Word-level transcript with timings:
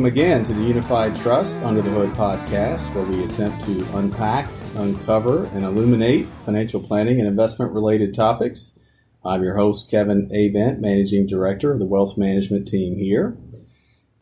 Welcome 0.00 0.18
again 0.18 0.46
to 0.46 0.54
the 0.54 0.62
Unified 0.62 1.14
Trust 1.14 1.60
Under 1.60 1.82
the 1.82 1.90
Hood 1.90 2.14
podcast, 2.14 2.94
where 2.94 3.04
we 3.04 3.22
attempt 3.22 3.62
to 3.66 3.98
unpack, 3.98 4.48
uncover, 4.76 5.44
and 5.48 5.62
illuminate 5.62 6.24
financial 6.46 6.82
planning 6.82 7.18
and 7.18 7.28
investment 7.28 7.72
related 7.72 8.14
topics. 8.14 8.72
I'm 9.26 9.42
your 9.42 9.58
host, 9.58 9.90
Kevin 9.90 10.30
Avent, 10.30 10.78
Managing 10.78 11.26
Director 11.26 11.70
of 11.70 11.80
the 11.80 11.84
Wealth 11.84 12.16
Management 12.16 12.66
team 12.66 12.96
here. 12.96 13.36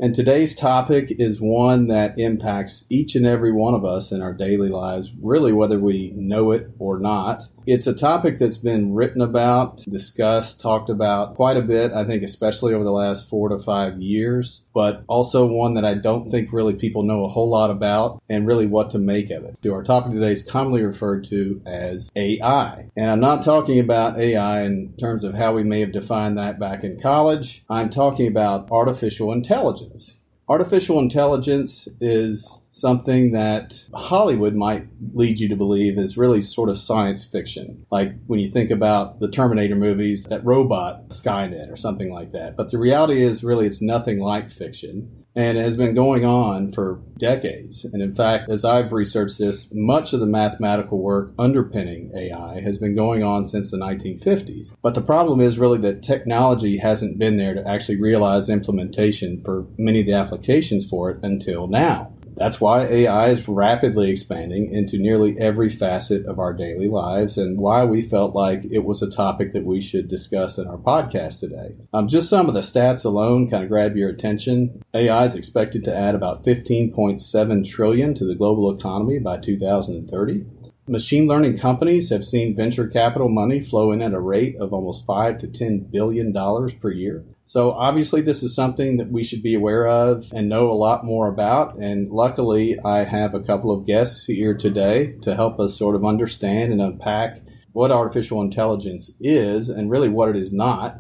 And 0.00 0.16
today's 0.16 0.56
topic 0.56 1.14
is 1.16 1.40
one 1.40 1.86
that 1.86 2.18
impacts 2.18 2.84
each 2.90 3.14
and 3.14 3.24
every 3.24 3.52
one 3.52 3.74
of 3.74 3.84
us 3.84 4.10
in 4.10 4.20
our 4.20 4.34
daily 4.34 4.70
lives, 4.70 5.12
really 5.22 5.52
whether 5.52 5.78
we 5.78 6.12
know 6.16 6.50
it 6.50 6.72
or 6.80 6.98
not. 6.98 7.46
It's 7.70 7.86
a 7.86 7.92
topic 7.92 8.38
that's 8.38 8.56
been 8.56 8.94
written 8.94 9.20
about, 9.20 9.84
discussed, 9.90 10.58
talked 10.58 10.88
about 10.88 11.34
quite 11.34 11.58
a 11.58 11.60
bit, 11.60 11.92
I 11.92 12.02
think, 12.06 12.22
especially 12.22 12.72
over 12.72 12.82
the 12.82 12.90
last 12.90 13.28
four 13.28 13.50
to 13.50 13.58
five 13.58 14.00
years, 14.00 14.62
but 14.72 15.04
also 15.06 15.44
one 15.44 15.74
that 15.74 15.84
I 15.84 15.92
don't 15.92 16.30
think 16.30 16.50
really 16.50 16.72
people 16.72 17.02
know 17.02 17.26
a 17.26 17.28
whole 17.28 17.50
lot 17.50 17.70
about 17.70 18.22
and 18.26 18.46
really 18.46 18.64
what 18.64 18.88
to 18.92 18.98
make 18.98 19.28
of 19.28 19.44
it. 19.44 19.70
Our 19.70 19.82
topic 19.82 20.14
today 20.14 20.32
is 20.32 20.42
commonly 20.42 20.82
referred 20.82 21.24
to 21.24 21.60
as 21.66 22.10
AI. 22.16 22.88
And 22.96 23.10
I'm 23.10 23.20
not 23.20 23.44
talking 23.44 23.78
about 23.78 24.18
AI 24.18 24.62
in 24.62 24.94
terms 24.98 25.22
of 25.22 25.34
how 25.34 25.52
we 25.52 25.62
may 25.62 25.80
have 25.80 25.92
defined 25.92 26.38
that 26.38 26.58
back 26.58 26.84
in 26.84 26.98
college. 26.98 27.64
I'm 27.68 27.90
talking 27.90 28.28
about 28.28 28.70
artificial 28.70 29.30
intelligence. 29.30 30.16
Artificial 30.48 30.98
intelligence 30.98 31.86
is 32.00 32.62
something 32.80 33.32
that 33.32 33.84
Hollywood 33.94 34.54
might 34.54 34.86
lead 35.14 35.40
you 35.40 35.48
to 35.48 35.56
believe 35.56 35.98
is 35.98 36.16
really 36.16 36.42
sort 36.42 36.68
of 36.68 36.78
science 36.78 37.24
fiction. 37.24 37.86
Like 37.90 38.14
when 38.26 38.40
you 38.40 38.50
think 38.50 38.70
about 38.70 39.20
the 39.20 39.30
Terminator 39.30 39.76
movies, 39.76 40.24
that 40.24 40.44
robot 40.44 41.08
Skynet 41.10 41.72
or 41.72 41.76
something 41.76 42.12
like 42.12 42.32
that. 42.32 42.56
But 42.56 42.70
the 42.70 42.78
reality 42.78 43.22
is 43.22 43.44
really 43.44 43.66
it's 43.66 43.82
nothing 43.82 44.20
like 44.20 44.50
fiction 44.50 45.18
and 45.38 45.56
it 45.56 45.62
has 45.62 45.76
been 45.76 45.94
going 45.94 46.24
on 46.24 46.72
for 46.72 47.00
decades. 47.16 47.84
And 47.84 48.02
in 48.02 48.12
fact, 48.12 48.50
as 48.50 48.64
I've 48.64 48.92
researched 48.92 49.38
this, 49.38 49.68
much 49.70 50.12
of 50.12 50.18
the 50.18 50.26
mathematical 50.26 50.98
work 50.98 51.32
underpinning 51.38 52.10
AI 52.16 52.60
has 52.60 52.78
been 52.78 52.96
going 52.96 53.22
on 53.22 53.46
since 53.46 53.70
the 53.70 53.76
1950s. 53.76 54.74
But 54.82 54.94
the 54.94 55.00
problem 55.00 55.40
is 55.40 55.56
really 55.56 55.78
that 55.78 56.02
technology 56.02 56.78
hasn't 56.78 57.20
been 57.20 57.36
there 57.36 57.54
to 57.54 57.66
actually 57.68 58.00
realize 58.00 58.48
implementation 58.48 59.40
for 59.44 59.66
many 59.76 60.00
of 60.00 60.06
the 60.06 60.14
applications 60.14 60.88
for 60.88 61.10
it 61.10 61.20
until 61.22 61.68
now. 61.68 62.12
That's 62.38 62.60
why 62.60 62.86
AI 62.86 63.30
is 63.30 63.48
rapidly 63.48 64.10
expanding 64.10 64.72
into 64.72 64.96
nearly 64.96 65.36
every 65.40 65.68
facet 65.68 66.24
of 66.26 66.38
our 66.38 66.52
daily 66.52 66.86
lives 66.86 67.36
and 67.36 67.58
why 67.58 67.84
we 67.84 68.00
felt 68.00 68.32
like 68.32 68.64
it 68.70 68.84
was 68.84 69.02
a 69.02 69.10
topic 69.10 69.52
that 69.52 69.64
we 69.64 69.80
should 69.80 70.06
discuss 70.06 70.56
in 70.56 70.68
our 70.68 70.76
podcast 70.76 71.40
today. 71.40 71.74
Um, 71.92 72.06
just 72.06 72.30
some 72.30 72.48
of 72.48 72.54
the 72.54 72.60
stats 72.60 73.04
alone 73.04 73.50
kind 73.50 73.64
of 73.64 73.68
grab 73.68 73.96
your 73.96 74.08
attention. 74.08 74.80
AI 74.94 75.24
is 75.26 75.34
expected 75.34 75.82
to 75.84 75.96
add 75.96 76.14
about 76.14 76.44
15.7 76.44 77.68
trillion 77.68 78.14
to 78.14 78.24
the 78.24 78.36
global 78.36 78.70
economy 78.70 79.18
by 79.18 79.38
2030. 79.38 80.44
Machine 80.86 81.26
learning 81.26 81.58
companies 81.58 82.10
have 82.10 82.24
seen 82.24 82.54
venture 82.54 82.86
capital 82.86 83.28
money 83.28 83.60
flow 83.60 83.90
in 83.90 84.00
at 84.00 84.14
a 84.14 84.20
rate 84.20 84.56
of 84.60 84.72
almost 84.72 85.04
5 85.04 85.38
to 85.38 85.48
10 85.48 85.88
billion 85.90 86.32
dollars 86.32 86.72
per 86.72 86.90
year. 86.92 87.24
So 87.48 87.70
obviously, 87.70 88.20
this 88.20 88.42
is 88.42 88.54
something 88.54 88.98
that 88.98 89.10
we 89.10 89.24
should 89.24 89.42
be 89.42 89.54
aware 89.54 89.88
of 89.88 90.30
and 90.34 90.50
know 90.50 90.70
a 90.70 90.76
lot 90.76 91.06
more 91.06 91.28
about. 91.28 91.78
And 91.78 92.10
luckily, 92.10 92.78
I 92.84 93.04
have 93.04 93.32
a 93.32 93.40
couple 93.40 93.70
of 93.70 93.86
guests 93.86 94.26
here 94.26 94.54
today 94.54 95.14
to 95.22 95.34
help 95.34 95.58
us 95.58 95.74
sort 95.74 95.96
of 95.96 96.04
understand 96.04 96.74
and 96.74 96.82
unpack 96.82 97.40
what 97.72 97.90
artificial 97.90 98.42
intelligence 98.42 99.12
is 99.18 99.70
and 99.70 99.88
really 99.88 100.10
what 100.10 100.28
it 100.28 100.36
is 100.36 100.52
not, 100.52 100.98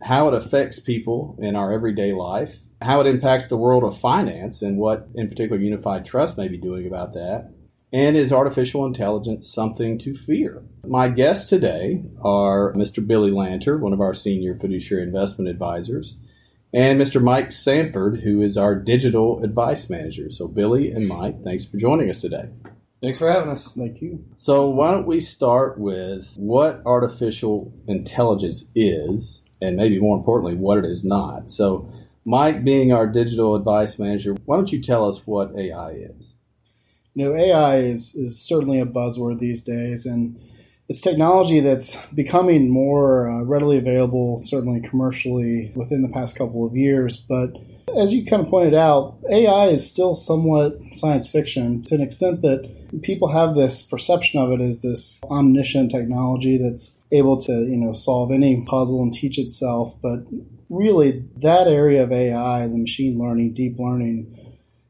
how 0.00 0.26
it 0.26 0.32
affects 0.32 0.80
people 0.80 1.36
in 1.38 1.54
our 1.54 1.70
everyday 1.70 2.14
life, 2.14 2.60
how 2.80 3.00
it 3.00 3.06
impacts 3.06 3.48
the 3.48 3.58
world 3.58 3.84
of 3.84 4.00
finance, 4.00 4.62
and 4.62 4.78
what, 4.78 5.08
in 5.14 5.28
particular, 5.28 5.60
Unified 5.60 6.06
Trust 6.06 6.38
may 6.38 6.48
be 6.48 6.56
doing 6.56 6.86
about 6.86 7.12
that 7.12 7.53
and 7.94 8.16
is 8.16 8.32
artificial 8.32 8.84
intelligence 8.84 9.48
something 9.48 9.96
to 9.98 10.16
fear? 10.16 10.64
My 10.84 11.08
guests 11.08 11.48
today 11.48 12.02
are 12.20 12.72
Mr. 12.72 13.06
Billy 13.06 13.30
Lanter, 13.30 13.78
one 13.78 13.92
of 13.92 14.00
our 14.00 14.12
senior 14.12 14.56
fiduciary 14.56 15.04
investment 15.04 15.48
advisors, 15.48 16.16
and 16.72 17.00
Mr. 17.00 17.22
Mike 17.22 17.52
Sanford, 17.52 18.22
who 18.22 18.42
is 18.42 18.58
our 18.58 18.74
digital 18.74 19.44
advice 19.44 19.88
manager. 19.88 20.28
So, 20.28 20.48
Billy 20.48 20.90
and 20.90 21.06
Mike, 21.06 21.44
thanks 21.44 21.66
for 21.66 21.76
joining 21.76 22.10
us 22.10 22.20
today. 22.20 22.48
Thanks 23.00 23.20
for 23.20 23.30
having 23.30 23.50
us. 23.50 23.68
Thank 23.68 24.02
you. 24.02 24.24
So, 24.34 24.68
why 24.68 24.90
don't 24.90 25.06
we 25.06 25.20
start 25.20 25.78
with 25.78 26.34
what 26.36 26.82
artificial 26.84 27.72
intelligence 27.86 28.72
is, 28.74 29.44
and 29.62 29.76
maybe 29.76 30.00
more 30.00 30.16
importantly, 30.16 30.56
what 30.56 30.78
it 30.78 30.84
is 30.84 31.04
not. 31.04 31.52
So, 31.52 31.88
Mike, 32.24 32.64
being 32.64 32.92
our 32.92 33.06
digital 33.06 33.54
advice 33.54 34.00
manager, 34.00 34.34
why 34.46 34.56
don't 34.56 34.72
you 34.72 34.82
tell 34.82 35.08
us 35.08 35.28
what 35.28 35.54
AI 35.56 35.90
is? 35.90 36.34
You 37.14 37.24
know, 37.24 37.34
AI 37.34 37.78
is, 37.78 38.14
is 38.14 38.40
certainly 38.40 38.80
a 38.80 38.86
buzzword 38.86 39.38
these 39.38 39.62
days, 39.62 40.04
and 40.04 40.38
it's 40.88 41.00
technology 41.00 41.60
that's 41.60 41.96
becoming 42.14 42.68
more 42.68 43.28
uh, 43.28 43.42
readily 43.42 43.78
available, 43.78 44.38
certainly 44.38 44.80
commercially, 44.80 45.72
within 45.74 46.02
the 46.02 46.08
past 46.08 46.36
couple 46.36 46.66
of 46.66 46.76
years. 46.76 47.16
But 47.16 47.56
as 47.96 48.12
you 48.12 48.26
kind 48.26 48.42
of 48.42 48.48
pointed 48.48 48.74
out, 48.74 49.18
AI 49.30 49.68
is 49.68 49.88
still 49.88 50.14
somewhat 50.14 50.78
science 50.94 51.30
fiction 51.30 51.82
to 51.84 51.94
an 51.94 52.02
extent 52.02 52.42
that 52.42 52.68
people 53.02 53.28
have 53.28 53.54
this 53.54 53.84
perception 53.86 54.40
of 54.40 54.50
it 54.52 54.60
as 54.60 54.82
this 54.82 55.20
omniscient 55.30 55.90
technology 55.90 56.58
that's 56.58 56.96
able 57.12 57.40
to, 57.40 57.52
you 57.52 57.76
know, 57.76 57.94
solve 57.94 58.32
any 58.32 58.64
puzzle 58.66 59.02
and 59.02 59.14
teach 59.14 59.38
itself. 59.38 59.94
But 60.02 60.24
really, 60.68 61.24
that 61.36 61.68
area 61.68 62.02
of 62.02 62.12
AI, 62.12 62.66
the 62.66 62.76
machine 62.76 63.18
learning, 63.18 63.54
deep 63.54 63.78
learning, 63.78 64.43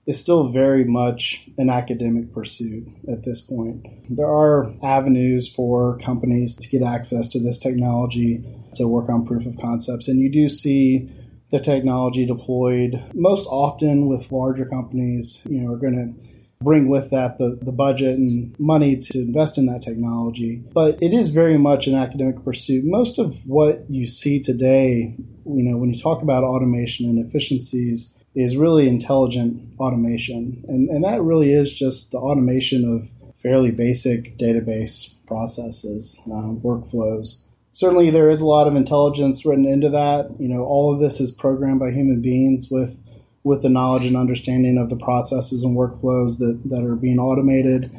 is 0.06 0.20
still 0.20 0.48
very 0.48 0.84
much 0.84 1.48
an 1.56 1.70
academic 1.70 2.32
pursuit 2.32 2.86
at 3.10 3.24
this 3.24 3.40
point. 3.40 3.86
There 4.10 4.26
are 4.26 4.72
avenues 4.82 5.48
for 5.48 5.98
companies 5.98 6.56
to 6.56 6.68
get 6.68 6.82
access 6.82 7.30
to 7.30 7.40
this 7.40 7.58
technology 7.58 8.44
to 8.74 8.86
work 8.86 9.08
on 9.08 9.26
proof 9.26 9.46
of 9.46 9.58
concepts, 9.60 10.08
and 10.08 10.20
you 10.20 10.30
do 10.30 10.48
see 10.48 11.10
the 11.50 11.60
technology 11.60 12.26
deployed 12.26 13.02
most 13.14 13.46
often 13.46 14.08
with 14.08 14.32
larger 14.32 14.66
companies, 14.66 15.40
you 15.48 15.60
know, 15.60 15.72
are 15.72 15.78
going 15.78 15.94
to 15.94 16.34
bring 16.64 16.88
with 16.88 17.10
that 17.10 17.38
the, 17.38 17.58
the 17.62 17.72
budget 17.72 18.18
and 18.18 18.58
money 18.58 18.96
to 18.96 19.20
invest 19.20 19.58
in 19.58 19.66
that 19.66 19.82
technology. 19.82 20.64
But 20.72 21.00
it 21.02 21.12
is 21.12 21.30
very 21.30 21.58
much 21.58 21.86
an 21.86 21.94
academic 21.94 22.42
pursuit. 22.42 22.84
Most 22.84 23.18
of 23.18 23.36
what 23.46 23.84
you 23.88 24.06
see 24.06 24.40
today, 24.40 25.14
you 25.18 25.62
know, 25.62 25.76
when 25.76 25.92
you 25.92 26.00
talk 26.00 26.22
about 26.22 26.42
automation 26.42 27.06
and 27.06 27.24
efficiencies, 27.24 28.14
is 28.34 28.56
really 28.56 28.88
intelligent 28.88 29.62
automation. 29.78 30.64
And, 30.68 30.88
and 30.88 31.04
that 31.04 31.22
really 31.22 31.52
is 31.52 31.72
just 31.72 32.10
the 32.10 32.18
automation 32.18 32.84
of 32.84 33.10
fairly 33.36 33.70
basic 33.70 34.38
database 34.38 35.12
processes, 35.26 36.20
uh, 36.26 36.54
workflows. 36.62 37.42
Certainly, 37.72 38.10
there 38.10 38.30
is 38.30 38.40
a 38.40 38.46
lot 38.46 38.68
of 38.68 38.76
intelligence 38.76 39.44
written 39.44 39.66
into 39.66 39.90
that. 39.90 40.30
You 40.38 40.48
know, 40.48 40.64
all 40.64 40.92
of 40.92 41.00
this 41.00 41.20
is 41.20 41.32
programmed 41.32 41.80
by 41.80 41.90
human 41.90 42.20
beings 42.20 42.70
with 42.70 43.00
with 43.42 43.60
the 43.60 43.68
knowledge 43.68 44.06
and 44.06 44.16
understanding 44.16 44.78
of 44.78 44.88
the 44.88 44.96
processes 44.96 45.62
and 45.62 45.76
workflows 45.76 46.38
that, 46.38 46.58
that 46.64 46.82
are 46.82 46.96
being 46.96 47.18
automated. 47.18 47.90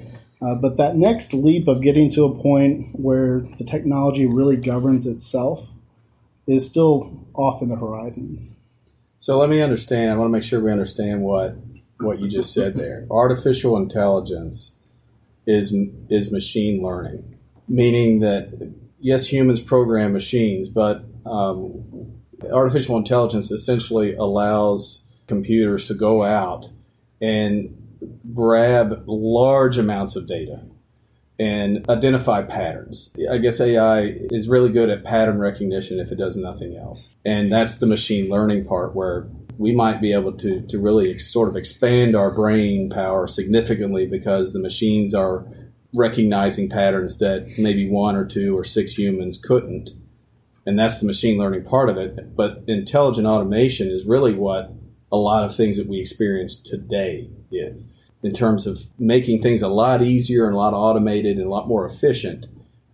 Uh, 0.41 0.56
but 0.56 0.78
that 0.78 0.95
next 0.95 1.34
leap 1.34 1.68
of 1.68 1.84
getting 1.84 2.09
to 2.09 2.25
a 2.25 2.41
point 2.41 2.90
where 2.94 3.47
the 3.59 3.63
technology 3.63 4.25
really 4.25 4.57
governs 4.57 5.06
itself 5.06 5.69
is 6.47 6.68
still 6.68 7.24
off 7.35 7.62
in 7.62 7.69
the 7.69 7.75
horizon. 7.75 8.55
So 9.25 9.39
let 9.39 9.50
me 9.50 9.60
understand. 9.60 10.12
I 10.12 10.18
want 10.18 10.27
to 10.27 10.31
make 10.31 10.44
sure 10.44 10.62
we 10.62 10.72
understand 10.72 11.24
what 11.24 11.57
what 12.00 12.19
you 12.19 12.30
just 12.30 12.54
said 12.54 12.75
there. 12.75 13.07
Artificial 13.10 13.75
intelligence 13.75 14.75
is 15.48 15.74
is 16.12 16.31
machine 16.31 16.83
learning, 16.83 17.33
meaning 17.68 18.19
that 18.19 18.72
yes, 19.00 19.25
humans 19.25 19.62
program 19.62 20.13
machines, 20.13 20.69
but 20.69 21.06
um, 21.25 22.22
artificial 22.54 22.98
intelligence 22.98 23.50
essentially 23.50 24.13
allows 24.13 25.07
computers 25.25 25.88
to 25.88 25.95
go 25.95 26.22
out 26.22 26.69
and 27.19 27.75
grab 28.31 29.06
large 29.07 29.80
amounts 29.80 30.16
of 30.16 30.27
data 30.27 30.62
and 31.40 31.88
identify 31.90 32.42
patterns. 32.42 33.12
I 33.30 33.38
guess 33.40 33.60
AI 33.60 34.04
is 34.32 34.48
really 34.48 34.72
good 34.72 34.90
at 34.90 35.04
pattern 35.04 35.40
recognition 35.40 36.00
if 36.00 36.12
it 36.12 36.18
does 36.18 36.38
nothing 36.38 36.78
else. 36.78 37.16
And 37.26 37.52
that's 37.52 37.80
the 37.80 37.86
machine 37.86 38.30
learning 38.30 38.66
part 38.66 38.96
where 38.96 39.28
we 39.58 39.74
might 39.74 40.02
be 40.02 40.14
able 40.14 40.34
to, 40.34 40.62
to 40.62 40.80
really 40.80 41.18
sort 41.20 41.50
of 41.50 41.56
expand 41.56 42.16
our 42.16 42.32
brain 42.32 42.90
power 42.90 43.28
significantly 43.28 44.06
because 44.06 44.54
the 44.54 44.60
machines 44.60 45.14
are 45.14 45.46
recognizing 45.94 46.70
patterns 46.70 47.20
that 47.20 47.48
maybe 47.58 47.90
one 47.90 48.16
or 48.16 48.26
two 48.26 48.58
or 48.58 48.64
six 48.64 48.94
humans 48.94 49.40
couldn't. 49.42 49.92
And 50.66 50.80
that's 50.80 51.00
the 51.00 51.06
machine 51.06 51.38
learning 51.38 51.64
part 51.64 51.90
of 51.90 51.98
it. 51.98 52.36
But 52.36 52.64
intelligent 52.68 53.28
automation 53.28 53.90
is 53.90 54.06
really 54.06 54.34
what 54.34 54.74
a 55.12 55.18
lot 55.18 55.46
of 55.46 55.56
things 55.56 55.78
that 55.78 55.88
we 55.88 56.00
experience 56.00 56.60
today 56.60 57.30
is 57.52 57.86
in 58.25 58.33
terms 58.33 58.66
of 58.66 58.81
making 58.98 59.39
things 59.39 59.62
a 59.62 59.68
lot 59.68 60.01
easier 60.01 60.48
and 60.48 60.56
a 60.56 60.57
lot 60.57 60.74
automated 60.74 61.38
and 61.38 61.45
a 61.45 61.50
lot 61.50 61.68
more 61.68 61.88
efficient, 61.88 62.48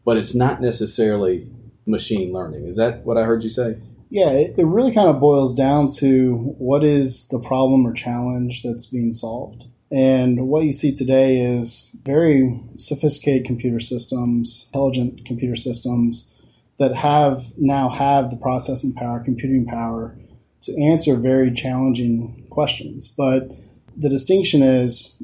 but 0.03 0.17
it's 0.17 0.35
not 0.35 0.59
necessarily 0.59 1.49
machine 1.85 2.33
learning. 2.33 2.67
Is 2.67 2.75
that 2.75 3.05
what 3.05 3.17
I 3.17 3.23
heard 3.23 3.41
you 3.41 3.49
say? 3.49 3.77
Yeah, 4.09 4.31
it, 4.31 4.55
it 4.57 4.65
really 4.65 4.91
kind 4.91 5.07
of 5.07 5.21
boils 5.21 5.55
down 5.55 5.89
to 5.99 6.35
what 6.57 6.83
is 6.83 7.29
the 7.29 7.39
problem 7.39 7.87
or 7.87 7.93
challenge 7.93 8.61
that's 8.61 8.87
being 8.87 9.13
solved. 9.13 9.63
And 9.89 10.49
what 10.49 10.65
you 10.65 10.73
see 10.73 10.93
today 10.93 11.39
is 11.39 11.89
very 12.03 12.59
sophisticated 12.75 13.47
computer 13.47 13.79
systems, 13.79 14.67
intelligent 14.67 15.25
computer 15.25 15.55
systems 15.55 16.29
that 16.77 16.93
have 16.93 17.53
now 17.57 17.87
have 17.87 18.31
the 18.31 18.37
processing 18.37 18.93
power, 18.93 19.21
computing 19.23 19.65
power 19.65 20.13
to 20.63 20.77
answer 20.77 21.15
very 21.15 21.53
challenging 21.53 22.47
questions. 22.49 23.07
But 23.07 23.49
the 23.97 24.09
distinction 24.09 24.63
is 24.63 25.15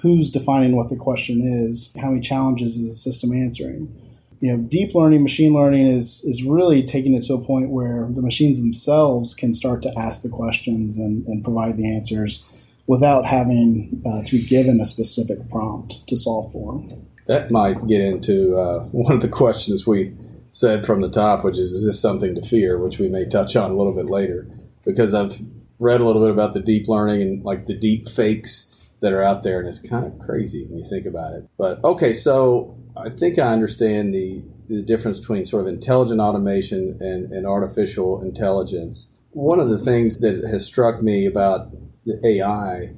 who's 0.00 0.30
defining 0.30 0.76
what 0.76 0.90
the 0.90 0.96
question 0.96 1.66
is, 1.66 1.92
how 2.00 2.10
many 2.10 2.20
challenges 2.20 2.76
is 2.76 2.88
the 2.88 2.94
system 2.94 3.32
answering. 3.32 4.00
You 4.40 4.52
know, 4.52 4.58
deep 4.58 4.94
learning, 4.94 5.22
machine 5.22 5.54
learning 5.54 5.86
is 5.86 6.22
is 6.24 6.42
really 6.42 6.82
taking 6.82 7.14
it 7.14 7.24
to 7.26 7.34
a 7.34 7.40
point 7.40 7.70
where 7.70 8.06
the 8.10 8.20
machines 8.20 8.60
themselves 8.60 9.34
can 9.34 9.54
start 9.54 9.82
to 9.82 9.98
ask 9.98 10.22
the 10.22 10.28
questions 10.28 10.98
and, 10.98 11.26
and 11.26 11.42
provide 11.42 11.78
the 11.78 11.90
answers 11.96 12.44
without 12.86 13.24
having 13.24 14.02
uh, 14.04 14.22
to 14.24 14.32
be 14.32 14.44
given 14.44 14.80
a 14.80 14.86
specific 14.86 15.48
prompt 15.48 16.06
to 16.08 16.18
solve 16.18 16.52
for. 16.52 16.84
That 17.26 17.50
might 17.50 17.86
get 17.86 18.02
into 18.02 18.56
uh, 18.56 18.80
one 18.92 19.14
of 19.14 19.22
the 19.22 19.28
questions 19.28 19.86
we 19.86 20.14
said 20.50 20.84
from 20.84 21.00
the 21.00 21.10
top, 21.10 21.42
which 21.42 21.58
is, 21.58 21.72
is 21.72 21.86
this 21.86 21.98
something 21.98 22.34
to 22.34 22.42
fear, 22.42 22.78
which 22.78 22.98
we 22.98 23.08
may 23.08 23.24
touch 23.24 23.56
on 23.56 23.70
a 23.70 23.76
little 23.76 23.94
bit 23.94 24.10
later, 24.10 24.46
because 24.84 25.14
I've 25.14 25.40
read 25.78 26.00
a 26.00 26.04
little 26.04 26.22
bit 26.22 26.30
about 26.30 26.54
the 26.54 26.60
deep 26.60 26.88
learning 26.88 27.22
and 27.22 27.44
like 27.44 27.66
the 27.66 27.74
deep 27.74 28.08
fakes 28.08 28.74
that 29.00 29.12
are 29.12 29.22
out 29.22 29.42
there, 29.42 29.60
and 29.60 29.68
it's 29.68 29.80
kind 29.80 30.06
of 30.06 30.18
crazy 30.18 30.64
when 30.66 30.78
you 30.78 30.88
think 30.88 31.06
about 31.06 31.34
it. 31.34 31.46
But 31.58 31.82
okay, 31.84 32.14
so 32.14 32.78
I 32.96 33.10
think 33.10 33.38
I 33.38 33.52
understand 33.52 34.14
the 34.14 34.42
the 34.68 34.80
difference 34.80 35.20
between 35.20 35.44
sort 35.44 35.62
of 35.62 35.68
intelligent 35.68 36.20
automation 36.20 36.96
and, 37.00 37.30
and 37.30 37.46
artificial 37.46 38.22
intelligence. 38.22 39.10
One 39.32 39.60
of 39.60 39.68
the 39.68 39.78
things 39.78 40.18
that 40.18 40.44
has 40.50 40.64
struck 40.64 41.02
me 41.02 41.26
about 41.26 41.70
the 42.06 42.18
AI 42.26 42.94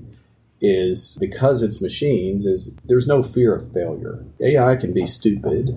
is 0.60 1.16
because 1.20 1.62
it's 1.62 1.80
machines 1.80 2.46
is 2.46 2.76
there's 2.84 3.06
no 3.06 3.22
fear 3.22 3.54
of 3.54 3.72
failure. 3.72 4.24
AI 4.40 4.76
can 4.76 4.92
be 4.92 5.06
stupid 5.06 5.76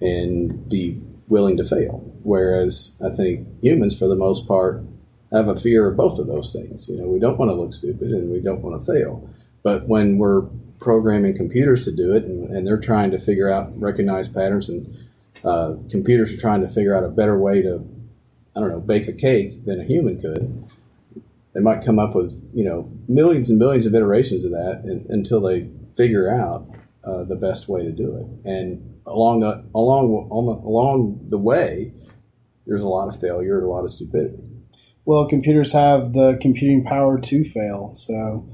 and 0.00 0.68
be 0.68 1.00
willing 1.28 1.56
to 1.56 1.64
fail, 1.64 2.04
whereas 2.22 2.96
I 3.04 3.14
think 3.14 3.48
humans, 3.62 3.98
for 3.98 4.08
the 4.08 4.16
most 4.16 4.46
part, 4.46 4.84
have 5.32 5.48
a 5.48 5.58
fear 5.58 5.88
of 5.88 5.96
both 5.96 6.18
of 6.18 6.26
those 6.26 6.52
things. 6.52 6.88
You 6.88 6.98
know, 6.98 7.06
we 7.06 7.20
don't 7.20 7.38
want 7.38 7.50
to 7.50 7.54
look 7.54 7.72
stupid 7.74 8.10
and 8.10 8.30
we 8.30 8.40
don't 8.40 8.62
want 8.62 8.84
to 8.84 8.92
fail. 8.92 9.28
But 9.62 9.86
when 9.86 10.18
we're 10.18 10.42
programming 10.80 11.36
computers 11.36 11.84
to 11.84 11.92
do 11.92 12.14
it, 12.14 12.24
and, 12.24 12.50
and 12.50 12.66
they're 12.66 12.80
trying 12.80 13.10
to 13.12 13.18
figure 13.18 13.50
out, 13.50 13.78
recognize 13.78 14.28
patterns, 14.28 14.68
and 14.68 15.08
uh, 15.44 15.74
computers 15.90 16.32
are 16.32 16.40
trying 16.40 16.62
to 16.62 16.68
figure 16.68 16.96
out 16.96 17.04
a 17.04 17.08
better 17.08 17.38
way 17.38 17.62
to, 17.62 17.84
I 18.56 18.60
don't 18.60 18.70
know, 18.70 18.80
bake 18.80 19.06
a 19.06 19.12
cake 19.12 19.64
than 19.64 19.80
a 19.80 19.84
human 19.84 20.20
could. 20.20 20.64
They 21.52 21.60
might 21.60 21.84
come 21.84 21.98
up 21.98 22.14
with, 22.14 22.30
you 22.54 22.64
know, 22.64 22.90
millions 23.08 23.50
and 23.50 23.58
millions 23.58 23.86
of 23.86 23.94
iterations 23.94 24.44
of 24.44 24.52
that 24.52 24.82
and, 24.84 25.06
until 25.10 25.40
they 25.40 25.68
figure 25.96 26.32
out 26.32 26.66
uh, 27.04 27.24
the 27.24 27.36
best 27.36 27.68
way 27.68 27.82
to 27.82 27.92
do 27.92 28.16
it. 28.16 28.48
And 28.48 29.00
along 29.06 29.40
the 29.40 29.64
along 29.74 30.28
along 30.30 31.26
the 31.28 31.38
way, 31.38 31.92
there's 32.66 32.82
a 32.82 32.88
lot 32.88 33.08
of 33.08 33.20
failure 33.20 33.58
and 33.58 33.66
a 33.66 33.70
lot 33.70 33.84
of 33.84 33.90
stupidity. 33.90 34.49
Well, 35.04 35.28
computers 35.28 35.72
have 35.72 36.12
the 36.12 36.38
computing 36.40 36.84
power 36.84 37.18
to 37.20 37.44
fail, 37.44 37.90
so 37.92 38.46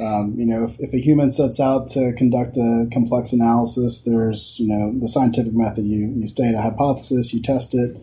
um, 0.00 0.34
you 0.38 0.46
know, 0.46 0.64
if, 0.64 0.78
if, 0.78 0.94
a 0.94 1.00
human 1.00 1.32
sets 1.32 1.58
out 1.58 1.88
to 1.90 2.12
conduct 2.16 2.56
a 2.56 2.86
complex 2.92 3.32
analysis, 3.32 4.02
there's, 4.02 4.58
you 4.60 4.68
know, 4.68 4.98
the 4.98 5.08
scientific 5.08 5.52
method. 5.52 5.86
You, 5.86 6.12
you 6.16 6.26
state 6.28 6.54
a 6.54 6.62
hypothesis, 6.62 7.34
you 7.34 7.42
test 7.42 7.74
it, 7.74 7.96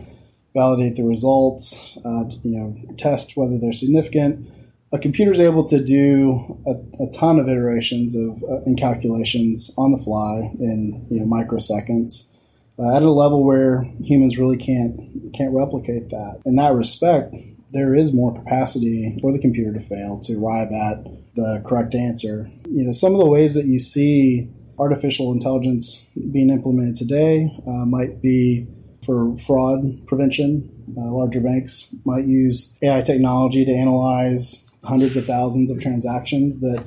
validate 0.54 0.98
the 0.98 1.04
results, 1.04 1.98
uh, 2.04 2.26
you 2.44 2.58
know, 2.58 2.76
test 2.98 3.38
whether 3.38 3.58
they're 3.58 3.74
significant. 3.74 4.50
A 4.92 5.00
computer 5.00 5.32
is 5.32 5.40
able 5.40 5.66
to 5.66 5.84
do 5.84 6.60
a, 6.68 7.04
a 7.04 7.12
ton 7.14 7.40
of 7.40 7.48
iterations 7.48 8.16
of 8.16 8.44
uh, 8.44 8.62
and 8.66 8.78
calculations 8.78 9.74
on 9.78 9.92
the 9.92 9.98
fly 9.98 10.52
in 10.60 11.06
you 11.10 11.20
know 11.20 11.26
microseconds 11.26 12.32
uh, 12.80 12.96
at 12.96 13.04
a 13.04 13.10
level 13.10 13.44
where 13.44 13.84
humans 14.02 14.38
really 14.38 14.58
can't 14.58 15.34
can't 15.34 15.54
replicate 15.54 16.10
that. 16.10 16.42
In 16.46 16.56
that 16.58 16.74
respect, 16.74 17.34
there 17.76 17.94
is 17.94 18.14
more 18.14 18.34
capacity 18.34 19.18
for 19.22 19.34
the 19.34 19.40
computer 19.40 19.74
to 19.74 19.82
fail 19.82 20.22
to 20.24 20.40
arrive 20.40 20.72
at 20.72 21.04
the 21.36 21.62
correct 21.66 21.94
answer. 21.94 22.50
You 22.70 22.86
know, 22.86 22.94
some 22.94 23.14
of 23.14 23.20
the 23.20 23.26
ways 23.26 23.54
that 23.56 23.66
you 23.66 23.80
see 23.80 24.50
artificial 24.80 25.34
intelligence 25.34 26.06
being 26.32 26.50
implemented 26.50 26.96
today 26.96 27.52
uh, 27.68 27.86
might 27.86 28.22
be 28.22 28.66
for 29.06 29.38
fraud 29.46 30.08
prevention. 30.08 30.72
Uh, 30.98 31.12
larger 31.12 31.42
banks 31.42 31.94
might 32.06 32.26
use 32.26 32.74
AI 32.82 33.02
technology 33.02 33.66
to 33.66 33.72
analyze 33.72 34.66
hundreds 34.86 35.18
of 35.18 35.26
thousands 35.26 35.70
of 35.70 35.82
transactions 35.82 36.62
that 36.62 36.82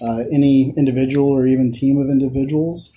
uh, 0.00 0.22
any 0.30 0.72
individual 0.76 1.30
or 1.30 1.48
even 1.48 1.72
team 1.72 2.00
of 2.00 2.08
individuals 2.08 2.92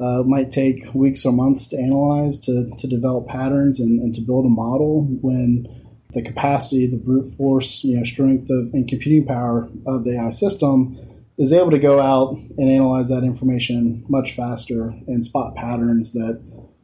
uh, 0.00 0.24
might 0.24 0.50
take 0.50 0.92
weeks 0.94 1.24
or 1.24 1.32
months 1.32 1.68
to 1.68 1.76
analyze 1.76 2.40
to, 2.40 2.68
to 2.78 2.88
develop 2.88 3.28
patterns 3.28 3.78
and, 3.78 4.00
and 4.00 4.14
to 4.14 4.20
build 4.22 4.44
a 4.44 4.48
model 4.48 5.06
when 5.20 5.79
the 6.12 6.22
capacity, 6.22 6.86
the 6.86 6.96
brute 6.96 7.34
force, 7.36 7.84
you 7.84 7.96
know, 7.96 8.04
strength 8.04 8.50
of, 8.50 8.72
and 8.72 8.88
computing 8.88 9.26
power 9.26 9.68
of 9.86 10.04
the 10.04 10.18
AI 10.18 10.30
system 10.30 10.98
is 11.38 11.52
able 11.52 11.70
to 11.70 11.78
go 11.78 12.00
out 12.00 12.34
and 12.58 12.70
analyze 12.70 13.08
that 13.08 13.24
information 13.24 14.04
much 14.08 14.36
faster 14.36 14.94
and 15.06 15.24
spot 15.24 15.54
patterns 15.54 16.12
that 16.12 16.42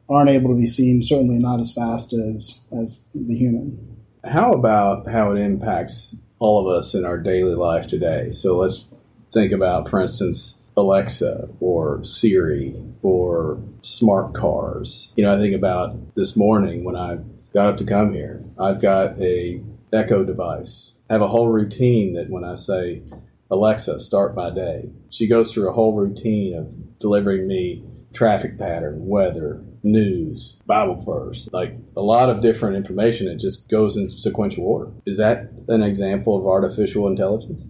aren't 0.09 0.29
able 0.29 0.49
to 0.49 0.59
be 0.59 0.65
seen, 0.65 1.03
certainly 1.03 1.37
not 1.37 1.59
as 1.59 1.73
fast 1.73 2.13
as, 2.13 2.61
as 2.71 3.07
the 3.13 3.35
human. 3.35 3.97
How 4.23 4.53
about 4.53 5.07
how 5.07 5.31
it 5.31 5.39
impacts 5.39 6.15
all 6.39 6.67
of 6.67 6.75
us 6.75 6.93
in 6.93 7.05
our 7.05 7.17
daily 7.17 7.55
life 7.55 7.87
today? 7.87 8.31
So 8.31 8.57
let's 8.57 8.87
think 9.27 9.51
about, 9.51 9.89
for 9.89 10.01
instance, 10.01 10.61
Alexa 10.75 11.49
or 11.59 12.03
Siri 12.03 12.75
or 13.01 13.61
smart 13.81 14.33
cars. 14.33 15.11
You 15.15 15.23
know, 15.23 15.33
I 15.33 15.37
think 15.37 15.55
about 15.55 16.15
this 16.15 16.35
morning 16.35 16.83
when 16.83 16.95
I 16.95 17.17
got 17.53 17.67
up 17.67 17.77
to 17.77 17.85
come 17.85 18.13
here. 18.13 18.43
I've 18.59 18.81
got 18.81 19.19
a 19.21 19.61
Echo 19.93 20.23
device. 20.23 20.91
I 21.09 21.13
have 21.13 21.21
a 21.21 21.27
whole 21.27 21.47
routine 21.47 22.13
that 22.13 22.29
when 22.29 22.43
I 22.43 22.55
say, 22.55 23.03
Alexa, 23.49 24.01
start 24.01 24.35
my 24.35 24.49
day, 24.49 24.89
she 25.09 25.27
goes 25.27 25.53
through 25.53 25.69
a 25.69 25.73
whole 25.73 25.95
routine 25.95 26.57
of 26.57 26.99
delivering 26.99 27.47
me 27.47 27.85
traffic 28.13 28.57
pattern, 28.57 29.07
weather, 29.07 29.63
news, 29.83 30.57
Bible 30.65 31.01
verse, 31.01 31.47
like 31.53 31.75
a 31.95 32.01
lot 32.01 32.29
of 32.29 32.41
different 32.41 32.75
information. 32.75 33.27
It 33.27 33.37
just 33.37 33.69
goes 33.69 33.95
in 33.95 34.09
sequential 34.09 34.65
order. 34.65 34.91
Is 35.05 35.17
that 35.17 35.51
an 35.69 35.81
example 35.81 36.37
of 36.37 36.45
artificial 36.45 37.07
intelligence? 37.07 37.67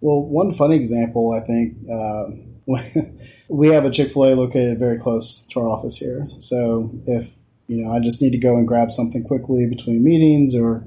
Well, 0.00 0.20
one 0.20 0.52
funny 0.52 0.76
example, 0.76 1.32
I 1.32 1.46
think, 1.46 1.76
uh, 1.90 2.24
we 3.48 3.68
have 3.68 3.84
a 3.84 3.90
Chick 3.90 4.12
fil 4.12 4.24
A 4.24 4.34
located 4.34 4.78
very 4.78 4.98
close 4.98 5.46
to 5.50 5.60
our 5.60 5.68
office 5.68 5.96
here. 5.96 6.28
So 6.38 6.90
if 7.06 7.34
you 7.66 7.82
know, 7.82 7.92
I 7.92 8.00
just 8.00 8.20
need 8.20 8.32
to 8.32 8.38
go 8.38 8.56
and 8.56 8.68
grab 8.68 8.92
something 8.92 9.24
quickly 9.24 9.66
between 9.66 10.04
meetings 10.04 10.54
or 10.54 10.86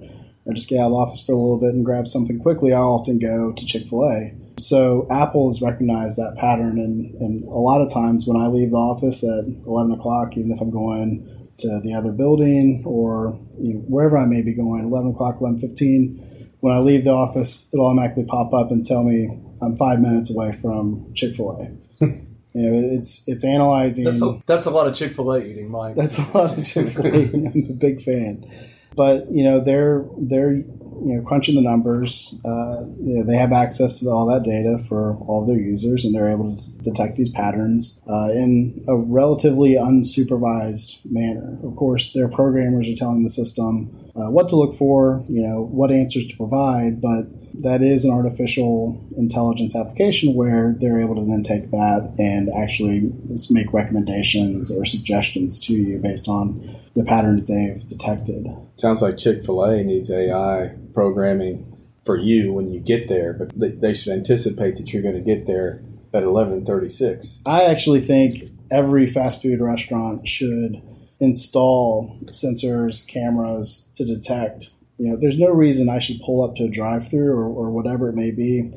I 0.49 0.53
just 0.53 0.69
get 0.69 0.79
out 0.79 0.85
of 0.85 0.91
the 0.91 0.97
office 0.97 1.25
for 1.25 1.33
a 1.33 1.35
little 1.35 1.59
bit 1.59 1.73
and 1.73 1.83
grab 1.83 2.07
something 2.07 2.39
quickly, 2.39 2.73
I 2.73 2.79
often 2.79 3.19
go 3.19 3.51
to 3.51 3.65
Chick 3.65 3.89
fil 3.89 4.03
A. 4.03 4.31
So 4.59 5.07
Apple 5.11 5.49
has 5.49 5.61
recognized 5.61 6.17
that 6.17 6.35
pattern, 6.37 6.79
and, 6.79 7.13
and 7.21 7.43
a 7.43 7.59
lot 7.59 7.81
of 7.81 7.93
times 7.93 8.25
when 8.25 8.41
I 8.41 8.47
leave 8.47 8.71
the 8.71 8.77
office 8.77 9.23
at 9.23 9.45
11 9.67 9.91
o'clock, 9.91 10.35
even 10.35 10.51
if 10.51 10.59
I'm 10.59 10.71
going 10.71 11.49
to 11.59 11.81
the 11.83 11.93
other 11.93 12.11
building 12.11 12.83
or 12.85 13.39
you 13.59 13.75
know, 13.75 13.79
wherever 13.81 14.17
I 14.17 14.25
may 14.25 14.41
be 14.41 14.53
going, 14.53 14.85
11 14.85 15.11
o'clock, 15.11 15.39
11.15, 15.39 16.49
when 16.59 16.75
I 16.75 16.79
leave 16.79 17.03
the 17.03 17.11
office, 17.11 17.69
it'll 17.73 17.85
automatically 17.85 18.25
pop 18.25 18.53
up 18.53 18.71
and 18.71 18.85
tell 18.85 19.03
me 19.03 19.29
I'm 19.61 19.77
five 19.77 19.99
minutes 19.99 20.31
away 20.31 20.53
from 20.53 21.11
Chick 21.13 21.35
fil 21.35 21.59
A. 22.01 22.05
You 22.57 22.71
know, 22.71 22.97
it's 22.97 23.23
it's 23.27 23.43
analyzing. 23.43 24.05
That's 24.05 24.19
a, 24.19 24.41
that's 24.47 24.65
a 24.65 24.71
lot 24.71 24.87
of 24.87 24.95
Chick 24.95 25.15
Fil 25.15 25.31
A 25.31 25.39
eating, 25.39 25.69
Mike. 25.69 25.95
That's 25.95 26.17
a 26.17 26.23
lot 26.35 26.57
of 26.57 26.65
Chick 26.65 26.89
Fil 26.89 27.05
A. 27.05 27.09
I'm 27.09 27.67
a 27.69 27.73
big 27.73 28.01
fan, 28.01 28.49
but 28.95 29.29
you 29.31 29.43
know 29.43 29.59
they're 29.63 30.03
they're 30.17 30.53
you 30.53 30.65
know 31.03 31.21
crunching 31.21 31.53
the 31.53 31.61
numbers. 31.61 32.33
Uh, 32.43 32.81
you 32.99 33.13
know, 33.13 33.25
they 33.27 33.37
have 33.37 33.51
access 33.51 33.99
to 33.99 34.09
all 34.09 34.25
that 34.25 34.41
data 34.41 34.79
for 34.89 35.15
all 35.27 35.45
their 35.45 35.59
users, 35.59 36.03
and 36.03 36.15
they're 36.15 36.31
able 36.31 36.57
to 36.57 36.71
detect 36.81 37.15
these 37.15 37.29
patterns 37.29 38.01
uh, 38.09 38.31
in 38.31 38.83
a 38.87 38.97
relatively 38.97 39.75
unsupervised 39.75 40.97
manner. 41.05 41.59
Of 41.63 41.75
course, 41.75 42.13
their 42.13 42.27
programmers 42.27 42.89
are 42.89 42.95
telling 42.95 43.21
the 43.21 43.29
system 43.29 43.95
uh, 44.15 44.31
what 44.31 44.49
to 44.49 44.55
look 44.55 44.75
for, 44.75 45.23
you 45.29 45.45
know, 45.45 45.61
what 45.61 45.91
answers 45.91 46.25
to 46.25 46.37
provide, 46.37 46.99
but 47.01 47.25
that 47.61 47.81
is 47.81 48.05
an 48.05 48.11
artificial 48.11 49.03
intelligence 49.17 49.75
application 49.75 50.33
where 50.33 50.75
they're 50.79 51.01
able 51.01 51.15
to 51.15 51.25
then 51.25 51.43
take 51.43 51.71
that 51.71 52.13
and 52.17 52.49
actually 52.57 53.11
make 53.49 53.73
recommendations 53.73 54.71
or 54.71 54.85
suggestions 54.85 55.59
to 55.61 55.73
you 55.73 55.97
based 55.97 56.27
on 56.27 56.77
the 56.95 57.03
patterns 57.03 57.47
they've 57.47 57.87
detected. 57.87 58.47
Sounds 58.77 59.01
like 59.01 59.17
Chick 59.17 59.45
fil 59.45 59.63
A 59.63 59.83
needs 59.83 60.11
AI 60.11 60.75
programming 60.93 61.77
for 62.05 62.17
you 62.17 62.53
when 62.53 62.69
you 62.71 62.79
get 62.79 63.09
there, 63.09 63.33
but 63.33 63.51
they 63.55 63.93
should 63.93 64.13
anticipate 64.13 64.77
that 64.77 64.93
you're 64.93 65.03
going 65.03 65.15
to 65.15 65.21
get 65.21 65.45
there 65.45 65.81
at 66.13 66.23
1136. 66.23 67.41
I 67.45 67.65
actually 67.65 68.01
think 68.01 68.51
every 68.71 69.07
fast 69.07 69.41
food 69.41 69.61
restaurant 69.61 70.27
should 70.27 70.81
install 71.19 72.19
sensors, 72.27 73.05
cameras 73.07 73.89
to 73.95 74.05
detect 74.05 74.71
You 74.97 75.11
know, 75.11 75.17
there's 75.19 75.37
no 75.37 75.49
reason 75.49 75.89
I 75.89 75.99
should 75.99 76.21
pull 76.21 76.43
up 76.43 76.55
to 76.55 76.65
a 76.65 76.69
drive-through 76.69 77.31
or, 77.31 77.45
or 77.45 77.71
whatever 77.71 78.09
it 78.09 78.15
may 78.15 78.31
be, 78.31 78.71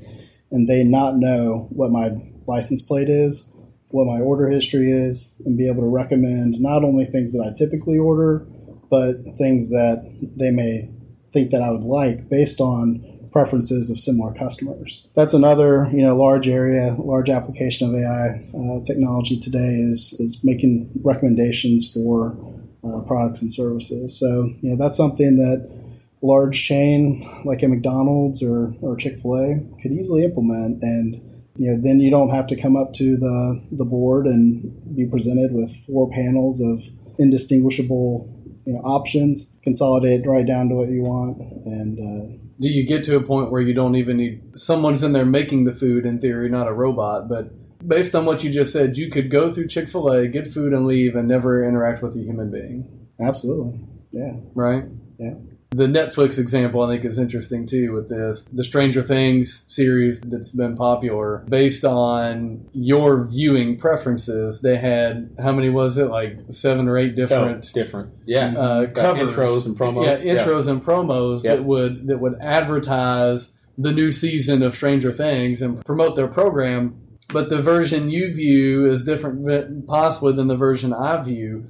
and 0.51 0.69
they 0.69 0.85
not 0.85 1.17
know 1.17 1.69
what 1.71 1.91
my 1.91 2.11
license 2.47 2.83
plate 2.83 3.09
is, 3.09 3.51
what 3.89 4.07
my 4.07 4.21
order 4.21 4.49
history 4.51 4.93
is, 4.93 5.35
and 5.45 5.57
be 5.57 5.69
able 5.69 5.83
to 5.83 5.89
recommend 5.89 6.61
not 6.61 6.85
only 6.85 7.05
things 7.05 7.33
that 7.33 7.43
I 7.43 7.57
typically 7.57 7.99
order, 7.99 8.47
but 8.91 9.15
things 9.39 9.71
that 9.71 10.05
they 10.37 10.51
may 10.51 10.91
think 11.33 11.51
that 11.53 11.63
I 11.63 11.71
would 11.71 11.83
like 11.85 12.29
based 12.29 12.61
on 12.61 13.07
preferences 13.33 13.91
of 13.91 13.99
similar 14.01 14.35
customers. 14.35 15.09
That's 15.15 15.35
another 15.35 15.89
you 15.93 16.03
know 16.03 16.17
large 16.17 16.49
area, 16.49 16.97
large 16.99 17.31
application 17.31 17.89
of 17.89 17.95
AI 17.95 18.49
uh, 18.53 18.85
technology 18.85 19.39
today 19.39 19.77
is 19.81 20.17
is 20.19 20.43
making 20.43 20.91
recommendations 21.03 21.91
for 21.91 22.37
uh, 22.85 23.01
products 23.03 23.43
and 23.43 23.53
services. 23.53 24.19
So 24.19 24.51
you 24.61 24.71
know 24.71 24.77
that's 24.77 24.97
something 24.97 25.37
that 25.37 25.80
large 26.23 26.63
chain 26.65 27.43
like 27.45 27.63
a 27.63 27.69
McDonald's 27.69 28.43
or, 28.43 28.75
or 28.81 28.97
Chick 28.97 29.21
Fil 29.21 29.35
A 29.35 29.81
could 29.83 29.93
easily 29.93 30.25
implement 30.25 30.83
and. 30.83 31.27
You 31.57 31.73
know, 31.73 31.81
then 31.83 32.01
you 32.01 32.11
don't 32.11 32.31
have 32.31 32.47
to 32.47 32.57
come 32.57 32.75
up 32.75 32.95
to 32.95 33.19
the, 33.19 33.63
the 33.73 33.85
board 33.85 34.27
and 34.27 34.97
be 34.97 35.05
presented 35.05 35.53
with 35.53 35.75
four 35.85 36.09
panels 36.09 36.63
of 36.63 36.83
indistinguishable 37.19 38.33
you 38.65 38.73
know, 38.73 38.79
options, 38.81 39.51
consolidate 39.63 40.27
right 40.27 40.47
down 40.47 40.71
to 40.71 40.75
what 40.77 40.89
you 40.89 41.03
want, 41.03 41.39
and 41.67 41.99
uh, 41.99 42.41
do 42.61 42.69
you 42.69 42.87
get 42.87 43.05
to 43.05 43.17
a 43.17 43.23
point 43.23 43.51
where 43.51 43.63
you 43.63 43.73
don't 43.73 43.97
even 43.97 44.19
need 44.19 44.43
someone's 44.55 45.03
in 45.03 45.13
there 45.13 45.25
making 45.25 45.65
the 45.65 45.73
food 45.73 46.05
in 46.05 46.21
theory, 46.21 46.49
not 46.49 46.69
a 46.69 46.73
robot, 46.73 47.29
but 47.29 47.51
based 47.87 48.15
on 48.15 48.27
what 48.27 48.45
you 48.45 48.51
just 48.51 48.73
said, 48.73 48.99
you 48.99 49.11
could 49.11 49.31
go 49.31 49.53
through 49.53 49.69
Chick 49.69 49.89
fil 49.89 50.09
A, 50.13 50.29
get 50.29 50.53
food, 50.53 50.75
and 50.75 50.87
leave 50.87 51.17
and 51.17 51.27
never 51.27 51.67
interact 51.67 52.03
with 52.03 52.15
a 52.17 52.21
human 52.21 52.51
being. 52.51 53.09
Absolutely. 53.19 53.81
Yeah. 54.13 54.33
Right? 54.55 54.85
Yeah. 55.19 55.35
The 55.71 55.87
Netflix 55.87 56.37
example, 56.37 56.83
I 56.83 56.93
think, 56.93 57.05
is 57.05 57.17
interesting 57.17 57.65
too 57.65 57.93
with 57.93 58.09
this. 58.09 58.43
The 58.53 58.65
Stranger 58.65 59.05
Things 59.05 59.65
series 59.69 60.21
that's 60.21 60.51
been 60.51 60.77
popular 60.77 61.45
based 61.49 61.85
on 61.85 62.69
your 62.73 63.25
viewing 63.25 63.77
preferences. 63.77 64.61
They 64.63 64.79
had, 64.79 65.37
how 65.41 65.53
many 65.53 65.71
was 65.71 65.97
it? 65.97 66.07
Like 66.07 66.39
seven 66.51 66.89
or 66.89 66.99
eight 66.99 67.15
different. 67.15 67.71
Oh, 67.71 67.73
different. 67.73 68.13
Yeah. 68.25 68.59
Uh, 68.59 68.87
covers. 68.91 69.33
intros 69.33 69.67
and 69.67 69.79
promos. 69.79 70.05
Yeah, 70.05 70.35
intros 70.35 70.67
yeah. 70.67 70.73
and 70.73 70.85
promos 70.85 71.45
yep. 71.45 71.59
that 71.59 71.65
would 71.65 72.09
that 72.09 72.19
would 72.19 72.35
advertise 72.41 73.53
the 73.79 73.93
new 73.93 74.11
season 74.11 74.63
of 74.63 74.75
Stranger 74.75 75.13
Things 75.13 75.63
and 75.63 75.85
promote 75.85 76.17
their 76.17 76.29
program. 76.29 77.01
But 77.29 77.49
the 77.49 77.63
version 77.63 78.11
you 78.11 78.35
view 78.35 78.91
is 78.91 79.05
different, 79.05 79.87
possibly 79.87 80.33
than 80.33 80.49
the 80.49 80.57
version 80.57 80.93
I 80.93 81.23
view 81.23 81.69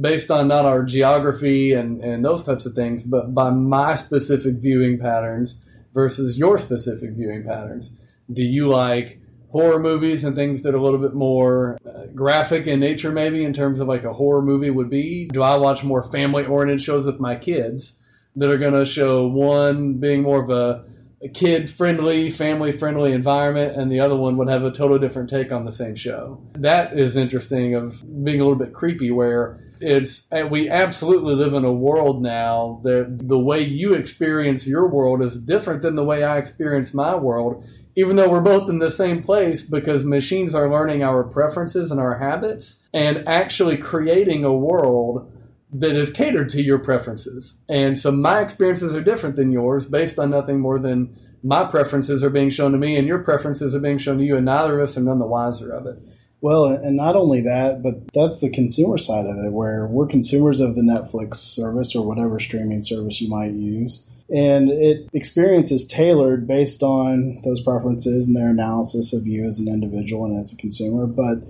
based 0.00 0.30
on 0.30 0.48
not 0.48 0.64
our 0.64 0.82
geography 0.82 1.72
and, 1.72 2.02
and 2.02 2.24
those 2.24 2.44
types 2.44 2.64
of 2.66 2.74
things, 2.74 3.04
but 3.04 3.34
by 3.34 3.50
my 3.50 3.94
specific 3.94 4.54
viewing 4.54 4.98
patterns 4.98 5.58
versus 5.92 6.38
your 6.38 6.58
specific 6.58 7.10
viewing 7.10 7.44
patterns. 7.44 7.90
Do 8.32 8.42
you 8.42 8.68
like 8.68 9.20
horror 9.50 9.80
movies 9.80 10.24
and 10.24 10.36
things 10.36 10.62
that 10.62 10.74
are 10.74 10.78
a 10.78 10.82
little 10.82 11.00
bit 11.00 11.14
more 11.14 11.76
uh, 11.84 12.06
graphic 12.14 12.66
in 12.66 12.80
nature, 12.80 13.10
maybe 13.10 13.44
in 13.44 13.52
terms 13.52 13.80
of 13.80 13.88
like 13.88 14.04
a 14.04 14.12
horror 14.12 14.42
movie 14.42 14.70
would 14.70 14.88
be? 14.88 15.26
Do 15.26 15.42
I 15.42 15.56
watch 15.56 15.82
more 15.82 16.02
family 16.02 16.44
oriented 16.44 16.82
shows 16.82 17.06
with 17.06 17.18
my 17.18 17.34
kids 17.34 17.94
that 18.36 18.50
are 18.50 18.58
going 18.58 18.74
to 18.74 18.86
show 18.86 19.26
one 19.26 19.94
being 19.94 20.22
more 20.22 20.42
of 20.42 20.50
a, 20.50 20.84
a 21.22 21.28
kid 21.28 21.68
friendly, 21.68 22.30
family 22.30 22.70
friendly 22.70 23.12
environment, 23.12 23.76
and 23.76 23.90
the 23.90 23.98
other 23.98 24.16
one 24.16 24.36
would 24.36 24.48
have 24.48 24.62
a 24.62 24.70
totally 24.70 25.00
different 25.00 25.28
take 25.28 25.50
on 25.50 25.64
the 25.64 25.72
same 25.72 25.96
show? 25.96 26.40
That 26.52 26.96
is 26.96 27.16
interesting, 27.16 27.74
of 27.74 28.00
being 28.24 28.40
a 28.40 28.44
little 28.44 28.58
bit 28.58 28.72
creepy, 28.72 29.10
where 29.10 29.69
it's 29.80 30.22
we 30.50 30.68
absolutely 30.68 31.34
live 31.34 31.54
in 31.54 31.64
a 31.64 31.72
world 31.72 32.22
now 32.22 32.80
that 32.84 33.18
the 33.22 33.38
way 33.38 33.60
you 33.60 33.94
experience 33.94 34.66
your 34.66 34.88
world 34.88 35.22
is 35.22 35.40
different 35.40 35.82
than 35.82 35.94
the 35.94 36.04
way 36.04 36.22
I 36.22 36.38
experience 36.38 36.94
my 36.94 37.14
world 37.14 37.64
even 37.96 38.16
though 38.16 38.30
we're 38.30 38.40
both 38.40 38.68
in 38.68 38.78
the 38.78 38.90
same 38.90 39.22
place 39.22 39.64
because 39.64 40.04
machines 40.04 40.54
are 40.54 40.70
learning 40.70 41.02
our 41.02 41.24
preferences 41.24 41.90
and 41.90 42.00
our 42.00 42.18
habits 42.18 42.76
and 42.94 43.28
actually 43.28 43.76
creating 43.76 44.44
a 44.44 44.52
world 44.52 45.30
that 45.72 45.94
is 45.94 46.10
catered 46.10 46.48
to 46.48 46.62
your 46.62 46.78
preferences. 46.78 47.58
And 47.68 47.96
so 47.96 48.10
my 48.10 48.40
experiences 48.40 48.96
are 48.96 49.02
different 49.02 49.36
than 49.36 49.52
yours 49.52 49.86
based 49.86 50.18
on 50.18 50.30
nothing 50.30 50.60
more 50.60 50.78
than 50.78 51.16
my 51.42 51.64
preferences 51.64 52.22
are 52.22 52.30
being 52.30 52.50
shown 52.50 52.72
to 52.72 52.78
me 52.78 52.96
and 52.96 53.06
your 53.06 53.20
preferences 53.20 53.74
are 53.74 53.80
being 53.80 53.98
shown 53.98 54.18
to 54.18 54.24
you, 54.24 54.36
and 54.36 54.44
neither 54.44 54.78
of 54.78 54.88
us 54.88 54.96
are 54.96 55.00
none 55.00 55.18
the 55.18 55.26
wiser 55.26 55.70
of 55.70 55.86
it. 55.86 55.98
Well, 56.42 56.66
and 56.66 56.96
not 56.96 57.16
only 57.16 57.42
that, 57.42 57.82
but 57.82 58.12
that's 58.14 58.40
the 58.40 58.50
consumer 58.50 58.96
side 58.96 59.26
of 59.26 59.36
it, 59.36 59.52
where 59.52 59.86
we're 59.86 60.06
consumers 60.06 60.60
of 60.60 60.74
the 60.74 60.80
Netflix 60.80 61.36
service 61.36 61.94
or 61.94 62.06
whatever 62.06 62.40
streaming 62.40 62.82
service 62.82 63.20
you 63.20 63.28
might 63.28 63.52
use. 63.52 64.08
And 64.32 64.70
it 64.70 65.08
experience 65.12 65.72
is 65.72 65.86
tailored 65.86 66.46
based 66.46 66.82
on 66.82 67.42
those 67.44 67.60
preferences 67.60 68.28
and 68.28 68.36
their 68.36 68.50
analysis 68.50 69.12
of 69.12 69.26
you 69.26 69.46
as 69.46 69.58
an 69.58 69.68
individual 69.68 70.24
and 70.24 70.38
as 70.38 70.52
a 70.52 70.56
consumer. 70.56 71.06
But 71.06 71.42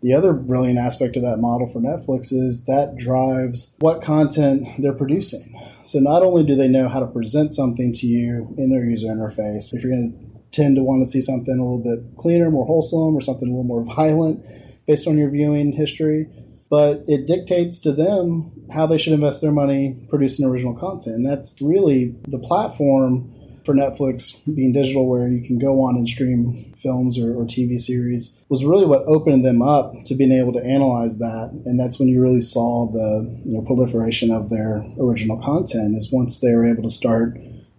the 0.00 0.14
other 0.14 0.32
brilliant 0.32 0.78
aspect 0.78 1.16
of 1.16 1.22
that 1.22 1.38
model 1.38 1.68
for 1.68 1.80
Netflix 1.80 2.32
is 2.32 2.64
that 2.66 2.96
drives 2.96 3.74
what 3.80 4.02
content 4.02 4.68
they're 4.78 4.92
producing. 4.92 5.60
So 5.82 5.98
not 5.98 6.22
only 6.22 6.44
do 6.44 6.54
they 6.54 6.68
know 6.68 6.88
how 6.88 7.00
to 7.00 7.06
present 7.06 7.54
something 7.54 7.92
to 7.94 8.06
you 8.06 8.54
in 8.56 8.70
their 8.70 8.84
user 8.84 9.08
interface, 9.08 9.74
if 9.74 9.82
you're 9.82 9.92
going 9.92 10.12
to 10.12 10.27
tend 10.52 10.76
to 10.76 10.82
want 10.82 11.04
to 11.04 11.10
see 11.10 11.20
something 11.20 11.58
a 11.58 11.62
little 11.62 11.82
bit 11.82 12.16
cleaner, 12.16 12.50
more 12.50 12.66
wholesome, 12.66 13.16
or 13.16 13.20
something 13.20 13.48
a 13.48 13.50
little 13.50 13.64
more 13.64 13.84
violent 13.96 14.44
based 14.86 15.06
on 15.06 15.18
your 15.18 15.30
viewing 15.30 15.72
history. 15.72 16.28
But 16.70 17.04
it 17.08 17.26
dictates 17.26 17.80
to 17.80 17.92
them 17.92 18.52
how 18.70 18.86
they 18.86 18.98
should 18.98 19.14
invest 19.14 19.40
their 19.40 19.52
money 19.52 19.96
producing 20.10 20.46
original 20.46 20.74
content. 20.74 21.16
And 21.16 21.26
that's 21.26 21.60
really 21.62 22.14
the 22.28 22.38
platform 22.38 23.32
for 23.64 23.74
Netflix 23.74 24.34
being 24.54 24.72
digital, 24.72 25.06
where 25.06 25.28
you 25.28 25.42
can 25.42 25.58
go 25.58 25.82
on 25.82 25.96
and 25.96 26.08
stream 26.08 26.72
films 26.78 27.18
or, 27.18 27.34
or, 27.34 27.44
TV 27.44 27.78
series, 27.78 28.38
was 28.48 28.64
really 28.64 28.86
what 28.86 29.02
opened 29.06 29.44
them 29.44 29.60
up 29.60 29.92
to 30.06 30.14
being 30.14 30.32
able 30.32 30.54
to 30.54 30.64
analyze 30.64 31.18
that. 31.18 31.50
And 31.66 31.78
that's 31.78 31.98
when 31.98 32.08
you 32.08 32.22
really 32.22 32.40
saw 32.40 32.90
the 32.90 33.40
you 33.44 33.52
know, 33.52 33.60
proliferation 33.60 34.30
of 34.30 34.48
their 34.48 34.82
original 34.98 35.36
content. 35.42 35.98
Is 35.98 36.10
once 36.10 36.40
they 36.40 36.54
were 36.54 36.66
able 36.66 36.84
to 36.84 36.90
start 36.90 37.36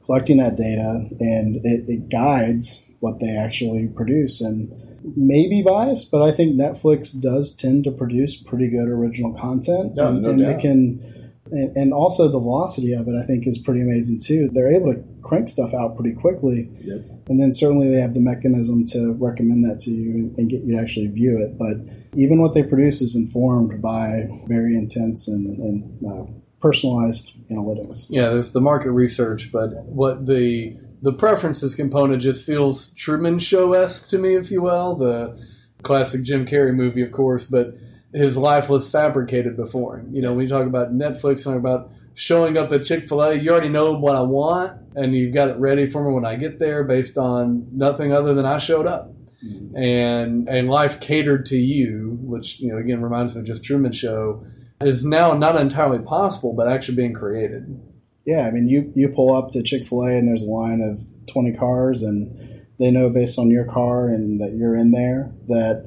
collecting 0.10 0.38
that 0.38 0.56
data 0.56 1.06
and 1.20 1.58
it, 1.64 1.88
it 1.88 2.10
guides 2.10 2.82
what 3.00 3.20
they 3.20 3.38
actually 3.38 3.88
produce. 3.88 4.42
And 4.42 4.72
maybe 5.16 5.62
biased, 5.62 6.10
but 6.10 6.24
I 6.24 6.36
think 6.36 6.56
Netflix 6.56 7.20
does 7.20 7.56
tend 7.56 7.84
to 7.84 7.92
produce 7.92 8.36
pretty 8.36 8.70
good 8.70 8.88
original 8.88 9.34
content. 9.34 9.94
No, 9.94 10.08
and, 10.08 10.24
no 10.24 10.30
and 10.32 10.42
they 10.42 10.60
can 10.60 11.32
and, 11.52 11.78
and, 11.78 11.94
also 11.94 12.28
the 12.28 12.40
velocity 12.40 12.94
of 12.94 13.08
it 13.08 13.16
I 13.16 13.26
think 13.26 13.46
is 13.46 13.60
pretty 13.60 13.82
amazing 13.82 14.20
too. 14.20 14.50
They're 14.52 14.76
able 14.76 14.96
to 14.96 15.04
crank 15.22 15.48
stuff 15.48 15.76
out 15.76 15.96
pretty 15.96 16.16
quickly. 16.16 16.72
Yep. 16.82 17.02
And 17.28 17.40
then 17.40 17.54
certainly 17.54 17.90
they 17.90 18.02
have 18.02 18.16
the 18.16 18.20
mechanism 18.20 18.88
to 18.88 19.14
recommend 19.14 19.64
that 19.70 19.80
to 19.82 19.92
you 19.92 20.12
and, 20.12 20.38
and, 20.40 20.50
get 20.50 20.64
you 20.64 20.76
to 20.76 20.82
actually 20.82 21.08
view 21.08 21.38
it. 21.38 21.58
But 21.60 21.86
even 22.18 22.42
what 22.42 22.56
they 22.56 22.64
produce 22.64 23.02
is 23.02 23.16
informed 23.16 23.80
by 23.80 24.28
very 24.48 24.76
intense 24.76 25.28
and, 25.28 25.58
and 25.60 26.08
uh, 26.08 26.39
personalized 26.62 27.34
analytics. 27.50 28.08
Yeah, 28.10 28.30
there's 28.30 28.52
the 28.52 28.62
market 28.62 28.92
research, 28.92 29.52
but 29.52 29.70
what 29.86 30.26
the 30.26 30.78
the 31.02 31.14
preferences 31.14 31.76
component 31.76 32.22
just 32.22 32.46
feels 32.46 32.90
Truman 32.90 33.40
Show 33.40 33.74
esque 33.74 34.10
to 34.10 34.18
me, 34.18 34.36
if 34.36 34.52
you 34.52 34.62
will. 34.62 34.96
The 34.96 35.42
classic 35.82 36.24
Jim 36.24 36.46
Carrey 36.46 36.76
movie, 36.76 37.02
of 37.02 37.12
course, 37.12 37.46
but 37.46 37.78
his 38.14 38.38
life 38.38 38.70
was 38.70 38.90
fabricated 38.90 39.56
before 39.56 40.00
him. 40.00 40.14
You 40.14 40.22
know, 40.22 40.34
when 40.34 40.44
you 40.44 40.50
talk 40.50 40.66
about 40.66 40.94
Netflix, 40.94 41.44
talk 41.44 41.56
about 41.56 41.92
showing 42.16 42.58
up 42.58 42.72
at 42.72 42.84
Chick 42.84 43.08
fil 43.08 43.22
A, 43.22 43.36
you 43.36 43.50
already 43.50 43.70
know 43.70 43.94
what 43.94 44.16
I 44.16 44.22
want, 44.22 44.78
and 44.96 45.16
you've 45.16 45.34
got 45.34 45.48
it 45.48 45.58
ready 45.58 45.90
for 45.90 46.04
me 46.04 46.14
when 46.14 46.26
I 46.26 46.36
get 46.36 46.60
there 46.60 46.84
based 46.84 47.18
on 47.18 47.68
nothing 47.72 48.12
other 48.12 48.34
than 48.34 48.46
I 48.46 48.58
showed 48.58 48.88
up. 48.88 49.14
Mm-hmm. 49.46 49.78
And 49.78 50.50
and 50.50 50.70
life 50.70 51.00
catered 51.00 51.46
to 51.46 51.58
you, 51.58 52.18
which 52.22 52.60
you 52.60 52.74
know 52.74 52.78
again 52.78 53.02
reminds 53.02 53.36
me 53.36 53.42
of 53.42 53.48
just 53.48 53.64
Truman 53.64 53.94
Show 53.94 54.46
is 54.82 55.04
now 55.04 55.34
not 55.34 55.60
entirely 55.60 56.00
possible, 56.00 56.54
but 56.54 56.68
actually 56.68 56.96
being 56.96 57.14
created. 57.14 57.82
Yeah, 58.26 58.48
I 58.48 58.52
mean, 58.52 58.68
you, 58.68 58.92
you 58.96 59.10
pull 59.10 59.36
up 59.36 59.52
to 59.52 59.64
Chick 59.64 59.88
fil 59.88 60.04
A 60.04 60.18
and 60.18 60.28
there's 60.28 60.44
a 60.44 60.50
line 60.50 60.82
of 60.82 61.06
20 61.32 61.54
cars, 61.54 62.04
and 62.04 62.66
they 62.80 62.92
know 62.92 63.10
based 63.10 63.38
on 63.38 63.50
your 63.50 63.66
car 63.66 64.08
and 64.08 64.40
that 64.40 64.54
you're 64.54 64.76
in 64.76 64.92
there 64.92 65.32
that 65.48 65.86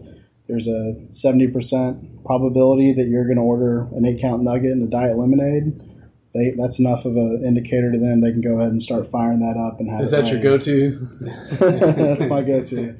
there's 0.49 0.67
a 0.67 0.97
70% 1.11 2.25
probability 2.25 2.93
that 2.93 3.07
you're 3.09 3.25
going 3.25 3.37
to 3.37 3.43
order 3.43 3.89
an 3.95 4.05
eight 4.05 4.21
count 4.21 4.43
nugget 4.43 4.73
and 4.73 4.83
a 4.83 4.91
diet 4.91 5.17
lemonade. 5.17 5.81
They, 6.35 6.55
that's 6.59 6.79
enough 6.79 7.05
of 7.05 7.17
an 7.17 7.45
indicator 7.47 7.93
to 7.93 7.99
them. 7.99 8.21
They 8.21 8.33
can 8.33 8.41
go 8.41 8.59
ahead 8.59 8.71
and 8.71 8.83
start 8.83 9.11
firing 9.11 9.41
that 9.41 9.59
up 9.59 9.81
and 9.81 9.91
have. 9.91 10.01
Is 10.01 10.11
that 10.11 10.29
your 10.29 10.41
go-to? 10.41 11.09
that's 11.61 12.27
my 12.27 12.43
go-to. 12.43 12.97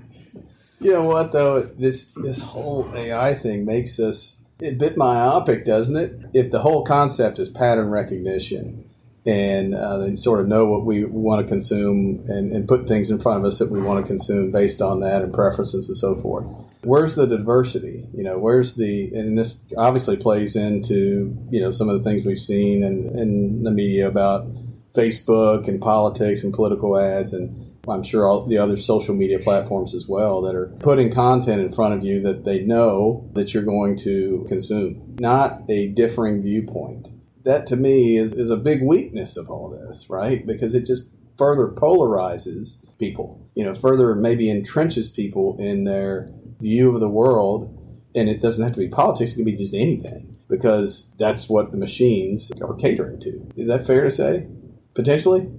You 0.81 0.93
know 0.93 1.05
what 1.05 1.33
though? 1.33 1.63
This 1.63 2.07
this 2.17 2.43
whole 2.43 2.91
AI 2.95 3.35
thing 3.35 3.65
makes 3.65 4.01
us 4.01 4.37
a 4.63 4.73
bit 4.73 4.97
myopic, 4.97 5.65
doesn't 5.65 5.97
it? 5.97 6.31
If 6.35 6.51
the 6.51 6.61
whole 6.61 6.85
concept 6.85 7.39
is 7.39 7.49
pattern 7.49 7.91
recognition 7.91 8.89
and 9.25 9.75
uh, 9.75 9.99
they 9.99 10.17
sort 10.17 10.41
of 10.41 10.49
know 10.49 10.67
what 10.67 10.85
we, 10.85 11.05
want 11.05 11.47
to 11.47 11.49
consume 11.49 12.25
and, 12.29 12.53
and 12.53 12.67
put 12.67 12.89
things 12.89 13.11
in 13.11 13.21
front 13.21 13.39
of 13.39 13.45
us 13.45 13.59
that 13.59 13.71
we 13.71 13.81
want 13.81 14.05
to 14.05 14.07
consume 14.07 14.51
based 14.51 14.83
on 14.83 15.01
that 15.01 15.23
and 15.23 15.33
preferences 15.33 15.89
and 15.89 15.97
so 15.97 16.17
forth. 16.17 16.45
Where's 16.83 17.15
the 17.15 17.27
diversity? 17.27 18.09
You 18.13 18.25
know, 18.25 18.39
where's 18.39 18.75
the, 18.75 19.13
and 19.15 19.39
this 19.39 19.61
obviously 19.77 20.17
plays 20.17 20.57
into, 20.57 21.37
you 21.51 21.61
know, 21.61 21.71
some 21.71 21.89
of 21.89 22.03
the 22.03 22.09
things 22.09 22.25
we've 22.25 22.39
seen 22.39 22.83
in, 22.83 23.17
in 23.17 23.63
the 23.63 23.71
media 23.71 24.09
about 24.09 24.49
Facebook 24.95 25.69
and 25.69 25.81
politics 25.81 26.43
and 26.43 26.53
political 26.53 26.99
ads 26.99 27.33
and 27.33 27.62
I'm 27.89 28.03
sure 28.03 28.27
all 28.27 28.47
the 28.47 28.59
other 28.59 28.77
social 28.77 29.15
media 29.15 29.39
platforms 29.39 29.95
as 29.95 30.07
well 30.07 30.43
that 30.43 30.55
are 30.55 30.67
putting 30.79 31.13
content 31.13 31.61
in 31.61 31.73
front 31.73 31.95
of 31.95 32.05
you 32.05 32.21
that 32.23 32.45
they 32.45 32.61
know 32.61 33.29
that 33.35 33.53
you're 33.53 33.65
going 33.65 33.97
to 33.99 34.47
consume, 34.49 35.17
not 35.19 35.63
a 35.69 35.89
differing 35.89 36.43
viewpoint. 36.43 37.09
That 37.45 37.67
to 37.69 37.77
me 37.77 38.17
is, 38.17 38.35
is 38.35 38.51
a 38.51 38.57
big 38.57 38.83
weakness 38.83 39.37
of 39.37 39.51
all 39.51 39.69
this, 39.69 40.09
right? 40.09 40.47
Because 40.47 40.77
it 40.77 40.87
just 40.87 41.09
further 41.37 41.69
polarizes 41.69 42.85
people, 42.99 43.49
you 43.57 43.65
know, 43.65 43.75
further 43.75 44.15
maybe 44.15 44.47
entrenches 44.47 45.13
people 45.13 45.57
in 45.59 45.83
their 45.85 46.29
view 46.61 46.95
of 46.95 47.01
the 47.01 47.09
world. 47.09 47.79
And 48.15 48.29
it 48.29 48.43
doesn't 48.43 48.63
have 48.63 48.75
to 48.75 48.79
be 48.79 48.89
politics, 48.89 49.33
it 49.33 49.37
can 49.37 49.45
be 49.45 49.57
just 49.57 49.75
anything 49.75 50.37
because 50.49 51.11
that's 51.19 51.49
what 51.49 51.71
the 51.71 51.79
machines 51.79 52.53
are 52.61 52.75
catering 52.75 53.19
to. 53.21 53.51
Is 53.57 53.69
that 53.69 53.87
fair 53.87 54.05
to 54.05 54.11
say? 54.11 54.47
Potentially? 54.95 55.51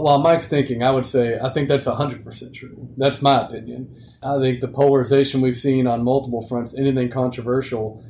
While 0.00 0.18
Mike's 0.18 0.48
thinking, 0.48 0.82
I 0.82 0.90
would 0.90 1.04
say 1.04 1.38
I 1.38 1.50
think 1.50 1.68
that's 1.68 1.86
100% 1.86 2.54
true. 2.54 2.88
That's 2.96 3.20
my 3.20 3.46
opinion. 3.46 3.94
I 4.22 4.38
think 4.38 4.60
the 4.60 4.68
polarization 4.68 5.42
we've 5.42 5.56
seen 5.56 5.86
on 5.86 6.02
multiple 6.02 6.40
fronts, 6.40 6.74
anything 6.74 7.10
controversial, 7.10 8.02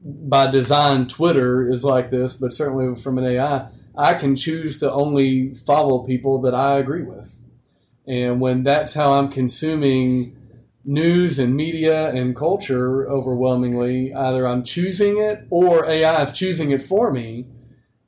by 0.00 0.50
design, 0.50 1.08
Twitter 1.08 1.70
is 1.70 1.84
like 1.84 2.10
this, 2.10 2.34
but 2.34 2.52
certainly 2.52 3.00
from 3.00 3.18
an 3.18 3.24
AI, 3.24 3.68
I 3.96 4.14
can 4.14 4.36
choose 4.36 4.78
to 4.80 4.92
only 4.92 5.54
follow 5.54 6.04
people 6.04 6.40
that 6.42 6.54
I 6.54 6.78
agree 6.78 7.02
with. 7.02 7.34
And 8.06 8.40
when 8.40 8.62
that's 8.62 8.94
how 8.94 9.14
I'm 9.14 9.30
consuming 9.30 10.36
news 10.84 11.38
and 11.38 11.54
media 11.54 12.10
and 12.10 12.36
culture 12.36 13.08
overwhelmingly, 13.08 14.14
either 14.14 14.46
I'm 14.46 14.62
choosing 14.64 15.18
it 15.18 15.46
or 15.50 15.84
AI 15.86 16.22
is 16.22 16.32
choosing 16.32 16.70
it 16.70 16.82
for 16.82 17.10
me. 17.10 17.46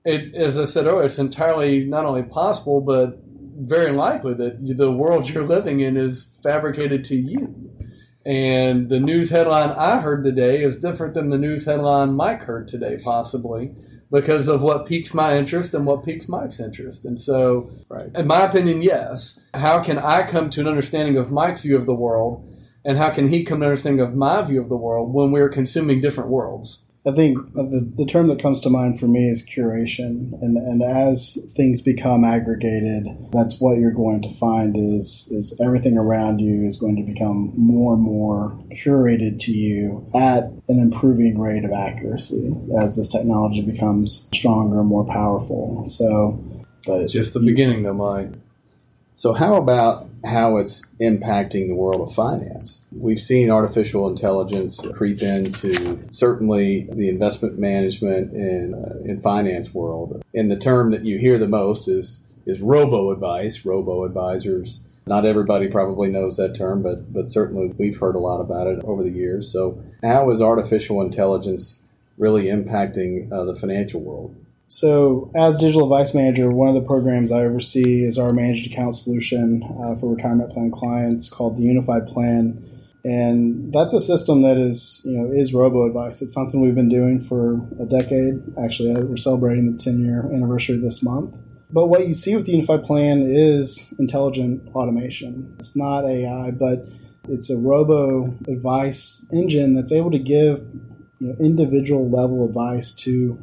It, 0.04 0.34
as 0.34 0.58
I 0.58 0.64
said 0.64 0.86
earlier, 0.86 1.04
it's 1.04 1.18
entirely 1.18 1.84
not 1.84 2.04
only 2.04 2.22
possible, 2.22 2.80
but 2.80 3.18
very 3.66 3.92
likely 3.92 4.34
that 4.34 4.58
the 4.76 4.90
world 4.90 5.28
you're 5.28 5.46
living 5.46 5.80
in 5.80 5.96
is 5.96 6.28
fabricated 6.42 7.04
to 7.04 7.16
you. 7.16 7.70
And 8.26 8.88
the 8.88 9.00
news 9.00 9.30
headline 9.30 9.70
I 9.70 10.00
heard 10.00 10.24
today 10.24 10.62
is 10.62 10.76
different 10.76 11.14
than 11.14 11.30
the 11.30 11.38
news 11.38 11.64
headline 11.64 12.14
Mike 12.14 12.42
heard 12.42 12.68
today, 12.68 12.98
possibly 13.02 13.74
because 14.12 14.48
of 14.48 14.62
what 14.62 14.86
piques 14.86 15.14
my 15.14 15.36
interest 15.36 15.72
and 15.72 15.86
what 15.86 16.04
piques 16.04 16.28
Mike's 16.28 16.60
interest. 16.60 17.04
And 17.04 17.20
so, 17.20 17.70
right. 17.88 18.10
in 18.14 18.26
my 18.26 18.42
opinion, 18.42 18.82
yes. 18.82 19.38
How 19.54 19.82
can 19.82 19.98
I 19.98 20.28
come 20.28 20.50
to 20.50 20.60
an 20.60 20.66
understanding 20.66 21.16
of 21.16 21.30
Mike's 21.30 21.62
view 21.62 21.76
of 21.76 21.86
the 21.86 21.94
world, 21.94 22.46
and 22.84 22.98
how 22.98 23.10
can 23.10 23.28
he 23.28 23.44
come 23.44 23.60
to 23.60 23.66
an 23.66 23.70
understanding 23.70 24.04
of 24.04 24.14
my 24.14 24.42
view 24.42 24.60
of 24.60 24.68
the 24.68 24.76
world 24.76 25.14
when 25.14 25.30
we're 25.30 25.48
consuming 25.48 26.00
different 26.00 26.30
worlds? 26.30 26.82
I 27.06 27.12
think 27.12 27.54
the, 27.54 27.90
the 27.96 28.04
term 28.04 28.28
that 28.28 28.42
comes 28.42 28.60
to 28.60 28.68
mind 28.68 29.00
for 29.00 29.08
me 29.08 29.30
is 29.30 29.48
curation, 29.48 30.34
and 30.42 30.58
and 30.58 30.82
as 30.82 31.38
things 31.56 31.80
become 31.80 32.24
aggregated, 32.24 33.06
that's 33.32 33.58
what 33.58 33.78
you're 33.78 33.90
going 33.90 34.20
to 34.20 34.34
find 34.34 34.76
is 34.76 35.26
is 35.30 35.58
everything 35.60 35.96
around 35.96 36.40
you 36.40 36.66
is 36.66 36.76
going 36.76 36.96
to 36.96 37.02
become 37.02 37.54
more 37.56 37.94
and 37.94 38.02
more 38.02 38.50
curated 38.72 39.40
to 39.40 39.50
you 39.50 40.06
at 40.14 40.44
an 40.68 40.78
improving 40.78 41.40
rate 41.40 41.64
of 41.64 41.72
accuracy 41.72 42.54
as 42.78 42.96
this 42.96 43.10
technology 43.10 43.62
becomes 43.62 44.28
stronger 44.34 44.80
and 44.80 44.88
more 44.88 45.06
powerful. 45.06 45.86
So, 45.86 46.38
but 46.84 47.00
it's 47.00 47.14
just 47.14 47.32
the 47.32 47.40
beginning, 47.40 47.82
though, 47.82 47.94
Mike. 47.94 48.32
So, 49.14 49.32
how 49.32 49.54
about 49.54 50.09
how 50.24 50.56
it's 50.58 50.84
impacting 51.00 51.68
the 51.68 51.74
world 51.74 52.00
of 52.00 52.14
finance? 52.14 52.86
We've 52.92 53.20
seen 53.20 53.50
artificial 53.50 54.08
intelligence 54.08 54.84
creep 54.94 55.22
into 55.22 56.06
certainly 56.10 56.88
the 56.92 57.08
investment 57.08 57.58
management 57.58 58.32
and 58.32 58.74
uh, 58.74 58.98
in 59.04 59.20
finance 59.20 59.72
world. 59.72 60.22
And 60.34 60.50
the 60.50 60.56
term 60.56 60.90
that 60.90 61.04
you 61.04 61.18
hear 61.18 61.38
the 61.38 61.48
most 61.48 61.88
is 61.88 62.18
is 62.46 62.60
robo 62.60 63.12
advice, 63.12 63.64
robo 63.64 64.04
advisors. 64.04 64.80
Not 65.06 65.24
everybody 65.24 65.68
probably 65.68 66.08
knows 66.08 66.36
that 66.36 66.54
term, 66.54 66.82
but 66.82 67.12
but 67.12 67.30
certainly 67.30 67.74
we've 67.78 67.98
heard 67.98 68.14
a 68.14 68.20
lot 68.20 68.40
about 68.40 68.66
it 68.66 68.82
over 68.84 69.02
the 69.02 69.10
years. 69.10 69.50
So, 69.50 69.82
how 70.02 70.30
is 70.30 70.40
artificial 70.40 71.00
intelligence 71.00 71.78
really 72.18 72.44
impacting 72.44 73.32
uh, 73.32 73.44
the 73.44 73.54
financial 73.54 74.00
world? 74.00 74.36
So, 74.70 75.32
as 75.34 75.58
digital 75.58 75.92
advice 75.92 76.14
manager, 76.14 76.48
one 76.48 76.68
of 76.68 76.76
the 76.76 76.86
programs 76.86 77.32
I 77.32 77.40
oversee 77.40 78.04
is 78.04 78.18
our 78.18 78.32
managed 78.32 78.70
account 78.70 78.94
solution 78.94 79.64
uh, 79.64 79.96
for 79.96 80.14
retirement 80.14 80.52
plan 80.52 80.70
clients 80.70 81.28
called 81.28 81.56
the 81.56 81.62
Unified 81.62 82.06
Plan, 82.06 82.64
and 83.02 83.72
that's 83.72 83.92
a 83.94 84.00
system 84.00 84.42
that 84.42 84.58
is 84.58 85.02
you 85.04 85.18
know 85.18 85.32
is 85.32 85.52
robo 85.52 85.88
advice. 85.88 86.22
It's 86.22 86.32
something 86.32 86.60
we've 86.60 86.76
been 86.76 86.88
doing 86.88 87.20
for 87.20 87.54
a 87.80 87.84
decade. 87.84 88.44
Actually, 88.62 88.92
uh, 88.92 89.00
we're 89.06 89.16
celebrating 89.16 89.76
the 89.76 89.82
10 89.82 90.04
year 90.04 90.20
anniversary 90.32 90.78
this 90.78 91.02
month. 91.02 91.34
But 91.72 91.88
what 91.88 92.06
you 92.06 92.14
see 92.14 92.36
with 92.36 92.46
the 92.46 92.52
Unified 92.52 92.84
Plan 92.84 93.22
is 93.22 93.92
intelligent 93.98 94.72
automation. 94.72 95.52
It's 95.58 95.74
not 95.74 96.04
AI, 96.04 96.52
but 96.52 96.86
it's 97.28 97.50
a 97.50 97.56
robo 97.56 98.26
advice 98.46 99.26
engine 99.32 99.74
that's 99.74 99.90
able 99.90 100.12
to 100.12 100.20
give 100.20 100.64
you 101.18 101.26
know, 101.26 101.34
individual 101.40 102.08
level 102.08 102.46
advice 102.46 102.94
to 102.94 103.36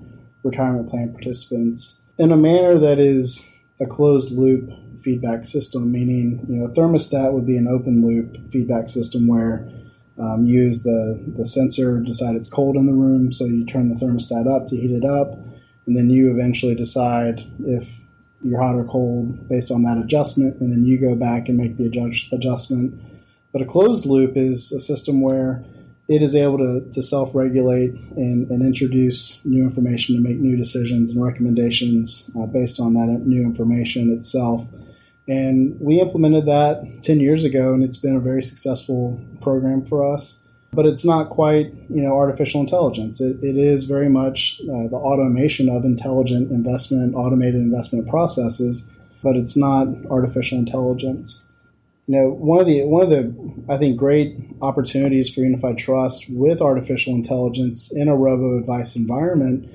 retirement 0.49 0.89
plan 0.89 1.11
participants 1.13 2.01
in 2.17 2.31
a 2.31 2.37
manner 2.37 2.77
that 2.79 2.99
is 2.99 3.47
a 3.79 3.85
closed 3.85 4.31
loop 4.31 4.69
feedback 5.03 5.45
system, 5.45 5.91
meaning 5.91 6.45
you 6.49 6.55
know 6.57 6.65
a 6.65 6.71
thermostat 6.71 7.33
would 7.33 7.45
be 7.45 7.57
an 7.57 7.67
open 7.67 8.05
loop 8.05 8.51
feedback 8.51 8.89
system 8.89 9.27
where 9.27 9.69
um, 10.19 10.45
you 10.45 10.63
use 10.63 10.83
the, 10.83 11.23
the 11.37 11.45
sensor, 11.45 11.99
decide 11.99 12.35
it's 12.35 12.49
cold 12.49 12.75
in 12.75 12.87
the 12.87 12.93
room, 12.93 13.31
so 13.31 13.45
you 13.45 13.65
turn 13.65 13.89
the 13.89 14.03
thermostat 14.03 14.47
up 14.53 14.67
to 14.67 14.75
heat 14.75 14.91
it 14.91 15.05
up, 15.05 15.33
and 15.85 15.95
then 15.95 16.09
you 16.09 16.31
eventually 16.31 16.73
decide 16.73 17.45
if 17.65 18.01
you're 18.41 18.61
hot 18.61 18.75
or 18.75 18.83
cold 18.85 19.47
based 19.47 19.71
on 19.71 19.83
that 19.83 19.97
adjustment, 19.97 20.59
and 20.59 20.71
then 20.71 20.83
you 20.83 20.99
go 20.99 21.15
back 21.15 21.49
and 21.49 21.57
make 21.57 21.77
the 21.77 21.85
adjust, 21.85 22.33
adjustment. 22.33 22.99
But 23.53 23.61
a 23.61 23.65
closed 23.65 24.05
loop 24.05 24.35
is 24.35 24.71
a 24.71 24.79
system 24.79 25.21
where 25.21 25.63
it 26.07 26.21
is 26.21 26.35
able 26.35 26.57
to, 26.57 26.89
to 26.91 27.03
self 27.03 27.35
regulate 27.35 27.93
and, 28.15 28.49
and 28.49 28.61
introduce 28.61 29.43
new 29.43 29.63
information 29.63 30.15
to 30.15 30.21
make 30.21 30.39
new 30.39 30.55
decisions 30.55 31.11
and 31.11 31.23
recommendations 31.23 32.29
uh, 32.39 32.45
based 32.45 32.79
on 32.79 32.93
that 32.93 33.23
new 33.25 33.41
information 33.41 34.11
itself. 34.11 34.67
And 35.27 35.77
we 35.81 35.99
implemented 35.99 36.45
that 36.45 37.03
10 37.03 37.19
years 37.19 37.43
ago, 37.43 37.73
and 37.73 37.83
it's 37.83 37.97
been 37.97 38.15
a 38.15 38.21
very 38.21 38.41
successful 38.41 39.21
program 39.41 39.85
for 39.85 40.05
us. 40.05 40.43
But 40.71 40.85
it's 40.85 41.05
not 41.05 41.29
quite, 41.29 41.73
you 41.89 42.01
know, 42.01 42.15
artificial 42.15 42.61
intelligence. 42.61 43.19
It, 43.19 43.37
it 43.41 43.57
is 43.57 43.85
very 43.85 44.09
much 44.09 44.61
uh, 44.63 44.87
the 44.87 44.95
automation 44.95 45.69
of 45.69 45.85
intelligent 45.85 46.51
investment, 46.51 47.15
automated 47.15 47.55
investment 47.55 48.07
processes, 48.07 48.89
but 49.23 49.35
it's 49.35 49.57
not 49.57 49.87
artificial 50.09 50.57
intelligence 50.59 51.46
you 52.07 52.15
know 52.15 52.29
one 52.29 52.61
of 52.61 52.67
the 52.67 52.83
one 52.85 53.03
of 53.03 53.09
the 53.09 53.53
I 53.69 53.77
think 53.77 53.97
great 53.97 54.37
opportunities 54.61 55.33
for 55.33 55.41
Unified 55.41 55.77
Trust 55.77 56.29
with 56.29 56.61
artificial 56.61 57.13
intelligence 57.13 57.91
in 57.91 58.07
a 58.07 58.15
robo 58.15 58.57
advice 58.57 58.95
environment 58.95 59.69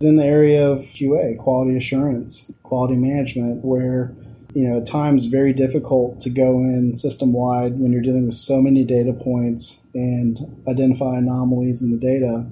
is 0.00 0.08
in 0.08 0.16
the 0.16 0.24
area 0.24 0.68
of 0.68 0.80
QA, 0.80 1.36
quality 1.38 1.76
assurance, 1.76 2.52
quality 2.62 2.94
management, 2.94 3.64
where 3.64 4.14
you 4.54 4.68
know 4.68 4.78
at 4.78 4.86
times 4.86 5.26
very 5.26 5.52
difficult 5.52 6.20
to 6.20 6.30
go 6.30 6.58
in 6.58 6.94
system 6.94 7.32
wide 7.32 7.78
when 7.80 7.90
you're 7.90 8.00
dealing 8.00 8.26
with 8.26 8.36
so 8.36 8.62
many 8.62 8.84
data 8.84 9.12
points 9.12 9.84
and 9.92 10.38
identify 10.68 11.16
anomalies 11.16 11.82
in 11.82 11.90
the 11.90 11.98
data. 11.98 12.46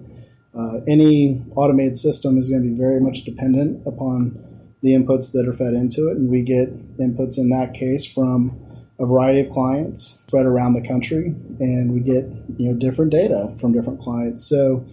Uh, 0.53 0.81
any 0.89 1.41
automated 1.55 1.97
system 1.97 2.37
is 2.37 2.51
going 2.51 2.61
to 2.61 2.69
be 2.69 2.75
very 2.75 3.01
much 3.01 3.23
dependent 3.23 3.87
upon 3.87 4.37
the 4.83 4.91
inputs 4.91 5.31
that 5.31 5.47
are 5.47 5.53
fed 5.53 5.75
into 5.75 6.09
it, 6.09 6.17
and 6.17 6.29
we 6.29 6.43
get 6.43 6.69
inputs 6.99 7.39
in 7.39 7.51
that 7.51 7.73
case 7.75 8.05
from 8.05 8.61
a 9.01 9.07
variety 9.07 9.41
of 9.41 9.51
clients 9.51 10.21
spread 10.27 10.47
around 10.47 10.75
the 10.75 10.87
country, 10.87 11.35
and 11.59 11.93
we 11.93 12.01
get 12.01 12.25
you 12.59 12.69
know 12.69 12.75
different 12.75 13.11
data 13.11 13.53
from 13.59 13.73
different 13.73 14.01
clients. 14.01 14.47
So 14.47 14.85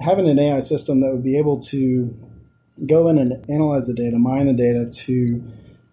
having 0.00 0.28
an 0.28 0.38
AI 0.38 0.60
system 0.60 1.00
that 1.00 1.12
would 1.12 1.24
be 1.24 1.36
able 1.36 1.60
to 1.62 2.16
go 2.86 3.08
in 3.08 3.18
and 3.18 3.44
analyze 3.50 3.86
the 3.88 3.94
data, 3.94 4.18
mine 4.18 4.46
the 4.46 4.52
data 4.52 4.88
to 5.04 5.42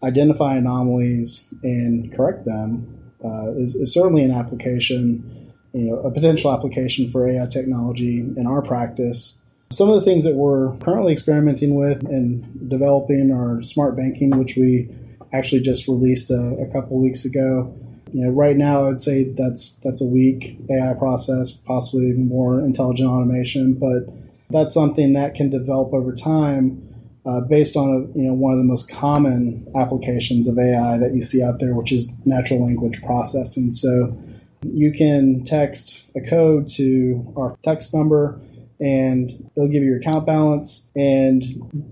identify 0.04 0.56
anomalies 0.56 1.52
and 1.64 2.14
correct 2.14 2.46
them 2.46 3.12
uh, 3.24 3.52
is, 3.56 3.76
is 3.76 3.94
certainly 3.94 4.24
an 4.24 4.32
application, 4.32 5.52
you 5.74 5.90
know, 5.90 6.00
a 6.00 6.12
potential 6.12 6.52
application 6.52 7.10
for 7.10 7.28
AI 7.28 7.46
technology 7.48 8.20
in 8.20 8.46
our 8.46 8.62
practice. 8.62 9.38
Some 9.72 9.90
of 9.90 9.96
the 9.96 10.02
things 10.02 10.26
that 10.26 10.36
we're 10.36 10.76
currently 10.78 11.14
experimenting 11.14 11.76
with 11.76 12.04
and 12.04 12.70
developing 12.70 13.32
are 13.32 13.64
smart 13.64 13.96
banking, 13.96 14.32
which 14.38 14.56
we 14.58 14.94
actually 15.34 15.62
just 15.62 15.88
released 15.88 16.32
a, 16.32 16.56
a 16.62 16.72
couple 16.72 17.02
weeks 17.02 17.26
ago. 17.26 17.76
You 18.12 18.26
know, 18.26 18.30
right 18.30 18.56
now 18.56 18.90
I'd 18.90 19.00
say 19.00 19.34
that's 19.34 19.76
that's 19.84 20.02
a 20.02 20.06
weak 20.06 20.58
AI 20.70 20.94
process, 20.94 21.52
possibly 21.52 22.10
even 22.10 22.28
more 22.28 22.60
intelligent 22.60 23.10
automation, 23.10 23.74
but 23.74 24.14
that's 24.50 24.74
something 24.74 25.14
that 25.14 25.34
can 25.34 25.50
develop 25.50 25.94
over 25.94 26.14
time. 26.16 26.90
Uh, 27.26 27.40
based 27.40 27.78
on 27.78 27.90
a, 27.90 28.18
you 28.18 28.28
know 28.28 28.34
one 28.34 28.52
of 28.52 28.58
the 28.58 28.66
most 28.66 28.90
common 28.90 29.66
applications 29.76 30.46
of 30.46 30.58
AI 30.60 30.98
that 30.98 31.16
you 31.16 31.24
see 31.24 31.42
out 31.42 31.60
there, 31.60 31.74
which 31.74 31.92
is 31.92 32.12
natural 32.26 32.64
language 32.64 33.02
processing. 33.02 33.72
So 33.72 34.16
you 34.62 34.92
can 34.92 35.44
text 35.46 36.04
a 36.16 36.22
code 36.22 36.68
to 36.70 37.34
our 37.38 37.58
text 37.64 37.94
number, 37.94 38.40
and 38.84 39.32
it'll 39.56 39.70
give 39.70 39.82
you 39.82 39.90
your 39.90 40.00
account 40.00 40.26
balance 40.26 40.92
and 40.94 41.42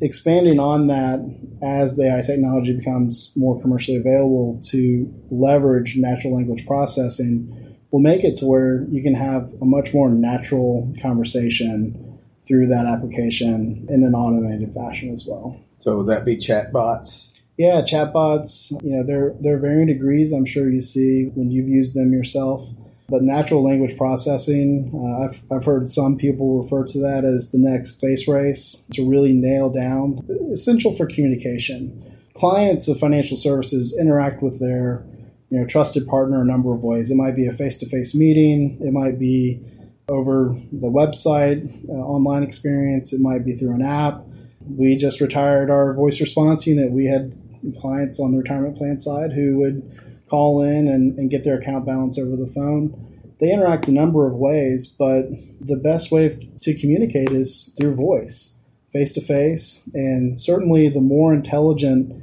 expanding 0.01 0.59
on 0.59 0.87
that 0.87 1.19
as 1.63 1.95
the 1.95 2.03
AI 2.03 2.21
technology 2.21 2.73
becomes 2.73 3.31
more 3.37 3.61
commercially 3.61 3.95
available 3.95 4.59
to 4.71 5.09
leverage 5.29 5.95
natural 5.95 6.35
language 6.35 6.67
processing 6.67 7.77
will 7.91 8.01
make 8.01 8.25
it 8.25 8.35
to 8.37 8.45
where 8.45 8.83
you 8.89 9.01
can 9.01 9.13
have 9.13 9.53
a 9.61 9.65
much 9.65 9.93
more 9.93 10.09
natural 10.09 10.91
conversation 11.01 12.19
through 12.45 12.67
that 12.67 12.85
application 12.85 13.85
in 13.89 14.03
an 14.03 14.13
automated 14.13 14.73
fashion 14.73 15.13
as 15.13 15.25
well. 15.25 15.57
So 15.77 15.97
would 15.97 16.07
that 16.07 16.25
be 16.25 16.35
chatbots? 16.35 17.29
Yeah, 17.57 17.81
chatbots, 17.81 18.71
you 18.83 18.97
know, 18.97 19.05
they're 19.05 19.33
they're 19.39 19.59
varying 19.59 19.87
degrees. 19.87 20.33
I'm 20.33 20.45
sure 20.45 20.69
you 20.69 20.81
see 20.81 21.25
when 21.35 21.51
you've 21.51 21.69
used 21.69 21.95
them 21.95 22.11
yourself. 22.11 22.67
But 23.11 23.23
natural 23.23 23.61
language 23.61 23.97
processing, 23.97 24.89
uh, 24.95 25.25
I've, 25.25 25.43
I've 25.51 25.65
heard 25.65 25.89
some 25.89 26.15
people 26.15 26.63
refer 26.63 26.85
to 26.87 26.99
that 26.99 27.25
as 27.25 27.51
the 27.51 27.57
next 27.57 27.95
space 27.95 28.25
race 28.25 28.85
to 28.93 29.07
really 29.07 29.33
nail 29.33 29.69
down, 29.69 30.25
essential 30.53 30.95
for 30.95 31.07
communication. 31.07 32.17
Clients 32.35 32.87
of 32.87 32.97
financial 32.99 33.35
services 33.35 33.97
interact 33.99 34.41
with 34.41 34.61
their 34.61 35.05
you 35.49 35.59
know, 35.59 35.67
trusted 35.67 36.07
partner 36.07 36.41
a 36.41 36.45
number 36.45 36.73
of 36.73 36.83
ways. 36.83 37.11
It 37.11 37.15
might 37.15 37.35
be 37.35 37.47
a 37.47 37.51
face-to-face 37.51 38.15
meeting. 38.15 38.77
It 38.79 38.93
might 38.93 39.19
be 39.19 39.61
over 40.07 40.55
the 40.71 40.87
website, 40.87 41.89
uh, 41.89 41.91
online 41.91 42.43
experience. 42.43 43.11
It 43.11 43.19
might 43.19 43.43
be 43.43 43.57
through 43.57 43.75
an 43.75 43.81
app. 43.81 44.23
We 44.65 44.95
just 44.95 45.19
retired 45.19 45.69
our 45.69 45.93
voice 45.93 46.21
response 46.21 46.65
unit. 46.65 46.91
We 46.91 47.07
had 47.07 47.37
clients 47.81 48.21
on 48.21 48.31
the 48.31 48.37
retirement 48.37 48.77
plan 48.77 48.97
side 48.99 49.33
who 49.33 49.57
would 49.57 50.10
call 50.31 50.63
in 50.63 50.87
and, 50.87 51.19
and 51.19 51.29
get 51.29 51.43
their 51.43 51.59
account 51.59 51.85
balance 51.85 52.17
over 52.17 52.37
the 52.37 52.51
phone. 52.55 53.33
They 53.39 53.51
interact 53.51 53.87
a 53.87 53.91
number 53.91 54.25
of 54.25 54.35
ways, 54.35 54.87
but 54.87 55.23
the 55.59 55.79
best 55.83 56.11
way 56.11 56.49
to 56.61 56.79
communicate 56.79 57.31
is 57.31 57.73
through 57.77 57.95
voice, 57.95 58.57
face 58.93 59.13
to 59.13 59.21
face. 59.21 59.89
And 59.93 60.39
certainly, 60.39 60.89
the 60.89 61.01
more 61.01 61.33
intelligent 61.33 62.13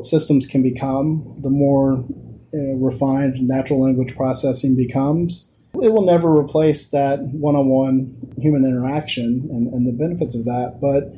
systems 0.00 0.46
can 0.46 0.62
become, 0.62 1.36
the 1.40 1.50
more 1.50 2.04
uh, 2.54 2.74
refined 2.76 3.40
natural 3.46 3.82
language 3.82 4.16
processing 4.16 4.76
becomes. 4.76 5.54
It 5.74 5.92
will 5.92 6.04
never 6.04 6.36
replace 6.36 6.90
that 6.90 7.20
one 7.20 7.56
on 7.56 7.68
one 7.68 8.34
human 8.38 8.64
interaction 8.64 9.48
and, 9.52 9.72
and 9.72 9.86
the 9.86 9.92
benefits 9.92 10.34
of 10.34 10.46
that, 10.46 10.78
but 10.80 11.12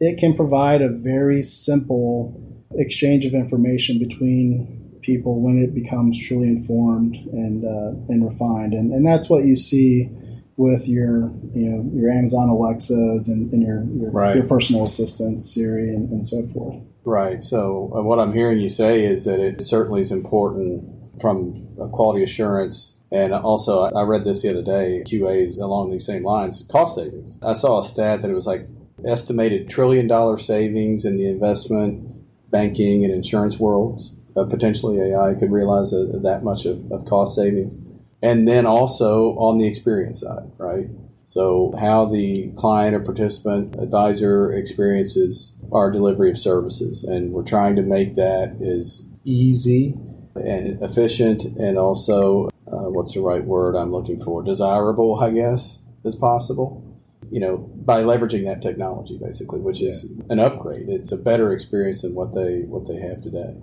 it 0.00 0.18
can 0.18 0.34
provide 0.34 0.80
a 0.80 0.88
very 0.88 1.42
simple 1.42 2.40
exchange 2.72 3.24
of 3.24 3.34
information 3.34 3.98
between 3.98 4.87
people 5.08 5.40
when 5.40 5.56
it 5.56 5.74
becomes 5.74 6.18
truly 6.18 6.48
informed 6.48 7.16
and 7.32 7.64
uh, 7.64 8.12
and 8.12 8.24
refined, 8.24 8.74
and 8.74 8.92
and 8.92 9.06
that's 9.06 9.30
what 9.30 9.44
you 9.44 9.56
see 9.56 10.10
with 10.56 10.86
your 10.86 11.32
you 11.54 11.70
know 11.70 11.90
your 11.94 12.10
Amazon 12.10 12.50
Alexas 12.50 13.28
and, 13.28 13.50
and 13.52 13.62
your 13.62 13.84
your, 13.96 14.10
right. 14.10 14.36
your, 14.36 14.46
personal 14.46 14.84
assistants 14.84 15.54
Siri 15.54 15.88
and, 15.88 16.10
and 16.10 16.26
so 16.26 16.46
forth. 16.48 16.82
Right. 17.04 17.42
So 17.42 17.90
uh, 17.96 18.02
what 18.02 18.20
I'm 18.20 18.34
hearing 18.34 18.60
you 18.60 18.68
say 18.68 19.04
is 19.04 19.24
that 19.24 19.40
it 19.40 19.62
certainly 19.62 20.02
is 20.02 20.12
important 20.12 20.84
from 21.22 21.66
a 21.80 21.88
quality 21.88 22.22
assurance. 22.22 22.96
And 23.10 23.32
also, 23.32 23.84
I 23.84 24.02
read 24.02 24.26
this 24.26 24.42
the 24.42 24.50
other 24.50 24.62
day, 24.62 25.02
QAs 25.06 25.56
along 25.56 25.90
these 25.90 26.04
same 26.04 26.24
lines, 26.24 26.66
cost 26.70 26.96
savings. 26.96 27.38
I 27.42 27.54
saw 27.54 27.80
a 27.80 27.86
stat 27.86 28.20
that 28.20 28.30
it 28.30 28.34
was 28.34 28.44
like 28.44 28.68
estimated 29.06 29.70
trillion 29.70 30.06
dollar 30.06 30.36
savings 30.36 31.06
in 31.06 31.16
the 31.16 31.26
investment, 31.26 32.06
banking, 32.50 33.04
and 33.04 33.14
insurance 33.14 33.58
worlds 33.58 34.12
uh, 34.38 34.44
potentially 34.44 35.00
AI 35.00 35.34
could 35.34 35.50
realize 35.50 35.92
a, 35.92 36.06
that 36.22 36.42
much 36.44 36.64
of, 36.64 36.90
of 36.92 37.04
cost 37.06 37.34
savings. 37.34 37.78
And 38.22 38.48
then 38.48 38.66
also 38.66 39.30
on 39.38 39.58
the 39.58 39.66
experience 39.66 40.20
side, 40.20 40.50
right? 40.58 40.86
So, 41.26 41.74
how 41.78 42.06
the 42.06 42.50
client 42.56 42.96
or 42.96 43.00
participant 43.00 43.76
advisor 43.76 44.50
experiences 44.50 45.56
our 45.70 45.90
delivery 45.90 46.30
of 46.30 46.38
services. 46.38 47.04
And 47.04 47.32
we're 47.32 47.44
trying 47.44 47.76
to 47.76 47.82
make 47.82 48.16
that 48.16 48.56
as 48.62 49.06
easy 49.24 49.94
and 50.34 50.82
efficient 50.82 51.44
and 51.44 51.76
also, 51.76 52.48
uh, 52.66 52.88
what's 52.90 53.12
the 53.12 53.20
right 53.20 53.44
word 53.44 53.74
I'm 53.74 53.92
looking 53.92 54.22
for? 54.24 54.42
Desirable, 54.42 55.20
I 55.20 55.30
guess, 55.30 55.80
as 56.04 56.16
possible. 56.16 56.82
You 57.30 57.40
know, 57.40 57.56
by 57.58 58.02
leveraging 58.02 58.46
that 58.46 58.62
technology, 58.62 59.18
basically, 59.22 59.60
which 59.60 59.82
is 59.82 60.06
yeah. 60.10 60.24
an 60.30 60.40
upgrade. 60.40 60.88
It's 60.88 61.12
a 61.12 61.16
better 61.18 61.52
experience 61.52 62.02
than 62.02 62.14
what 62.14 62.34
they 62.34 62.62
what 62.62 62.88
they 62.88 63.06
have 63.06 63.20
today. 63.20 63.54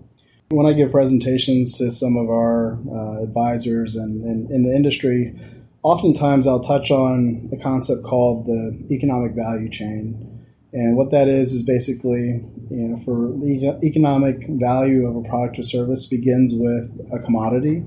When 0.50 0.68
I 0.68 0.74
give 0.74 0.92
presentations 0.92 1.76
to 1.80 1.90
some 1.90 2.16
of 2.18 2.30
our 2.30 2.78
uh, 2.88 3.24
advisors 3.24 3.96
and, 3.96 4.24
and 4.24 4.52
in 4.52 4.64
the 4.64 4.76
industry, 4.76 5.34
oftentimes 5.82 6.46
I'll 6.46 6.64
touch 6.64 6.92
on 6.92 7.50
a 7.52 7.58
concept 7.58 8.04
called 8.04 8.46
the 8.46 8.86
economic 8.92 9.32
value 9.32 9.70
chain. 9.70 10.46
And 10.72 10.98
what 10.98 11.10
that 11.12 11.28
is 11.28 11.52
is 11.52 11.64
basically, 11.64 12.46
you 12.70 12.88
know, 12.90 12.98
for 12.98 13.32
the 13.40 13.80
economic 13.84 14.48
value 14.48 15.08
of 15.08 15.16
a 15.16 15.28
product 15.28 15.58
or 15.58 15.64
service 15.64 16.06
begins 16.06 16.54
with 16.54 16.92
a 17.12 17.24
commodity. 17.24 17.84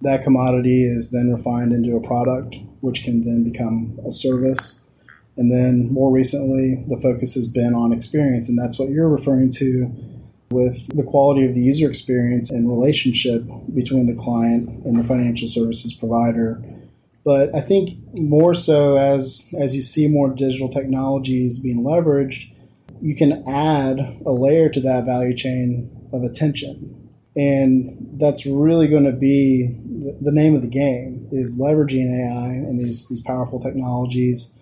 That 0.00 0.24
commodity 0.24 0.84
is 0.84 1.10
then 1.10 1.34
refined 1.34 1.74
into 1.74 1.96
a 1.96 2.00
product, 2.00 2.56
which 2.80 3.04
can 3.04 3.24
then 3.24 3.44
become 3.50 3.98
a 4.06 4.10
service. 4.10 4.80
And 5.36 5.50
then 5.50 5.92
more 5.92 6.10
recently, 6.10 6.84
the 6.88 7.00
focus 7.02 7.34
has 7.34 7.48
been 7.48 7.74
on 7.74 7.92
experience, 7.92 8.48
and 8.48 8.58
that's 8.58 8.78
what 8.78 8.88
you're 8.88 9.08
referring 9.08 9.50
to 9.56 10.13
with 10.54 10.86
the 10.96 11.02
quality 11.02 11.44
of 11.44 11.54
the 11.54 11.60
user 11.60 11.88
experience 11.90 12.50
and 12.50 12.70
relationship 12.70 13.44
between 13.74 14.06
the 14.06 14.14
client 14.14 14.68
and 14.86 14.96
the 14.96 15.04
financial 15.04 15.48
services 15.48 15.92
provider. 15.92 16.62
But 17.24 17.54
I 17.54 17.60
think 17.60 17.98
more 18.18 18.54
so 18.54 18.96
as 18.96 19.52
as 19.58 19.74
you 19.74 19.82
see 19.82 20.08
more 20.08 20.28
digital 20.28 20.68
technologies 20.68 21.58
being 21.58 21.82
leveraged, 21.82 22.50
you 23.02 23.16
can 23.16 23.46
add 23.48 23.98
a 24.24 24.30
layer 24.30 24.68
to 24.70 24.80
that 24.82 25.04
value 25.04 25.36
chain 25.36 25.90
of 26.12 26.22
attention. 26.22 27.10
And 27.36 28.12
that's 28.20 28.46
really 28.46 28.86
going 28.86 29.04
to 29.04 29.12
be 29.12 29.66
the 30.20 30.30
name 30.30 30.54
of 30.54 30.62
the 30.62 30.68
game 30.68 31.28
is 31.32 31.58
leveraging 31.58 32.06
AI 32.06 32.46
and 32.54 32.78
these, 32.78 33.08
these 33.08 33.22
powerful 33.22 33.58
technologies 33.58 34.54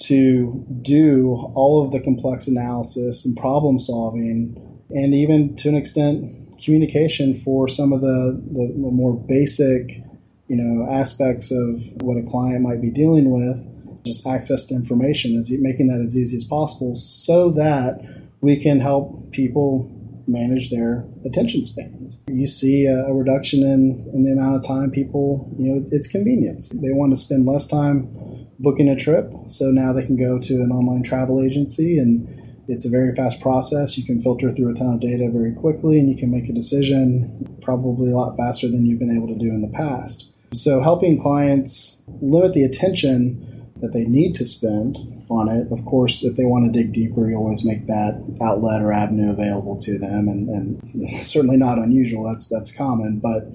to 0.00 0.64
do 0.80 1.50
all 1.54 1.84
of 1.84 1.92
the 1.92 2.00
complex 2.00 2.46
analysis 2.46 3.26
and 3.26 3.36
problem 3.36 3.78
solving 3.78 4.56
and 4.90 5.14
even 5.14 5.56
to 5.56 5.68
an 5.68 5.76
extent 5.76 6.34
communication 6.62 7.34
for 7.34 7.68
some 7.68 7.92
of 7.92 8.00
the, 8.00 8.42
the, 8.52 8.72
more 8.90 9.14
basic 9.14 10.02
you 10.48 10.56
know 10.56 10.90
aspects 10.92 11.52
of 11.52 12.02
what 12.02 12.16
a 12.16 12.22
client 12.28 12.62
might 12.62 12.80
be 12.80 12.90
dealing 12.90 13.30
with 13.30 13.64
just 14.04 14.26
access 14.26 14.66
to 14.66 14.74
information 14.74 15.34
is 15.36 15.52
making 15.60 15.88
that 15.88 16.00
as 16.02 16.16
easy 16.16 16.36
as 16.36 16.44
possible 16.44 16.96
so 16.96 17.50
that 17.50 18.00
we 18.40 18.56
can 18.56 18.80
help 18.80 19.30
people 19.32 19.92
manage 20.26 20.70
their 20.70 21.04
attention 21.24 21.64
spans. 21.64 22.22
You 22.28 22.46
see 22.46 22.86
a, 22.86 23.06
a, 23.06 23.14
reduction 23.14 23.62
in, 23.62 24.08
in 24.12 24.24
the 24.24 24.32
amount 24.32 24.56
of 24.56 24.66
time 24.66 24.90
people, 24.90 25.50
you 25.58 25.72
know, 25.72 25.86
it's 25.90 26.06
convenience. 26.06 26.68
They 26.68 26.92
want 26.92 27.12
to 27.12 27.16
spend 27.16 27.46
less 27.46 27.66
time 27.66 28.46
booking 28.58 28.88
a 28.88 28.96
trip, 28.96 29.32
so 29.46 29.66
now 29.66 29.92
they 29.92 30.04
can 30.04 30.16
go 30.16 30.38
to 30.38 30.54
an 30.54 30.70
online 30.70 31.02
travel 31.02 31.42
agency 31.42 31.98
and 31.98 32.37
it's 32.68 32.84
a 32.84 32.90
very 32.90 33.14
fast 33.16 33.40
process. 33.40 33.96
You 33.96 34.04
can 34.04 34.20
filter 34.20 34.50
through 34.50 34.70
a 34.70 34.74
ton 34.74 34.94
of 34.94 35.00
data 35.00 35.28
very 35.32 35.52
quickly 35.52 35.98
and 35.98 36.08
you 36.08 36.16
can 36.16 36.30
make 36.30 36.48
a 36.48 36.52
decision 36.52 37.58
probably 37.62 38.12
a 38.12 38.14
lot 38.14 38.36
faster 38.36 38.68
than 38.68 38.86
you've 38.86 38.98
been 38.98 39.16
able 39.16 39.28
to 39.28 39.38
do 39.38 39.50
in 39.50 39.62
the 39.62 39.76
past. 39.76 40.30
So, 40.54 40.80
helping 40.80 41.20
clients 41.20 42.02
limit 42.20 42.54
the 42.54 42.64
attention 42.64 43.70
that 43.80 43.92
they 43.92 44.04
need 44.04 44.34
to 44.36 44.44
spend 44.44 44.96
on 45.30 45.48
it. 45.48 45.70
Of 45.70 45.84
course, 45.84 46.24
if 46.24 46.36
they 46.36 46.44
want 46.44 46.72
to 46.72 46.82
dig 46.82 46.92
deeper, 46.92 47.28
you 47.28 47.36
always 47.36 47.64
make 47.64 47.86
that 47.86 48.22
outlet 48.40 48.82
or 48.82 48.92
avenue 48.92 49.30
available 49.30 49.78
to 49.80 49.98
them, 49.98 50.28
and, 50.28 50.48
and 50.48 51.26
certainly 51.26 51.56
not 51.56 51.78
unusual. 51.78 52.24
That's 52.24 52.48
that's 52.48 52.74
common, 52.74 53.20
but 53.20 53.48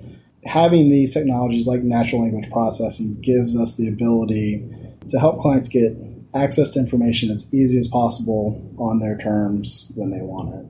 having 0.45 0.89
these 0.89 1.13
technologies 1.13 1.67
like 1.67 1.81
natural 1.81 2.21
language 2.21 2.51
processing 2.51 3.19
gives 3.21 3.59
us 3.59 3.75
the 3.75 3.87
ability 3.87 4.69
to 5.09 5.19
help 5.19 5.39
clients 5.39 5.69
get 5.69 5.97
access 6.35 6.71
to 6.71 6.79
information 6.79 7.31
as 7.31 7.53
easy 7.53 7.79
as 7.79 7.87
possible 7.87 8.73
on 8.77 8.99
their 8.99 9.17
terms 9.17 9.87
when 9.95 10.09
they 10.09 10.21
want 10.21 10.55
it. 10.55 10.65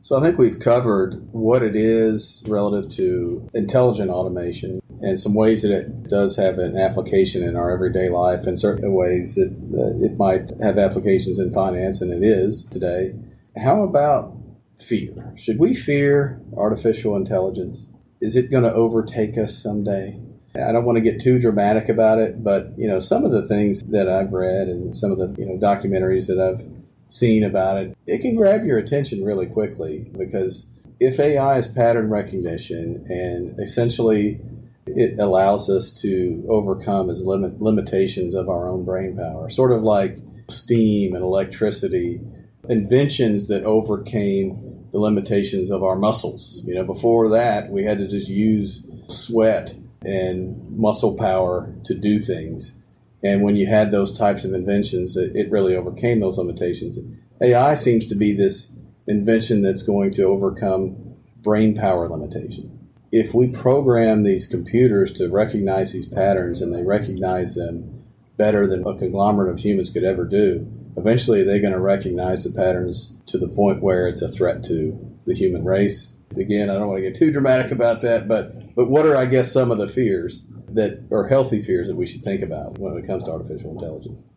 So 0.00 0.16
I 0.16 0.20
think 0.20 0.38
we've 0.38 0.60
covered 0.60 1.14
what 1.32 1.62
it 1.64 1.74
is 1.74 2.44
relative 2.46 2.90
to 2.92 3.48
intelligent 3.54 4.10
automation 4.10 4.80
and 5.02 5.18
some 5.18 5.34
ways 5.34 5.62
that 5.62 5.72
it 5.72 6.08
does 6.08 6.36
have 6.36 6.58
an 6.58 6.78
application 6.78 7.42
in 7.42 7.56
our 7.56 7.72
everyday 7.72 8.08
life 8.08 8.46
and 8.46 8.58
certain 8.58 8.92
ways 8.92 9.34
that, 9.34 9.52
it 10.00 10.16
might 10.16 10.52
have 10.62 10.78
applications 10.78 11.38
in 11.38 11.52
finance 11.52 12.00
and 12.00 12.12
it 12.12 12.26
is 12.26 12.64
today. 12.66 13.14
How 13.56 13.82
about 13.82 14.36
fear? 14.78 15.34
Should 15.36 15.58
we 15.58 15.74
fear 15.74 16.40
artificial 16.56 17.16
intelligence? 17.16 17.88
Is 18.20 18.36
it 18.36 18.50
going 18.50 18.64
to 18.64 18.72
overtake 18.72 19.36
us 19.36 19.58
someday? 19.60 20.20
I 20.62 20.72
don't 20.72 20.84
want 20.84 20.96
to 20.96 21.02
get 21.02 21.20
too 21.20 21.38
dramatic 21.38 21.88
about 21.88 22.18
it, 22.18 22.42
but 22.42 22.72
you 22.76 22.88
know, 22.88 23.00
some 23.00 23.24
of 23.24 23.32
the 23.32 23.46
things 23.46 23.82
that 23.84 24.08
I've 24.08 24.32
read 24.32 24.68
and 24.68 24.96
some 24.96 25.10
of 25.10 25.18
the 25.18 25.34
you 25.40 25.46
know 25.46 25.58
documentaries 25.58 26.26
that 26.26 26.40
I've 26.40 26.66
seen 27.08 27.44
about 27.44 27.78
it, 27.78 27.96
it 28.06 28.20
can 28.20 28.36
grab 28.36 28.64
your 28.64 28.78
attention 28.78 29.24
really 29.24 29.46
quickly 29.46 30.10
because 30.16 30.68
if 30.98 31.20
AI 31.20 31.58
is 31.58 31.68
pattern 31.68 32.10
recognition 32.10 33.06
and 33.08 33.60
essentially 33.60 34.40
it 34.86 35.18
allows 35.18 35.68
us 35.68 35.92
to 36.00 36.44
overcome 36.48 37.10
as 37.10 37.24
limit, 37.24 37.60
limitations 37.60 38.34
of 38.34 38.48
our 38.48 38.68
own 38.68 38.84
brain 38.84 39.16
power, 39.16 39.50
sort 39.50 39.72
of 39.72 39.82
like 39.82 40.18
steam 40.48 41.14
and 41.14 41.24
electricity, 41.24 42.20
inventions 42.68 43.48
that 43.48 43.64
overcame 43.64 44.86
the 44.92 44.98
limitations 44.98 45.70
of 45.70 45.82
our 45.82 45.96
muscles. 45.96 46.62
You 46.64 46.74
know, 46.74 46.84
before 46.84 47.28
that, 47.30 47.70
we 47.70 47.84
had 47.84 47.98
to 47.98 48.08
just 48.08 48.28
use 48.28 48.82
sweat 49.08 49.74
and 50.02 50.76
muscle 50.76 51.16
power 51.16 51.74
to 51.84 51.94
do 51.94 52.18
things. 52.18 52.76
And 53.22 53.42
when 53.42 53.56
you 53.56 53.66
had 53.66 53.90
those 53.90 54.16
types 54.16 54.44
of 54.44 54.52
inventions, 54.52 55.16
it, 55.16 55.34
it 55.34 55.50
really 55.50 55.74
overcame 55.74 56.20
those 56.20 56.38
limitations. 56.38 56.98
AI 57.40 57.74
seems 57.74 58.06
to 58.08 58.14
be 58.14 58.32
this 58.32 58.72
invention 59.06 59.62
that's 59.62 59.82
going 59.82 60.12
to 60.12 60.24
overcome 60.24 61.14
brain 61.42 61.76
power 61.76 62.08
limitation. 62.08 62.88
If 63.12 63.32
we 63.34 63.48
program 63.48 64.24
these 64.24 64.48
computers 64.48 65.12
to 65.14 65.28
recognize 65.28 65.92
these 65.92 66.08
patterns 66.08 66.60
and 66.60 66.74
they 66.74 66.82
recognize 66.82 67.54
them 67.54 68.02
better 68.36 68.66
than 68.66 68.86
a 68.86 68.98
conglomerate 68.98 69.52
of 69.52 69.60
humans 69.60 69.90
could 69.90 70.04
ever 70.04 70.24
do, 70.24 70.66
eventually 70.96 71.42
they're 71.42 71.60
going 71.60 71.72
to 71.72 71.78
recognize 71.78 72.44
the 72.44 72.50
patterns 72.50 73.14
to 73.26 73.38
the 73.38 73.48
point 73.48 73.82
where 73.82 74.08
it's 74.08 74.22
a 74.22 74.30
threat 74.30 74.64
to 74.64 74.98
the 75.26 75.34
human 75.34 75.64
race. 75.64 76.15
Again, 76.36 76.70
I 76.70 76.74
don't 76.74 76.88
want 76.88 76.98
to 76.98 77.08
get 77.10 77.18
too 77.18 77.30
dramatic 77.32 77.70
about 77.72 78.02
that, 78.02 78.28
but 78.28 78.74
but 78.74 78.88
what 78.88 79.06
are 79.06 79.16
I 79.16 79.26
guess 79.26 79.52
some 79.52 79.70
of 79.70 79.78
the 79.78 79.88
fears 79.88 80.44
that 80.68 81.00
are 81.10 81.28
healthy 81.28 81.62
fears 81.62 81.88
that 81.88 81.96
we 81.96 82.06
should 82.06 82.22
think 82.22 82.42
about 82.42 82.78
when 82.78 82.96
it 82.96 83.06
comes 83.06 83.24
to 83.24 83.32
artificial 83.32 83.72
intelligence? 83.72 84.28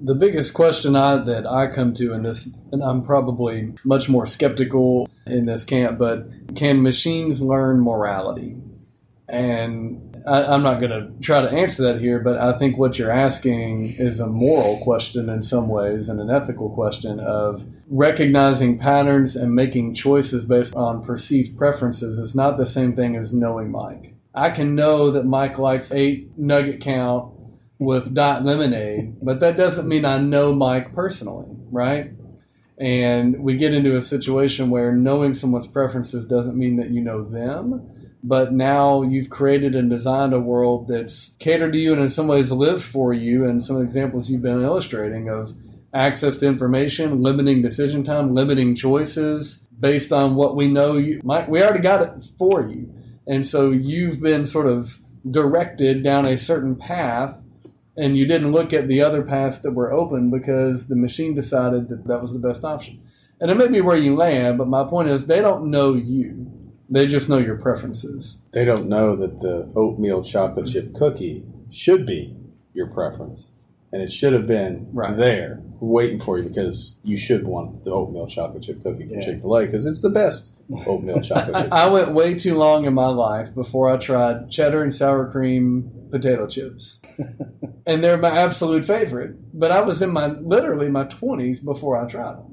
The 0.00 0.14
biggest 0.14 0.54
question 0.54 0.96
I, 0.96 1.22
that 1.24 1.46
I 1.46 1.72
come 1.72 1.94
to 1.94 2.12
in 2.12 2.22
this, 2.22 2.48
and 2.72 2.82
I'm 2.82 3.04
probably 3.04 3.72
much 3.84 4.08
more 4.08 4.26
skeptical 4.26 5.08
in 5.26 5.44
this 5.44 5.64
camp, 5.64 5.98
but 5.98 6.56
can 6.56 6.82
machines 6.82 7.40
learn 7.40 7.80
morality? 7.80 8.56
And 9.28 10.11
I, 10.26 10.54
am 10.54 10.62
not 10.62 10.80
going 10.80 10.90
to 10.90 11.10
try 11.22 11.40
to 11.40 11.48
answer 11.48 11.82
that 11.84 12.00
here, 12.00 12.18
but 12.20 12.38
I 12.38 12.56
think 12.58 12.78
what 12.78 12.98
you're 12.98 13.10
asking 13.10 13.94
is 13.98 14.20
a 14.20 14.26
moral 14.26 14.78
question 14.78 15.28
in 15.28 15.42
some 15.42 15.68
ways 15.68 16.08
and 16.08 16.20
an 16.20 16.30
ethical 16.30 16.70
question 16.70 17.20
of 17.20 17.64
recognizing 17.88 18.78
patterns 18.78 19.36
and 19.36 19.54
making 19.54 19.94
choices 19.94 20.44
based 20.44 20.74
on 20.74 21.04
perceived 21.04 21.56
preferences 21.56 22.18
is 22.18 22.34
not 22.34 22.56
the 22.56 22.66
same 22.66 22.94
thing 22.94 23.16
as 23.16 23.32
knowing 23.32 23.70
Mike. 23.70 24.14
I 24.34 24.50
can 24.50 24.74
know 24.74 25.10
that 25.10 25.24
Mike 25.24 25.58
likes 25.58 25.92
eight 25.92 26.30
nugget 26.38 26.80
count 26.80 27.32
with 27.78 28.14
dot 28.14 28.44
lemonade, 28.44 29.16
but 29.20 29.40
that 29.40 29.56
doesn't 29.56 29.88
mean 29.88 30.04
I 30.04 30.18
know 30.18 30.54
Mike 30.54 30.94
personally, 30.94 31.48
right? 31.70 32.12
And 32.78 33.40
we 33.40 33.56
get 33.56 33.74
into 33.74 33.96
a 33.96 34.02
situation 34.02 34.70
where 34.70 34.92
knowing 34.92 35.34
someone's 35.34 35.66
preferences 35.66 36.26
doesn't 36.26 36.56
mean 36.56 36.76
that 36.76 36.90
you 36.90 37.00
know 37.00 37.22
them 37.22 37.88
but 38.22 38.52
now 38.52 39.02
you've 39.02 39.30
created 39.30 39.74
and 39.74 39.90
designed 39.90 40.32
a 40.32 40.38
world 40.38 40.88
that's 40.88 41.32
catered 41.38 41.72
to 41.72 41.78
you 41.78 41.92
and 41.92 42.02
in 42.02 42.08
some 42.08 42.28
ways 42.28 42.52
lives 42.52 42.84
for 42.84 43.12
you 43.12 43.44
and 43.44 43.64
some 43.64 43.82
examples 43.82 44.30
you've 44.30 44.42
been 44.42 44.62
illustrating 44.62 45.28
of 45.28 45.54
access 45.92 46.38
to 46.38 46.46
information 46.46 47.20
limiting 47.20 47.60
decision 47.60 48.02
time 48.02 48.34
limiting 48.34 48.74
choices 48.74 49.64
based 49.78 50.12
on 50.12 50.36
what 50.36 50.56
we 50.56 50.68
know 50.68 50.96
you 50.96 51.20
might 51.24 51.48
we 51.48 51.62
already 51.62 51.82
got 51.82 52.02
it 52.02 52.24
for 52.38 52.68
you. 52.68 52.92
And 53.26 53.46
so 53.46 53.70
you've 53.70 54.20
been 54.20 54.46
sort 54.46 54.66
of 54.66 54.98
directed 55.28 56.02
down 56.02 56.26
a 56.26 56.38
certain 56.38 56.76
path 56.76 57.40
and 57.96 58.16
you 58.16 58.26
didn't 58.26 58.52
look 58.52 58.72
at 58.72 58.88
the 58.88 59.02
other 59.02 59.22
paths 59.22 59.60
that 59.60 59.72
were 59.72 59.92
open 59.92 60.30
because 60.30 60.88
the 60.88 60.96
machine 60.96 61.34
decided 61.34 61.88
that 61.88 62.06
that 62.06 62.20
was 62.20 62.32
the 62.32 62.38
best 62.38 62.64
option. 62.64 63.00
And 63.40 63.50
it 63.50 63.56
may 63.56 63.68
be 63.68 63.80
where 63.80 63.96
you 63.96 64.14
land 64.14 64.58
but 64.58 64.68
my 64.68 64.84
point 64.84 65.08
is 65.08 65.26
they 65.26 65.40
don't 65.40 65.70
know 65.70 65.94
you 65.94 66.61
they 66.92 67.06
just 67.06 67.28
know 67.28 67.38
your 67.38 67.56
preferences. 67.56 68.38
They 68.52 68.64
don't 68.64 68.88
know 68.88 69.16
that 69.16 69.40
the 69.40 69.72
oatmeal 69.74 70.22
chocolate 70.22 70.68
chip 70.68 70.94
cookie 70.94 71.44
should 71.70 72.06
be 72.06 72.36
your 72.74 72.86
preference. 72.88 73.52
And 73.92 74.02
it 74.02 74.12
should 74.12 74.32
have 74.32 74.46
been 74.46 74.88
right. 74.92 75.16
there 75.16 75.62
waiting 75.80 76.20
for 76.20 76.38
you 76.38 76.48
because 76.48 76.96
you 77.02 77.16
should 77.16 77.46
want 77.46 77.84
the 77.84 77.90
oatmeal 77.90 78.26
chocolate 78.26 78.62
chip 78.62 78.82
cookie 78.82 79.06
from 79.06 79.18
yeah. 79.18 79.24
Chick 79.24 79.40
fil 79.42 79.56
A 79.56 79.66
because 79.66 79.84
it's 79.84 80.00
the 80.00 80.10
best 80.10 80.54
oatmeal 80.86 81.20
chocolate 81.22 81.64
chip. 81.64 81.72
I 81.72 81.88
went 81.88 82.12
way 82.12 82.34
too 82.34 82.56
long 82.56 82.86
in 82.86 82.94
my 82.94 83.08
life 83.08 83.54
before 83.54 83.90
I 83.90 83.98
tried 83.98 84.50
cheddar 84.50 84.82
and 84.82 84.94
sour 84.94 85.30
cream 85.30 85.90
potato 86.10 86.46
chips. 86.46 87.00
and 87.86 88.02
they're 88.02 88.16
my 88.16 88.30
absolute 88.30 88.86
favorite. 88.86 89.36
But 89.58 89.72
I 89.72 89.80
was 89.80 90.00
in 90.00 90.10
my 90.10 90.28
literally 90.28 90.88
my 90.88 91.04
20s 91.04 91.62
before 91.62 92.02
I 92.02 92.08
tried 92.08 92.36
them 92.36 92.51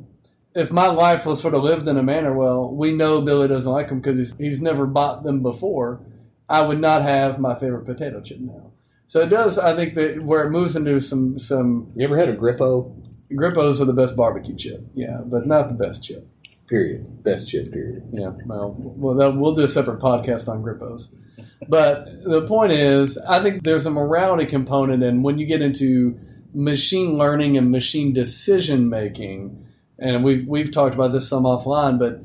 if 0.55 0.71
my 0.71 0.87
life 0.87 1.25
was 1.25 1.41
sort 1.41 1.53
of 1.53 1.63
lived 1.63 1.87
in 1.87 1.97
a 1.97 2.03
manner, 2.03 2.33
well, 2.33 2.69
we 2.69 2.91
know 2.91 3.21
Billy 3.21 3.47
doesn't 3.47 3.71
like 3.71 3.89
them 3.89 4.01
because 4.01 4.17
he's, 4.17 4.35
he's 4.37 4.61
never 4.61 4.85
bought 4.85 5.23
them 5.23 5.41
before, 5.41 6.01
I 6.49 6.63
would 6.63 6.79
not 6.79 7.03
have 7.03 7.39
my 7.39 7.57
favorite 7.57 7.85
potato 7.85 8.21
chip 8.21 8.39
now. 8.39 8.71
So 9.07 9.21
it 9.21 9.29
does, 9.29 9.57
I 9.57 9.75
think 9.75 9.95
that 9.95 10.21
where 10.23 10.45
it 10.45 10.51
moves 10.51 10.75
into 10.75 10.99
some. 10.99 11.39
some 11.39 11.91
you 11.95 12.05
ever 12.05 12.17
had 12.17 12.29
a 12.29 12.35
Grippo? 12.35 12.95
Grippos 13.31 13.79
are 13.79 13.85
the 13.85 13.93
best 13.93 14.15
barbecue 14.15 14.55
chip, 14.55 14.83
yeah, 14.93 15.21
but 15.23 15.47
not 15.47 15.67
the 15.67 15.73
best 15.73 16.03
chip. 16.03 16.27
Period. 16.67 17.23
Best 17.23 17.49
chip, 17.49 17.71
period. 17.71 18.03
Yeah, 18.11 18.31
well, 18.45 18.75
well 18.77 19.31
we'll 19.35 19.55
do 19.55 19.63
a 19.63 19.67
separate 19.67 19.99
podcast 19.99 20.47
on 20.47 20.63
Grippos. 20.63 21.07
But 21.67 22.23
the 22.23 22.45
point 22.47 22.71
is, 22.71 23.17
I 23.17 23.41
think 23.41 23.63
there's 23.63 23.85
a 23.85 23.91
morality 23.91 24.45
component, 24.45 25.03
and 25.03 25.23
when 25.23 25.39
you 25.39 25.45
get 25.45 25.61
into 25.61 26.19
machine 26.53 27.17
learning 27.17 27.57
and 27.57 27.71
machine 27.71 28.13
decision 28.13 28.89
making, 28.89 29.65
and 30.01 30.23
we've 30.23 30.47
we've 30.47 30.71
talked 30.71 30.95
about 30.95 31.11
this 31.11 31.27
some 31.27 31.43
offline, 31.43 31.99
but 31.99 32.21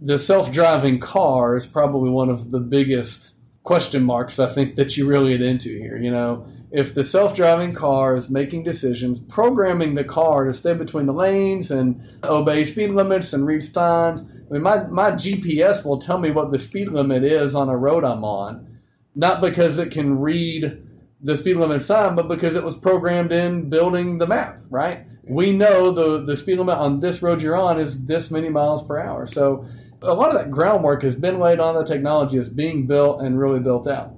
the 0.00 0.18
self-driving 0.18 0.98
car 0.98 1.56
is 1.56 1.66
probably 1.66 2.10
one 2.10 2.28
of 2.28 2.50
the 2.50 2.58
biggest 2.58 3.34
question 3.62 4.02
marks 4.02 4.38
I 4.40 4.52
think 4.52 4.74
that 4.74 4.96
you 4.96 5.06
really 5.06 5.36
get 5.38 5.46
into 5.46 5.68
here. 5.78 5.96
You 5.96 6.10
know, 6.10 6.46
if 6.72 6.94
the 6.94 7.04
self-driving 7.04 7.74
car 7.74 8.16
is 8.16 8.28
making 8.28 8.64
decisions, 8.64 9.20
programming 9.20 9.94
the 9.94 10.04
car 10.04 10.44
to 10.44 10.54
stay 10.54 10.74
between 10.74 11.06
the 11.06 11.12
lanes 11.12 11.70
and 11.70 12.02
obey 12.24 12.64
speed 12.64 12.90
limits 12.90 13.32
and 13.32 13.46
read 13.46 13.62
signs. 13.62 14.22
I 14.22 14.54
mean, 14.54 14.62
my, 14.62 14.86
my 14.86 15.12
GPS 15.12 15.84
will 15.84 15.98
tell 15.98 16.18
me 16.18 16.30
what 16.30 16.50
the 16.50 16.58
speed 16.58 16.88
limit 16.88 17.24
is 17.24 17.54
on 17.54 17.68
a 17.68 17.76
road 17.76 18.04
I'm 18.04 18.24
on, 18.24 18.78
not 19.14 19.40
because 19.40 19.78
it 19.78 19.90
can 19.92 20.18
read 20.18 20.82
the 21.22 21.36
speed 21.36 21.56
limit 21.56 21.82
sign, 21.82 22.16
but 22.16 22.28
because 22.28 22.56
it 22.56 22.64
was 22.64 22.76
programmed 22.76 23.32
in 23.32 23.70
building 23.70 24.18
the 24.18 24.26
map, 24.26 24.58
right? 24.68 25.06
We 25.24 25.52
know 25.52 25.92
the 25.92 26.24
the 26.24 26.36
speed 26.36 26.58
limit 26.58 26.78
on 26.78 27.00
this 27.00 27.22
road 27.22 27.42
you're 27.42 27.56
on 27.56 27.78
is 27.78 28.06
this 28.06 28.30
many 28.30 28.48
miles 28.48 28.84
per 28.84 28.98
hour. 28.98 29.26
So 29.26 29.66
a 30.02 30.14
lot 30.14 30.30
of 30.30 30.34
that 30.34 30.50
groundwork 30.50 31.02
has 31.02 31.16
been 31.16 31.38
laid 31.38 31.60
on. 31.60 31.74
The 31.74 31.84
technology 31.84 32.36
is 32.36 32.48
being 32.48 32.86
built 32.86 33.20
and 33.20 33.38
really 33.38 33.60
built 33.60 33.86
out. 33.86 34.14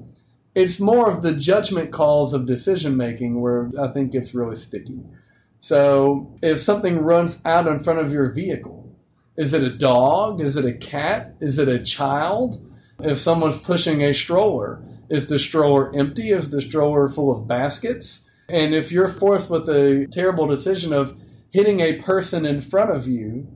It's 0.55 0.81
more 0.81 1.11
of 1.11 1.23
the 1.23 1.35
judgment 1.35 1.93
calls 1.93 2.33
of 2.33 2.47
decision 2.47 2.97
making 2.97 3.41
where 3.41 3.71
I 3.79 3.89
think 3.89 4.15
it's 4.15 4.35
really 4.35 4.57
sticky. 4.57 5.01
So 5.61 6.39
if 6.43 6.61
something 6.61 6.99
runs 6.99 7.41
out 7.45 7.67
in 7.67 7.83
front 7.83 8.01
of 8.01 8.13
your 8.13 8.31
vehicle, 8.31 8.95
is 9.37 9.53
it 9.53 9.63
a 9.63 9.77
dog? 9.77 10.41
Is 10.41 10.57
it 10.57 10.65
a 10.65 10.73
cat? 10.73 11.35
Is 11.41 11.59
it 11.59 11.69
a 11.69 11.83
child? 11.83 12.65
If 13.01 13.19
someone's 13.19 13.59
pushing 13.59 14.03
a 14.03 14.15
stroller, 14.15 14.83
is 15.11 15.27
the 15.27 15.39
stroller 15.39 15.95
empty? 15.97 16.31
Is 16.31 16.51
the 16.51 16.61
stroller 16.61 17.09
full 17.09 17.33
of 17.33 17.49
baskets? 17.49 18.21
And 18.49 18.75
if 18.75 18.93
you're 18.93 19.09
forced 19.09 19.51
with 19.51 19.69
a 19.69 20.07
terrible 20.11 20.47
decision 20.47 20.93
of 20.93 21.17
hitting 21.51 21.81
a 21.81 22.01
person 22.01 22.45
in 22.45 22.61
front 22.61 22.91
of 22.91 23.09
you 23.09 23.47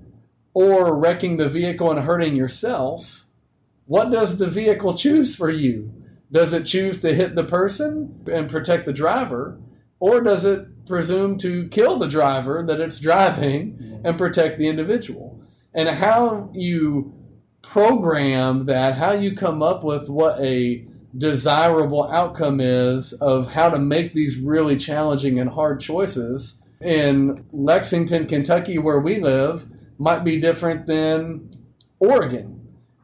or 0.54 0.96
wrecking 0.96 1.36
the 1.36 1.48
vehicle 1.48 1.90
and 1.90 2.00
hurting 2.00 2.36
yourself, 2.36 3.26
what 3.86 4.10
does 4.10 4.38
the 4.38 4.48
vehicle 4.48 4.94
choose 4.96 5.34
for 5.34 5.50
you? 5.50 5.92
Does 6.30 6.52
it 6.52 6.64
choose 6.64 7.00
to 7.00 7.14
hit 7.14 7.34
the 7.34 7.44
person 7.44 8.24
and 8.30 8.50
protect 8.50 8.86
the 8.86 8.92
driver? 8.92 9.58
Or 10.00 10.20
does 10.20 10.44
it 10.44 10.86
presume 10.86 11.38
to 11.38 11.68
kill 11.68 11.98
the 11.98 12.08
driver 12.08 12.62
that 12.66 12.80
it's 12.80 12.98
driving 12.98 14.00
and 14.04 14.18
protect 14.18 14.58
the 14.58 14.68
individual? 14.68 15.40
And 15.74 15.88
how 15.88 16.50
you 16.54 17.14
program 17.62 18.66
that, 18.66 18.96
how 18.96 19.12
you 19.12 19.36
come 19.36 19.62
up 19.62 19.84
with 19.84 20.08
what 20.08 20.40
a 20.40 20.86
desirable 21.16 22.08
outcome 22.10 22.60
is 22.60 23.12
of 23.14 23.48
how 23.52 23.70
to 23.70 23.78
make 23.78 24.12
these 24.12 24.38
really 24.38 24.76
challenging 24.76 25.38
and 25.38 25.50
hard 25.50 25.80
choices 25.80 26.56
in 26.80 27.44
Lexington, 27.52 28.26
Kentucky, 28.26 28.78
where 28.78 29.00
we 29.00 29.20
live, 29.20 29.66
might 29.98 30.24
be 30.24 30.40
different 30.40 30.86
than 30.86 31.50
Oregon. 31.98 32.54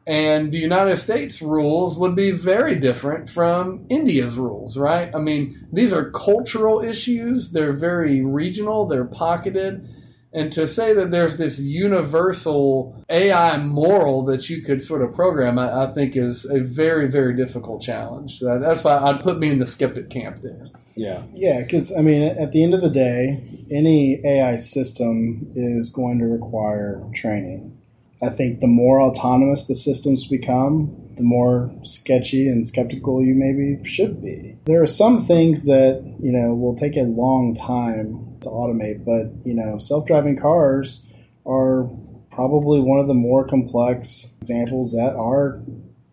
And 0.07 0.51
the 0.51 0.59
United 0.59 0.97
States 0.97 1.41
rules 1.41 1.97
would 1.97 2.15
be 2.15 2.31
very 2.31 2.75
different 2.75 3.27
from 3.27 3.87
India's 3.89 4.37
rules, 4.37 4.77
right? 4.77 5.13
I 5.15 5.17
mean, 5.17 5.67
these 5.73 5.91
are 5.91 6.11
cultural 6.11 6.81
issues, 6.81 7.51
they're 7.51 7.73
very 7.73 8.23
regional, 8.23 8.85
they're 8.85 9.05
pocketed. 9.05 9.89
And 10.35 10.51
to 10.51 10.67
say 10.67 10.93
that 10.93 11.11
there's 11.11 11.37
this 11.37 11.59
universal 11.59 13.01
AI 13.09 13.55
moral 13.55 14.25
that 14.25 14.49
you 14.49 14.61
could 14.61 14.83
sort 14.83 15.01
of 15.01 15.15
program, 15.15 15.57
I, 15.57 15.85
I 15.85 15.93
think 15.93 16.17
is 16.17 16.43
a 16.43 16.59
very, 16.59 17.07
very 17.07 17.37
difficult 17.37 17.81
challenge. 17.81 18.39
So 18.39 18.59
that's 18.59 18.83
why 18.83 18.97
I'd 18.97 19.21
put 19.21 19.39
me 19.39 19.49
in 19.49 19.59
the 19.59 19.65
skeptic 19.65 20.09
camp 20.09 20.41
there. 20.41 20.67
Yeah. 20.95 21.23
Yeah, 21.35 21.61
because, 21.61 21.95
I 21.95 22.01
mean, 22.01 22.21
at 22.21 22.51
the 22.51 22.63
end 22.63 22.73
of 22.73 22.81
the 22.81 22.89
day, 22.89 23.41
any 23.71 24.21
AI 24.25 24.57
system 24.57 25.53
is 25.55 25.89
going 25.89 26.19
to 26.19 26.25
require 26.25 27.01
training. 27.13 27.77
I 28.21 28.29
think 28.29 28.59
the 28.59 28.67
more 28.67 29.01
autonomous 29.01 29.67
the 29.67 29.75
systems 29.75 30.27
become, 30.27 30.93
the 31.15 31.23
more 31.23 31.71
sketchy 31.83 32.49
and 32.49 32.67
skeptical 32.67 33.23
you 33.23 33.35
maybe 33.35 33.87
should 33.87 34.21
be. 34.21 34.57
There 34.65 34.83
are 34.83 34.87
some 34.87 35.25
things 35.25 35.63
that, 35.63 36.03
you 36.19 36.31
know, 36.31 36.53
will 36.53 36.75
take 36.75 36.97
a 36.97 37.03
long 37.03 37.55
time 37.55 38.24
to 38.45 38.49
automate, 38.49 39.05
but, 39.05 39.45
you 39.45 39.53
know, 39.53 39.77
self 39.77 40.07
driving 40.07 40.37
cars 40.39 41.05
are 41.45 41.89
probably 42.31 42.79
one 42.79 42.99
of 42.99 43.07
the 43.07 43.13
more 43.13 43.47
complex 43.47 44.31
examples 44.41 44.91
that 44.93 45.15
are 45.15 45.61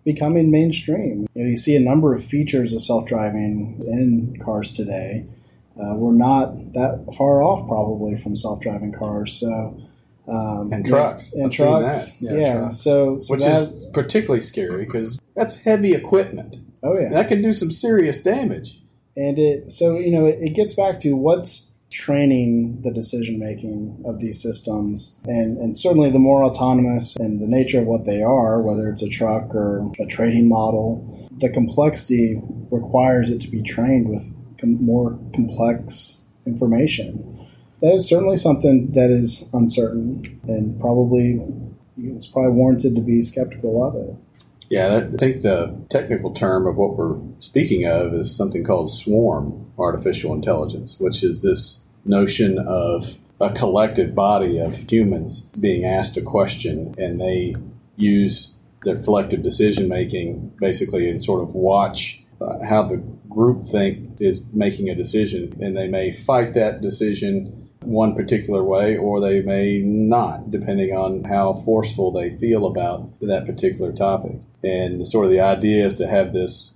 becoming 0.04 0.50
mainstream. 0.50 1.26
You 1.34 1.42
know, 1.42 1.50
you 1.50 1.56
see 1.56 1.76
a 1.76 1.80
number 1.80 2.14
of 2.14 2.24
features 2.24 2.72
of 2.72 2.84
self 2.84 3.06
driving 3.06 3.80
in 3.82 4.40
cars 4.42 4.72
today. 4.72 5.26
Uh, 5.76 5.94
we're 5.96 6.12
not 6.12 6.54
that 6.74 7.14
far 7.16 7.42
off, 7.42 7.66
probably, 7.66 8.16
from 8.20 8.36
self 8.36 8.60
driving 8.60 8.92
cars. 8.92 9.32
So, 9.32 9.80
um, 10.28 10.72
and 10.72 10.86
trucks. 10.86 11.32
And 11.32 11.46
I've 11.46 11.52
trucks. 11.52 12.20
Yeah. 12.20 12.34
yeah. 12.34 12.58
Trucks. 12.58 12.80
So, 12.80 13.18
so, 13.18 13.34
which 13.34 13.44
that, 13.44 13.62
is 13.62 13.86
particularly 13.92 14.40
scary 14.40 14.84
because 14.84 15.18
that's 15.34 15.56
heavy 15.56 15.94
equipment. 15.94 16.58
Oh 16.82 16.98
yeah, 16.98 17.10
that 17.10 17.28
can 17.28 17.42
do 17.42 17.52
some 17.52 17.72
serious 17.72 18.22
damage. 18.22 18.80
And 19.16 19.38
it 19.38 19.72
so 19.72 19.98
you 19.98 20.12
know 20.12 20.26
it, 20.26 20.38
it 20.40 20.50
gets 20.50 20.74
back 20.74 20.98
to 21.00 21.14
what's 21.14 21.71
training 21.92 22.80
the 22.82 22.90
decision 22.90 23.38
making 23.38 24.02
of 24.04 24.18
these 24.18 24.40
systems 24.42 25.18
and, 25.24 25.58
and 25.58 25.76
certainly 25.76 26.10
the 26.10 26.18
more 26.18 26.42
autonomous 26.44 27.16
and 27.16 27.40
the 27.40 27.46
nature 27.46 27.80
of 27.80 27.86
what 27.86 28.06
they 28.06 28.22
are 28.22 28.60
whether 28.62 28.88
it's 28.88 29.02
a 29.02 29.08
truck 29.08 29.54
or 29.54 29.90
a 30.00 30.06
trading 30.06 30.48
model 30.48 31.28
the 31.38 31.50
complexity 31.50 32.40
requires 32.70 33.30
it 33.30 33.40
to 33.40 33.48
be 33.48 33.62
trained 33.62 34.08
with 34.08 34.22
com- 34.58 34.82
more 34.84 35.18
complex 35.34 36.20
information 36.46 37.28
that 37.80 37.94
is 37.94 38.08
certainly 38.08 38.36
something 38.36 38.90
that 38.92 39.10
is 39.10 39.48
uncertain 39.52 40.40
and 40.48 40.80
probably 40.80 41.40
it's 41.98 42.26
probably 42.26 42.52
warranted 42.52 42.94
to 42.94 43.00
be 43.00 43.22
skeptical 43.22 43.84
of 43.84 43.94
it. 43.96 44.14
Yeah, 44.72 44.96
I 44.96 45.16
think 45.18 45.42
the 45.42 45.78
technical 45.90 46.32
term 46.32 46.66
of 46.66 46.76
what 46.76 46.96
we're 46.96 47.18
speaking 47.40 47.84
of 47.84 48.14
is 48.14 48.34
something 48.34 48.64
called 48.64 48.90
swarm 48.90 49.70
artificial 49.78 50.32
intelligence, 50.32 50.98
which 50.98 51.22
is 51.22 51.42
this 51.42 51.82
notion 52.06 52.58
of 52.58 53.18
a 53.38 53.50
collective 53.50 54.14
body 54.14 54.56
of 54.56 54.90
humans 54.90 55.42
being 55.60 55.84
asked 55.84 56.16
a 56.16 56.22
question 56.22 56.94
and 56.96 57.20
they 57.20 57.52
use 57.96 58.54
their 58.84 58.96
collective 58.96 59.42
decision 59.42 59.90
making 59.90 60.50
basically 60.58 61.10
and 61.10 61.22
sort 61.22 61.42
of 61.42 61.54
watch 61.54 62.22
uh, 62.40 62.64
how 62.64 62.82
the 62.82 62.96
group 63.28 63.66
think 63.66 64.22
is 64.22 64.42
making 64.54 64.88
a 64.88 64.94
decision 64.94 65.54
and 65.60 65.76
they 65.76 65.86
may 65.86 66.10
fight 66.10 66.54
that 66.54 66.80
decision 66.80 67.61
one 67.84 68.14
particular 68.14 68.62
way, 68.62 68.96
or 68.96 69.20
they 69.20 69.40
may 69.40 69.78
not, 69.78 70.50
depending 70.50 70.90
on 70.90 71.24
how 71.24 71.62
forceful 71.64 72.12
they 72.12 72.36
feel 72.36 72.66
about 72.66 73.10
that 73.20 73.46
particular 73.46 73.92
topic. 73.92 74.36
And 74.62 75.06
sort 75.06 75.26
of 75.26 75.32
the 75.32 75.40
idea 75.40 75.86
is 75.86 75.96
to 75.96 76.06
have 76.06 76.32
this 76.32 76.74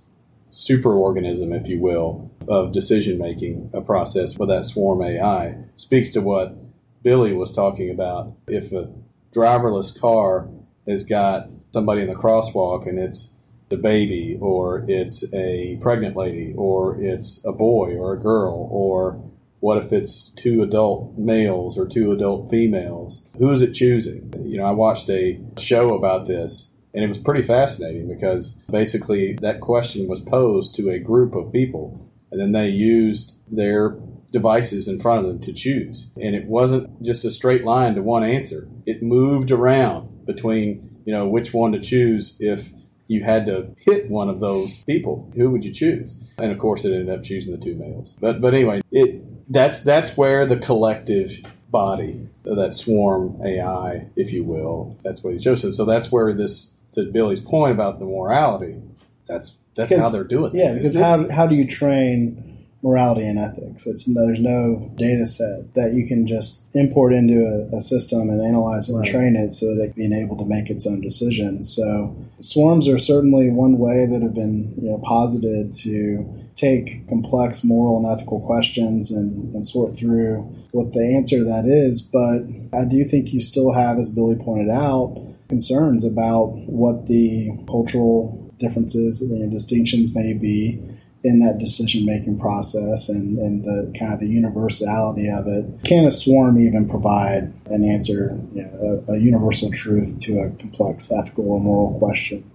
super 0.51 0.93
organism, 0.93 1.51
if 1.53 1.67
you 1.67 1.79
will, 1.79 2.31
of 2.47 2.71
decision 2.71 3.17
making 3.17 3.69
a 3.73 3.81
process 3.81 4.33
for 4.33 4.45
that 4.47 4.65
swarm 4.65 5.01
AI. 5.01 5.55
Speaks 5.75 6.09
to 6.11 6.21
what 6.21 6.55
Billy 7.03 7.33
was 7.33 7.51
talking 7.51 7.91
about. 7.91 8.33
If 8.47 8.71
a 8.71 8.91
driverless 9.33 9.97
car 9.99 10.49
has 10.87 11.03
got 11.03 11.49
somebody 11.73 12.01
in 12.01 12.07
the 12.07 12.15
crosswalk 12.15 12.87
and 12.87 12.97
it's 12.97 13.33
a 13.69 13.75
baby, 13.75 14.37
or 14.39 14.85
it's 14.87 15.25
a 15.33 15.77
pregnant 15.81 16.15
lady, 16.15 16.53
or 16.55 16.99
it's 17.01 17.41
a 17.45 17.51
boy 17.51 17.97
or 17.97 18.13
a 18.13 18.19
girl, 18.19 18.67
or 18.71 19.21
what 19.59 19.83
if 19.83 19.91
it's 19.91 20.29
two 20.29 20.61
adult 20.61 21.17
males 21.17 21.77
or 21.77 21.87
two 21.87 22.11
adult 22.11 22.49
females? 22.49 23.23
Who 23.37 23.49
is 23.51 23.61
it 23.61 23.73
choosing? 23.73 24.33
You 24.45 24.57
know, 24.57 24.65
I 24.65 24.71
watched 24.71 25.09
a 25.09 25.39
show 25.57 25.95
about 25.95 26.27
this 26.27 26.69
and 26.93 27.03
it 27.03 27.07
was 27.07 27.17
pretty 27.17 27.41
fascinating 27.41 28.07
because 28.07 28.59
basically 28.69 29.37
that 29.41 29.61
question 29.61 30.07
was 30.07 30.19
posed 30.19 30.75
to 30.75 30.89
a 30.89 30.99
group 30.99 31.35
of 31.35 31.51
people 31.51 32.09
and 32.31 32.39
then 32.39 32.51
they 32.51 32.69
used 32.69 33.35
their 33.49 33.97
devices 34.31 34.87
in 34.87 34.99
front 34.99 35.19
of 35.19 35.25
them 35.25 35.39
to 35.39 35.53
choose. 35.53 36.07
And 36.17 36.35
it 36.35 36.45
wasn't 36.45 37.01
just 37.01 37.25
a 37.25 37.31
straight 37.31 37.63
line 37.63 37.95
to 37.95 38.01
one 38.01 38.23
answer. 38.23 38.67
It 38.85 39.01
moved 39.01 39.51
around 39.51 40.25
between, 40.25 40.97
you 41.05 41.13
know, 41.13 41.27
which 41.27 41.53
one 41.53 41.71
to 41.71 41.79
choose 41.79 42.35
if 42.39 42.69
you 43.07 43.23
had 43.23 43.45
to 43.45 43.69
hit 43.79 44.09
one 44.09 44.29
of 44.29 44.39
those 44.39 44.83
people. 44.83 45.31
Who 45.35 45.49
would 45.51 45.63
you 45.63 45.73
choose? 45.73 46.15
And 46.37 46.51
of 46.51 46.59
course 46.59 46.83
it 46.83 46.91
ended 46.91 47.09
up 47.09 47.23
choosing 47.23 47.53
the 47.53 47.63
two 47.63 47.75
males. 47.75 48.15
But 48.19 48.41
but 48.41 48.53
anyway, 48.53 48.81
it 48.91 49.23
that's 49.49 49.83
that's 49.83 50.17
where 50.17 50.45
the 50.45 50.57
collective 50.57 51.39
body, 51.69 52.27
that 52.43 52.73
swarm 52.73 53.39
AI, 53.43 54.07
if 54.15 54.31
you 54.31 54.43
will, 54.43 54.97
that's 55.03 55.23
what 55.23 55.33
he 55.33 55.39
chose. 55.39 55.75
So 55.75 55.85
that's 55.85 56.11
where 56.11 56.33
this, 56.33 56.71
to 56.93 57.03
Billy's 57.03 57.39
point 57.39 57.73
about 57.73 57.99
the 57.99 58.05
morality, 58.05 58.81
that's 59.27 59.57
that's 59.75 59.89
because, 59.89 60.03
how 60.03 60.09
they're 60.09 60.23
doing. 60.23 60.55
It. 60.55 60.59
Yeah, 60.59 60.73
because 60.73 60.95
how 60.95 61.29
how 61.29 61.47
do 61.47 61.55
you 61.55 61.67
train 61.67 62.65
morality 62.81 63.27
and 63.27 63.37
ethics? 63.37 63.85
It's 63.85 64.05
there's 64.05 64.39
no 64.39 64.91
data 64.95 65.27
set 65.27 65.73
that 65.75 65.93
you 65.93 66.07
can 66.07 66.25
just 66.25 66.63
import 66.73 67.13
into 67.13 67.45
a, 67.45 67.77
a 67.77 67.81
system 67.81 68.29
and 68.29 68.41
analyze 68.41 68.89
it 68.89 68.95
right. 68.95 69.05
and 69.05 69.13
train 69.13 69.35
it 69.35 69.53
so 69.53 69.75
that 69.75 69.83
it 69.83 69.95
being 69.95 70.13
able 70.13 70.37
to 70.37 70.45
make 70.45 70.69
its 70.69 70.87
own 70.87 71.01
decisions. 71.01 71.73
So 71.75 72.15
swarms 72.39 72.87
are 72.87 72.99
certainly 72.99 73.49
one 73.49 73.77
way 73.77 74.07
that 74.07 74.21
have 74.21 74.33
been 74.33 74.73
you 74.81 74.89
know 74.89 74.97
posited 75.03 75.73
to 75.79 76.46
take 76.57 77.07
complex 77.07 77.63
moral 77.63 77.97
and 77.97 78.07
ethical 78.07 78.41
questions 78.41 79.11
and, 79.11 79.53
and 79.53 79.65
sort 79.65 79.95
through 79.95 80.41
what 80.71 80.91
the 80.93 81.15
answer 81.15 81.43
that 81.43 81.65
is. 81.65 82.01
But 82.01 82.77
I 82.77 82.83
do 82.85 83.05
think 83.05 83.31
you 83.31 83.39
still 83.39 83.71
have, 83.71 83.97
as 83.97 84.09
Billy 84.09 84.35
pointed 84.35 84.69
out, 84.69 85.15
concerns 85.47 86.03
about 86.03 86.47
what 86.67 87.07
the 87.07 87.51
cultural 87.67 88.53
differences 88.57 89.21
and 89.21 89.51
distinctions 89.51 90.13
may 90.13 90.33
be 90.33 90.81
in 91.23 91.39
that 91.39 91.59
decision 91.59 92.05
making 92.05 92.39
process 92.39 93.09
and, 93.09 93.37
and 93.37 93.63
the 93.63 93.93
kind 93.97 94.13
of 94.13 94.19
the 94.19 94.27
universality 94.27 95.29
of 95.29 95.47
it. 95.47 95.83
Can 95.83 96.05
a 96.05 96.11
swarm 96.11 96.59
even 96.59 96.87
provide 96.89 97.53
an 97.67 97.83
answer, 97.83 98.39
you 98.53 98.63
know, 98.63 99.03
a, 99.07 99.13
a 99.13 99.19
universal 99.19 99.71
truth 99.71 100.19
to 100.21 100.39
a 100.39 100.49
complex 100.51 101.11
ethical 101.11 101.51
or 101.51 101.59
moral 101.59 101.97
question? 101.99 102.49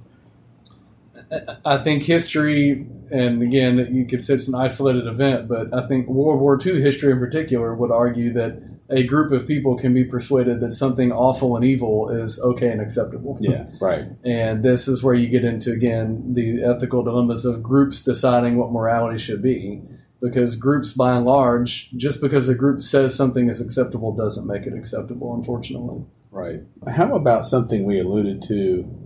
I 1.65 1.83
think 1.83 2.03
history, 2.03 2.87
and 3.11 3.43
again, 3.43 3.89
you 3.93 4.07
could 4.07 4.23
say 4.23 4.35
it's 4.35 4.49
an 4.49 4.55
isolated 4.55 5.07
event, 5.07 5.49
but 5.49 5.73
I 5.73 5.87
think 5.87 6.09
World 6.09 6.41
War 6.41 6.59
II 6.65 6.81
history 6.81 7.13
in 7.13 7.19
particular 7.19 7.75
would 7.75 7.91
argue 7.91 8.33
that 8.35 8.63
a 8.91 9.03
group 9.05 9.33
of 9.33 9.47
people 9.47 9.77
can 9.77 9.95
be 9.95 10.05
persuaded 10.05 10.61
that 10.61 10.73
something 10.73 11.13
awful 11.13 11.57
and 11.57 11.65
evil 11.65 12.11
is 12.11 12.39
okay 12.41 12.69
and 12.69 12.81
acceptable. 12.81 13.39
Yeah, 13.41 13.65
right. 13.81 14.05
and 14.25 14.63
this 14.63 14.87
is 14.87 15.03
where 15.03 15.15
you 15.15 15.29
get 15.29 15.45
into, 15.45 15.73
again, 15.73 16.35
the 16.35 16.63
ethical 16.63 17.03
dilemmas 17.03 17.45
of 17.45 17.63
groups 17.63 18.03
deciding 18.03 18.57
what 18.57 18.71
morality 18.71 19.19
should 19.19 19.43
be. 19.43 19.83
Because 20.21 20.55
groups, 20.55 20.93
by 20.93 21.17
and 21.17 21.25
large, 21.25 21.91
just 21.97 22.21
because 22.21 22.49
a 22.49 22.55
group 22.55 22.83
says 22.83 23.13
something 23.13 23.49
is 23.49 23.61
acceptable 23.61 24.15
doesn't 24.15 24.47
make 24.47 24.67
it 24.67 24.73
acceptable, 24.73 25.35
unfortunately. 25.35 26.05
Right. 26.31 26.61
How 26.89 27.17
about 27.17 27.45
something 27.45 27.85
we 27.85 27.99
alluded 27.99 28.43
to 28.45 29.02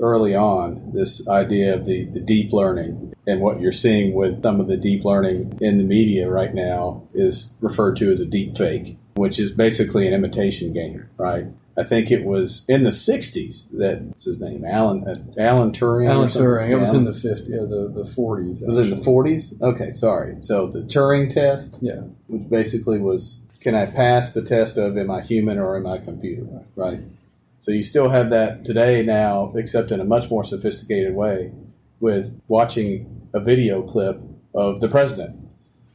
early 0.00 0.34
on 0.34 0.92
this 0.94 1.26
idea 1.28 1.74
of 1.74 1.86
the, 1.86 2.04
the 2.06 2.20
deep 2.20 2.52
learning 2.52 3.14
and 3.26 3.40
what 3.40 3.60
you're 3.60 3.72
seeing 3.72 4.14
with 4.14 4.42
some 4.42 4.60
of 4.60 4.68
the 4.68 4.76
deep 4.76 5.04
learning 5.04 5.58
in 5.60 5.78
the 5.78 5.84
media 5.84 6.28
right 6.28 6.54
now 6.54 7.02
is 7.14 7.54
referred 7.60 7.96
to 7.96 8.10
as 8.10 8.20
a 8.20 8.26
deep 8.26 8.56
fake, 8.56 8.96
which 9.14 9.38
is 9.38 9.52
basically 9.52 10.06
an 10.06 10.14
imitation 10.14 10.72
game, 10.72 11.08
right? 11.16 11.46
I 11.78 11.84
think 11.84 12.10
it 12.10 12.24
was 12.24 12.64
in 12.68 12.84
the 12.84 12.90
'60s 12.90 13.70
that 13.72 14.00
what's 14.00 14.24
his 14.24 14.40
name, 14.40 14.64
Alan 14.64 15.06
uh, 15.06 15.14
Alan 15.38 15.72
Turing. 15.72 16.08
Alan 16.08 16.28
Turing. 16.28 16.70
It 16.70 16.76
was 16.76 16.94
in 16.94 17.04
the 17.04 17.10
'50s, 17.10 17.48
yeah, 17.48 17.56
the 17.58 17.92
the 17.94 18.04
'40s. 18.04 18.66
Was 18.66 18.76
it 18.78 18.92
in 18.92 18.98
the 18.98 19.04
'40s? 19.04 19.60
Okay, 19.60 19.92
sorry. 19.92 20.36
So 20.40 20.68
the 20.68 20.80
Turing 20.80 21.32
test, 21.32 21.76
yeah, 21.82 22.00
which 22.28 22.48
basically 22.48 22.98
was, 22.98 23.40
can 23.60 23.74
I 23.74 23.86
pass 23.86 24.32
the 24.32 24.42
test 24.42 24.78
of 24.78 24.96
am 24.96 25.10
I 25.10 25.20
human 25.20 25.58
or 25.58 25.76
am 25.76 25.86
I 25.86 25.98
computer? 25.98 26.46
Right. 26.76 27.00
So 27.58 27.72
you 27.72 27.82
still 27.82 28.08
have 28.10 28.30
that 28.30 28.64
today 28.64 29.02
now, 29.02 29.52
except 29.56 29.90
in 29.90 30.00
a 30.00 30.04
much 30.04 30.30
more 30.30 30.44
sophisticated 30.44 31.14
way, 31.14 31.52
with 32.00 32.40
watching 32.48 33.28
a 33.32 33.40
video 33.40 33.82
clip 33.82 34.20
of 34.54 34.80
the 34.80 34.88
president, 34.88 35.36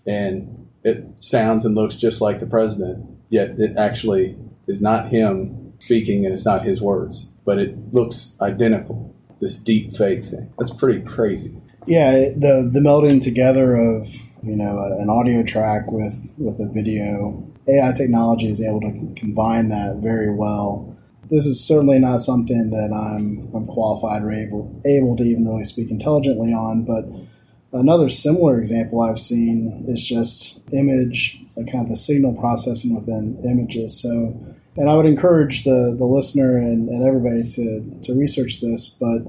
and 0.05 0.68
it 0.84 1.05
sounds 1.20 1.66
and 1.66 1.76
looks 1.76 1.95
just 1.95 2.22
like 2.22 2.39
the 2.39 2.47
president, 2.47 3.05
yet 3.30 3.51
it 3.59 3.78
actually 3.78 4.38
is 4.68 4.82
not 4.82 5.09
him 5.09 5.74
speaking 5.80 6.26
and 6.26 6.34
it's 6.34 6.45
not 6.45 6.66
his 6.66 6.82
words, 6.82 7.30
but 7.45 7.59
it 7.59 7.93
looks 7.93 8.36
identical. 8.41 9.14
This 9.39 9.57
deep 9.57 9.95
fake 9.95 10.26
thing. 10.26 10.53
That's 10.59 10.74
pretty 10.74 11.01
crazy. 11.01 11.59
Yeah, 11.88 12.12
the 12.12 12.70
the 12.72 12.80
melding 12.80 13.24
together 13.24 13.76
of 13.76 14.07
you 14.43 14.55
know 14.55 14.78
an 14.99 15.09
audio 15.09 15.41
track 15.41 15.91
with 15.91 16.14
with 16.38 16.59
a 16.59 16.72
video 16.72 17.43
AI 17.68 17.91
technology 17.93 18.49
is 18.49 18.62
able 18.62 18.82
to 18.82 19.14
combine 19.16 19.70
that 19.70 19.95
very 19.95 20.32
well 20.32 20.91
this 21.32 21.46
is 21.46 21.66
certainly 21.66 21.98
not 21.98 22.22
something 22.22 22.70
that 22.72 22.92
I'm, 22.94 23.50
I'm 23.56 23.66
qualified 23.66 24.22
or 24.22 24.34
able, 24.34 24.82
able 24.86 25.16
to 25.16 25.24
even 25.24 25.48
really 25.48 25.64
speak 25.64 25.90
intelligently 25.90 26.52
on. 26.54 26.84
But 26.84 27.06
another 27.80 28.10
similar 28.10 28.60
example 28.60 29.00
I've 29.00 29.18
seen 29.18 29.86
is 29.88 30.06
just 30.06 30.62
image, 30.74 31.42
kind 31.56 31.86
of 31.86 31.90
the 31.90 31.96
signal 31.96 32.36
processing 32.36 32.94
within 32.94 33.42
images. 33.46 34.00
So 34.02 34.10
And 34.76 34.90
I 34.90 34.96
would 34.96 35.06
encourage 35.06 35.64
the, 35.64 35.96
the 35.98 36.06
listener 36.06 36.58
and, 36.58 36.90
and 36.90 37.04
everybody 37.04 37.48
to, 37.48 38.02
to 38.04 38.14
research 38.14 38.60
this, 38.60 38.90
but 38.90 39.22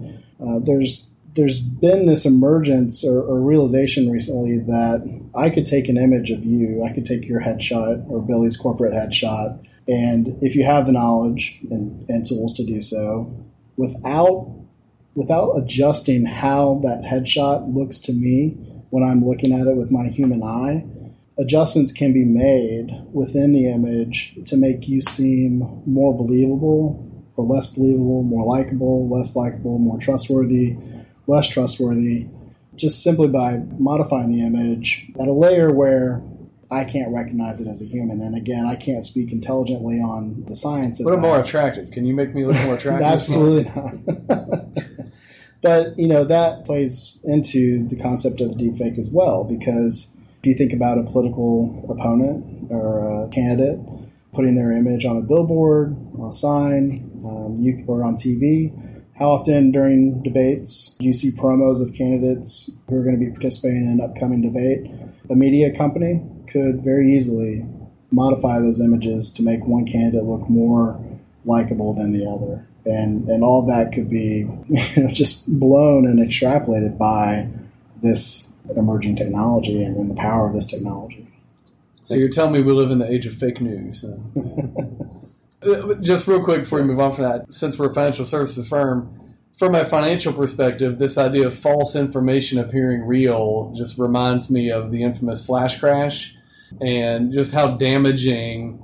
uh, 0.45 0.59
there's 0.59 1.09
there's 1.35 1.61
been 1.61 2.05
this 2.05 2.27
emergence 2.27 3.07
or, 3.07 3.23
or, 3.23 3.41
realization 3.41 4.11
recently 4.11 4.59
that 4.59 5.31
I 5.35 5.49
could 5.49 5.67
take 5.67 5.89
an 5.89 5.97
image 5.97 6.31
of 6.31 6.45
you, 6.45 6.85
I 6.85 6.93
could 6.93 7.07
take 7.07 7.27
your 7.27 7.41
headshot 7.41 8.07
or 8.11 8.21
Billy's 8.21 8.59
corporate 8.59 8.93
headshot, 8.93 9.59
and 9.89 10.39
if 10.43 10.55
you 10.55 10.65
have 10.65 10.87
the 10.87 10.93
knowledge 10.93 11.59
and, 11.71 12.09
and 12.09 12.27
tools 12.27 12.55
to 12.57 12.65
do 12.65 12.83
so, 12.83 13.35
without 13.77 14.59
without 15.15 15.53
adjusting 15.57 16.25
how 16.25 16.81
that 16.83 17.03
headshot 17.03 17.75
looks 17.75 18.01
to 18.01 18.13
me 18.13 18.57
when 18.91 19.03
I'm 19.03 19.25
looking 19.25 19.53
at 19.53 19.67
it 19.67 19.77
with 19.77 19.91
my 19.91 20.07
human 20.09 20.43
eye, 20.43 20.87
adjustments 21.39 21.93
can 21.93 22.13
be 22.13 22.25
made 22.25 22.91
within 23.13 23.53
the 23.53 23.71
image 23.71 24.39
to 24.47 24.57
make 24.57 24.89
you 24.89 25.03
seem 25.03 25.83
more 25.87 26.17
believable 26.17 27.09
or 27.37 27.45
less 27.45 27.69
believable, 27.69 28.23
more 28.23 28.45
likable, 28.45 29.09
less 29.09 29.35
likable, 29.35 29.79
more 29.79 29.99
trustworthy, 29.99 30.77
less 31.27 31.49
trustworthy, 31.49 32.27
just 32.77 33.03
simply 33.03 33.29
by 33.29 33.59
modifying 33.79 34.33
the 34.33 34.45
image 34.45 35.11
at 35.21 35.29
a 35.29 35.33
layer 35.33 35.73
where 35.73 36.23
I 36.73 36.85
can't 36.85 37.13
recognize 37.13 37.61
it 37.61 37.69
as 37.69 37.83
a 37.83 37.85
human. 37.85 38.23
And 38.23 38.35
again, 38.35 38.65
I 38.67 38.77
can't 38.77 39.05
speak 39.05 39.31
intelligently 39.31 39.97
on 39.97 40.43
the 40.49 40.55
science 40.55 40.99
of 41.01 41.05
What 41.05 41.17
that. 41.17 41.21
more 41.21 41.39
attractive? 41.39 41.91
Can 41.91 42.07
you 42.07 42.15
make 42.15 42.35
me 42.35 42.47
look 42.47 42.57
more 42.63 42.77
attractive? 42.77 43.07
Absolutely 43.07 43.71
not. 43.75 44.65
but, 45.61 45.99
you 45.99 46.09
know, 46.09 46.25
that 46.25 46.65
plays 46.65 47.19
into 47.25 47.87
the 47.89 47.97
concept 47.97 48.41
of 48.41 48.53
deepfake 48.53 48.99
as 48.99 49.11
well, 49.11 49.45
because 49.45 50.17
if 50.41 50.47
you 50.47 50.55
think 50.55 50.73
about 50.73 50.97
a 50.97 51.03
political 51.03 51.87
opponent 51.91 52.71
or 52.71 53.25
a 53.25 53.29
candidate 53.29 53.79
putting 54.33 54.55
their 54.55 54.73
image 54.73 55.05
on 55.05 55.19
a 55.19 55.21
billboard, 55.21 55.95
on 56.19 56.29
a 56.29 56.33
sign, 56.33 57.11
um, 57.27 57.59
you, 57.61 57.85
or 57.87 58.03
on 58.03 58.17
TV, 58.17 58.73
how 59.15 59.29
often 59.29 59.73
during 59.73 60.23
debates 60.23 60.97
do 60.99 61.05
you 61.05 61.13
see 61.13 61.31
promos 61.31 61.87
of 61.87 61.95
candidates 61.95 62.71
who 62.89 62.97
are 62.97 63.05
going 63.05 63.19
to 63.19 63.23
be 63.23 63.31
participating 63.31 63.85
in 63.85 64.01
an 64.01 64.01
upcoming 64.01 64.41
debate? 64.41 64.91
A 65.31 65.37
media 65.37 65.71
company 65.77 66.23
could 66.53 66.83
very 66.83 67.17
easily 67.17 67.67
modify 68.11 68.61
those 68.61 68.81
images 68.81 69.33
to 69.33 69.43
make 69.43 69.67
one 69.67 69.87
candidate 69.87 70.25
look 70.25 70.49
more 70.49 71.01
likable 71.45 71.95
than 71.95 72.13
the 72.13 72.27
other. 72.27 72.67
And, 72.85 73.29
and 73.29 73.43
all 73.43 73.67
that 73.67 73.93
could 73.93 74.11
be 74.11 74.49
you 74.69 75.03
know, 75.03 75.11
just 75.11 75.47
blown 75.59 76.07
and 76.07 76.19
extrapolated 76.19 76.99
by 76.99 77.49
this 78.03 78.51
emerging 78.77 79.17
technology 79.17 79.83
and, 79.83 79.97
and 79.97 80.11
the 80.11 80.15
power 80.15 80.49
of 80.49 80.55
this 80.55 80.69
technology. 80.69 81.27
So 82.05 82.15
you're 82.15 82.29
telling 82.29 82.53
me 82.53 82.63
we 82.63 82.73
live 82.73 82.91
in 82.91 82.99
the 82.99 83.11
age 83.11 83.27
of 83.27 83.35
fake 83.35 83.61
news? 83.61 84.05
Uh, 85.65 85.95
just 86.01 86.27
real 86.27 86.43
quick 86.43 86.63
before 86.63 86.81
we 86.81 86.85
move 86.85 86.99
on 86.99 87.13
from 87.13 87.23
that, 87.23 87.53
since 87.53 87.79
we're 87.79 87.89
a 87.89 87.95
financial 87.95 88.25
services 88.25 88.67
firm, 88.67 89.37
from 89.57 89.77
a 89.77 89.85
financial 89.85 90.33
perspective, 90.33 90.99
this 90.99 91.17
idea 91.17 91.47
of 91.47 91.57
false 91.57 91.95
information 91.95 92.59
appearing 92.59 93.03
real 93.03 93.73
just 93.77 93.97
reminds 93.97 94.51
me 94.51 94.73
of 94.73 94.91
the 94.91 95.05
infamous 95.05 95.47
flash 95.47 95.79
crash 95.79 96.35
and 96.81 97.33
just 97.33 97.53
how 97.53 97.77
damaging 97.77 98.81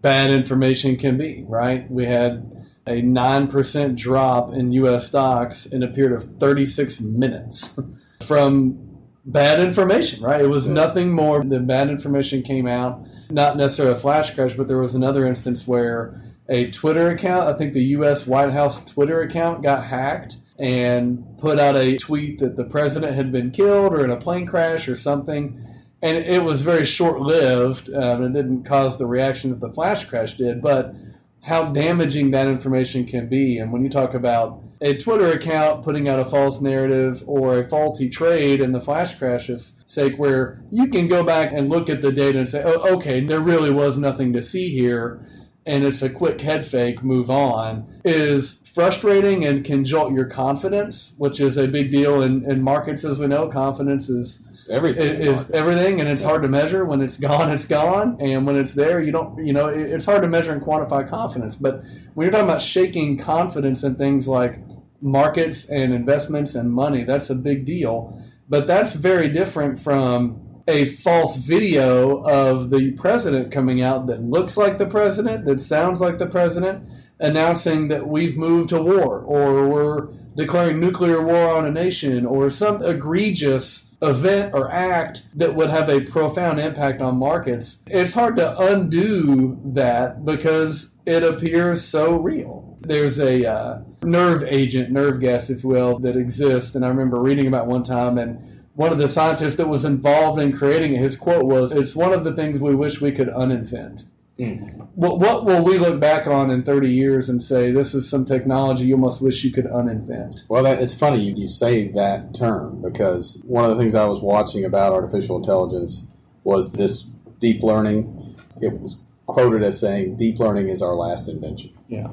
bad 0.00 0.30
information 0.30 0.96
can 0.96 1.16
be, 1.16 1.44
right? 1.48 1.90
We 1.90 2.06
had 2.06 2.66
a 2.86 3.02
9% 3.02 3.96
drop 3.96 4.52
in 4.52 4.72
US 4.72 5.08
stocks 5.08 5.66
in 5.66 5.82
a 5.82 5.88
period 5.88 6.12
of 6.12 6.38
36 6.38 7.00
minutes 7.00 7.74
from 8.22 8.78
bad 9.24 9.60
information, 9.60 10.22
right? 10.22 10.40
It 10.40 10.48
was 10.48 10.68
nothing 10.68 11.12
more 11.12 11.44
than 11.44 11.66
bad 11.66 11.90
information 11.90 12.42
came 12.42 12.66
out. 12.66 13.06
Not 13.30 13.56
necessarily 13.58 13.94
a 13.94 14.00
flash 14.00 14.34
crash, 14.34 14.54
but 14.54 14.68
there 14.68 14.78
was 14.78 14.94
another 14.94 15.26
instance 15.26 15.66
where 15.66 16.22
a 16.48 16.70
Twitter 16.70 17.10
account, 17.10 17.46
I 17.46 17.58
think 17.58 17.74
the 17.74 17.84
US 17.84 18.26
White 18.26 18.52
House 18.52 18.84
Twitter 18.84 19.20
account 19.20 19.62
got 19.62 19.84
hacked 19.84 20.38
and 20.58 21.24
put 21.38 21.58
out 21.58 21.76
a 21.76 21.96
tweet 21.98 22.38
that 22.38 22.56
the 22.56 22.64
president 22.64 23.14
had 23.14 23.30
been 23.30 23.50
killed 23.50 23.92
or 23.92 24.04
in 24.04 24.10
a 24.10 24.16
plane 24.16 24.46
crash 24.46 24.88
or 24.88 24.96
something 24.96 25.62
and 26.02 26.16
it 26.16 26.44
was 26.44 26.62
very 26.62 26.84
short 26.84 27.20
lived. 27.20 27.92
Um, 27.92 28.22
it 28.22 28.32
didn't 28.32 28.64
cause 28.64 28.98
the 28.98 29.06
reaction 29.06 29.50
that 29.50 29.60
the 29.60 29.72
flash 29.72 30.04
crash 30.04 30.36
did, 30.36 30.62
but 30.62 30.94
how 31.42 31.72
damaging 31.72 32.30
that 32.32 32.46
information 32.46 33.04
can 33.04 33.28
be. 33.28 33.58
And 33.58 33.72
when 33.72 33.82
you 33.82 33.90
talk 33.90 34.14
about 34.14 34.62
a 34.80 34.96
Twitter 34.96 35.28
account 35.28 35.82
putting 35.82 36.08
out 36.08 36.20
a 36.20 36.24
false 36.24 36.60
narrative 36.60 37.24
or 37.26 37.58
a 37.58 37.68
faulty 37.68 38.08
trade 38.08 38.60
in 38.60 38.72
the 38.72 38.80
flash 38.80 39.16
crash's 39.16 39.74
sake, 39.86 40.16
where 40.18 40.62
you 40.70 40.88
can 40.88 41.08
go 41.08 41.24
back 41.24 41.52
and 41.52 41.68
look 41.68 41.88
at 41.88 42.00
the 42.00 42.12
data 42.12 42.38
and 42.38 42.48
say, 42.48 42.62
oh, 42.64 42.94
okay, 42.94 43.20
there 43.20 43.40
really 43.40 43.72
was 43.72 43.98
nothing 43.98 44.32
to 44.34 44.42
see 44.42 44.70
here, 44.70 45.26
and 45.66 45.84
it's 45.84 46.02
a 46.02 46.10
quick 46.10 46.40
head 46.40 46.66
fake, 46.66 47.02
move 47.02 47.30
on, 47.30 48.00
is 48.04 48.60
frustrating 48.72 49.44
and 49.44 49.64
can 49.64 49.84
jolt 49.84 50.12
your 50.12 50.24
confidence, 50.24 51.12
which 51.16 51.40
is 51.40 51.56
a 51.56 51.66
big 51.66 51.90
deal 51.90 52.22
in, 52.22 52.48
in 52.50 52.62
markets, 52.62 53.04
as 53.04 53.18
we 53.18 53.26
know. 53.26 53.48
Confidence 53.48 54.08
is 54.08 54.40
everything. 54.70 55.08
It 55.08 55.20
is 55.20 55.50
everything, 55.50 56.00
and 56.00 56.08
it's 56.08 56.22
yeah. 56.22 56.28
hard 56.28 56.42
to 56.42 56.48
measure. 56.48 56.84
When 56.84 57.00
it's 57.00 57.16
gone, 57.16 57.50
it's 57.50 57.66
gone, 57.66 58.16
and 58.20 58.46
when 58.46 58.56
it's 58.56 58.74
there, 58.74 59.00
you 59.00 59.12
don't. 59.12 59.44
You 59.44 59.52
know, 59.52 59.66
it's 59.66 60.04
hard 60.04 60.22
to 60.22 60.28
measure 60.28 60.52
and 60.52 60.62
quantify 60.62 61.08
confidence. 61.08 61.56
But 61.56 61.84
when 62.14 62.24
you're 62.24 62.32
talking 62.32 62.48
about 62.48 62.62
shaking 62.62 63.18
confidence 63.18 63.82
in 63.82 63.96
things 63.96 64.28
like 64.28 64.58
markets 65.00 65.64
and 65.66 65.92
investments 65.92 66.54
and 66.54 66.72
money, 66.72 67.04
that's 67.04 67.30
a 67.30 67.34
big 67.34 67.64
deal. 67.64 68.22
But 68.48 68.66
that's 68.66 68.94
very 68.94 69.28
different 69.28 69.78
from 69.78 70.47
a 70.68 70.84
false 70.84 71.36
video 71.36 72.22
of 72.24 72.70
the 72.70 72.92
president 72.92 73.50
coming 73.50 73.82
out 73.82 74.06
that 74.06 74.22
looks 74.22 74.56
like 74.56 74.76
the 74.76 74.86
president, 74.86 75.46
that 75.46 75.60
sounds 75.60 76.00
like 76.00 76.18
the 76.18 76.26
president, 76.26 76.86
announcing 77.18 77.88
that 77.88 78.06
we've 78.06 78.36
moved 78.36 78.68
to 78.68 78.80
war 78.80 79.20
or 79.20 79.66
we're 79.66 80.06
declaring 80.36 80.78
nuclear 80.78 81.20
war 81.20 81.56
on 81.56 81.64
a 81.64 81.70
nation 81.70 82.24
or 82.24 82.50
some 82.50 82.82
egregious 82.84 83.86
event 84.02 84.54
or 84.54 84.70
act 84.70 85.26
that 85.34 85.54
would 85.56 85.70
have 85.70 85.88
a 85.88 86.00
profound 86.02 86.60
impact 86.60 87.00
on 87.00 87.16
markets, 87.16 87.78
it's 87.86 88.12
hard 88.12 88.36
to 88.36 88.56
undo 88.58 89.58
that 89.64 90.24
because 90.24 90.94
it 91.06 91.24
appears 91.24 91.82
so 91.82 92.20
real. 92.20 92.76
There's 92.82 93.18
a 93.18 93.50
uh, 93.50 93.82
nerve 94.04 94.44
agent, 94.44 94.90
nerve 94.90 95.20
gas, 95.20 95.50
if 95.50 95.64
you 95.64 95.70
will, 95.70 95.98
that 96.00 96.16
exists. 96.16 96.74
And 96.74 96.84
I 96.84 96.88
remember 96.88 97.20
reading 97.20 97.48
about 97.48 97.66
one 97.66 97.82
time, 97.82 98.18
and 98.18 98.57
one 98.78 98.92
of 98.92 98.98
the 98.98 99.08
scientists 99.08 99.56
that 99.56 99.68
was 99.68 99.84
involved 99.84 100.40
in 100.40 100.56
creating 100.56 100.94
it, 100.94 101.00
his 101.00 101.16
quote 101.16 101.46
was, 101.46 101.72
It's 101.72 101.96
one 101.96 102.12
of 102.12 102.22
the 102.22 102.32
things 102.32 102.60
we 102.60 102.76
wish 102.76 103.00
we 103.00 103.10
could 103.10 103.26
uninvent. 103.26 104.04
Mm. 104.38 104.86
What, 104.94 105.18
what 105.18 105.44
will 105.44 105.64
we 105.64 105.78
look 105.78 105.98
back 105.98 106.28
on 106.28 106.48
in 106.48 106.62
30 106.62 106.88
years 106.88 107.28
and 107.28 107.42
say 107.42 107.72
this 107.72 107.92
is 107.92 108.08
some 108.08 108.24
technology 108.24 108.84
you 108.84 108.94
almost 108.94 109.20
wish 109.20 109.42
you 109.42 109.50
could 109.50 109.64
uninvent? 109.64 110.44
Well, 110.48 110.62
that, 110.62 110.80
it's 110.80 110.96
funny 110.96 111.24
you, 111.24 111.34
you 111.34 111.48
say 111.48 111.88
that 111.88 112.36
term 112.36 112.80
because 112.80 113.42
one 113.44 113.64
of 113.64 113.76
the 113.76 113.82
things 113.82 113.96
I 113.96 114.04
was 114.04 114.20
watching 114.20 114.64
about 114.64 114.92
artificial 114.92 115.38
intelligence 115.38 116.04
was 116.44 116.70
this 116.70 117.10
deep 117.40 117.64
learning. 117.64 118.36
It 118.62 118.78
was 118.80 119.00
quoted 119.26 119.64
as 119.64 119.80
saying, 119.80 120.18
"Deep 120.18 120.38
learning 120.38 120.68
is 120.68 120.82
our 120.82 120.94
last 120.94 121.28
invention." 121.28 121.76
Yeah. 121.88 122.10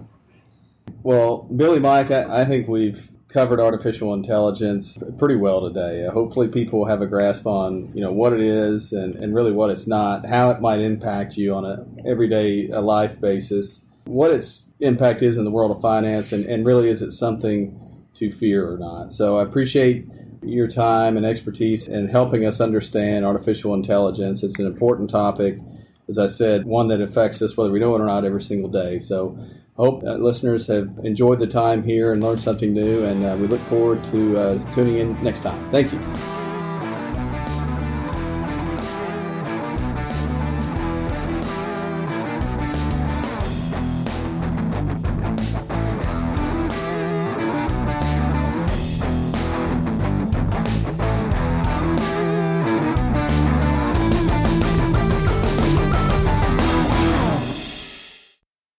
Well, 1.04 1.44
Billy 1.56 1.80
Mike, 1.80 2.10
I, 2.10 2.42
I 2.42 2.46
think 2.46 2.68
we've 2.68 3.12
covered 3.36 3.60
artificial 3.60 4.14
intelligence 4.14 4.98
pretty 5.18 5.36
well 5.36 5.60
today. 5.68 6.06
Uh, 6.06 6.12
hopefully, 6.12 6.48
people 6.48 6.86
have 6.86 7.02
a 7.02 7.06
grasp 7.06 7.46
on 7.46 7.92
you 7.94 8.00
know 8.00 8.12
what 8.12 8.32
it 8.32 8.40
is 8.40 8.94
and, 8.94 9.14
and 9.18 9.36
really 9.36 9.52
what 9.52 9.70
it's 9.70 9.86
not, 9.86 10.26
how 10.26 10.52
it 10.52 10.62
might 10.62 10.80
impact 10.80 11.36
you 11.36 11.54
on 11.54 11.66
a 11.66 11.86
everyday 12.10 12.70
a 12.70 12.80
life 12.80 13.20
basis, 13.20 13.84
what 14.06 14.32
its 14.32 14.70
impact 14.80 15.22
is 15.22 15.36
in 15.36 15.44
the 15.44 15.52
world 15.52 15.70
of 15.70 15.82
finance, 15.82 16.32
and, 16.32 16.46
and 16.46 16.66
really 16.66 16.88
is 16.88 17.02
it 17.02 17.12
something 17.12 17.78
to 18.14 18.32
fear 18.32 18.72
or 18.72 18.78
not. 18.78 19.12
So 19.12 19.38
I 19.38 19.44
appreciate 19.44 20.06
your 20.42 20.70
time 20.70 21.18
and 21.18 21.26
expertise 21.26 21.90
in 21.90 22.08
helping 22.08 22.46
us 22.46 22.62
understand 22.62 23.26
artificial 23.26 23.74
intelligence. 23.74 24.44
It's 24.44 24.60
an 24.60 24.66
important 24.66 25.10
topic, 25.10 25.60
as 26.08 26.18
I 26.18 26.28
said, 26.28 26.66
one 26.66 26.88
that 26.88 27.02
affects 27.02 27.42
us 27.42 27.58
whether 27.58 27.72
we 27.72 27.80
know 27.80 27.96
it 27.96 28.02
or 28.02 28.06
not 28.06 28.24
every 28.24 28.44
single 28.44 28.70
day. 28.70 29.00
So 29.00 29.38
hope 29.76 30.02
that 30.04 30.22
listeners 30.22 30.68
have 30.68 30.90
enjoyed 31.04 31.40
the 31.40 31.48
time 31.48 31.84
here 31.84 32.14
and 32.14 32.24
learned 32.24 32.40
something 32.40 32.74
new, 32.74 33.04
and 33.06 33.26
uh, 33.26 33.36
we 33.40 33.48
look 33.48 33.62
forward 33.62 34.04
to 34.06 34.38
uh, 34.38 34.74
tuning 34.74 34.98
in 34.98 35.24
next 35.24 35.42
time. 35.42 35.72
Thank 35.72 35.92
you. 35.92 36.45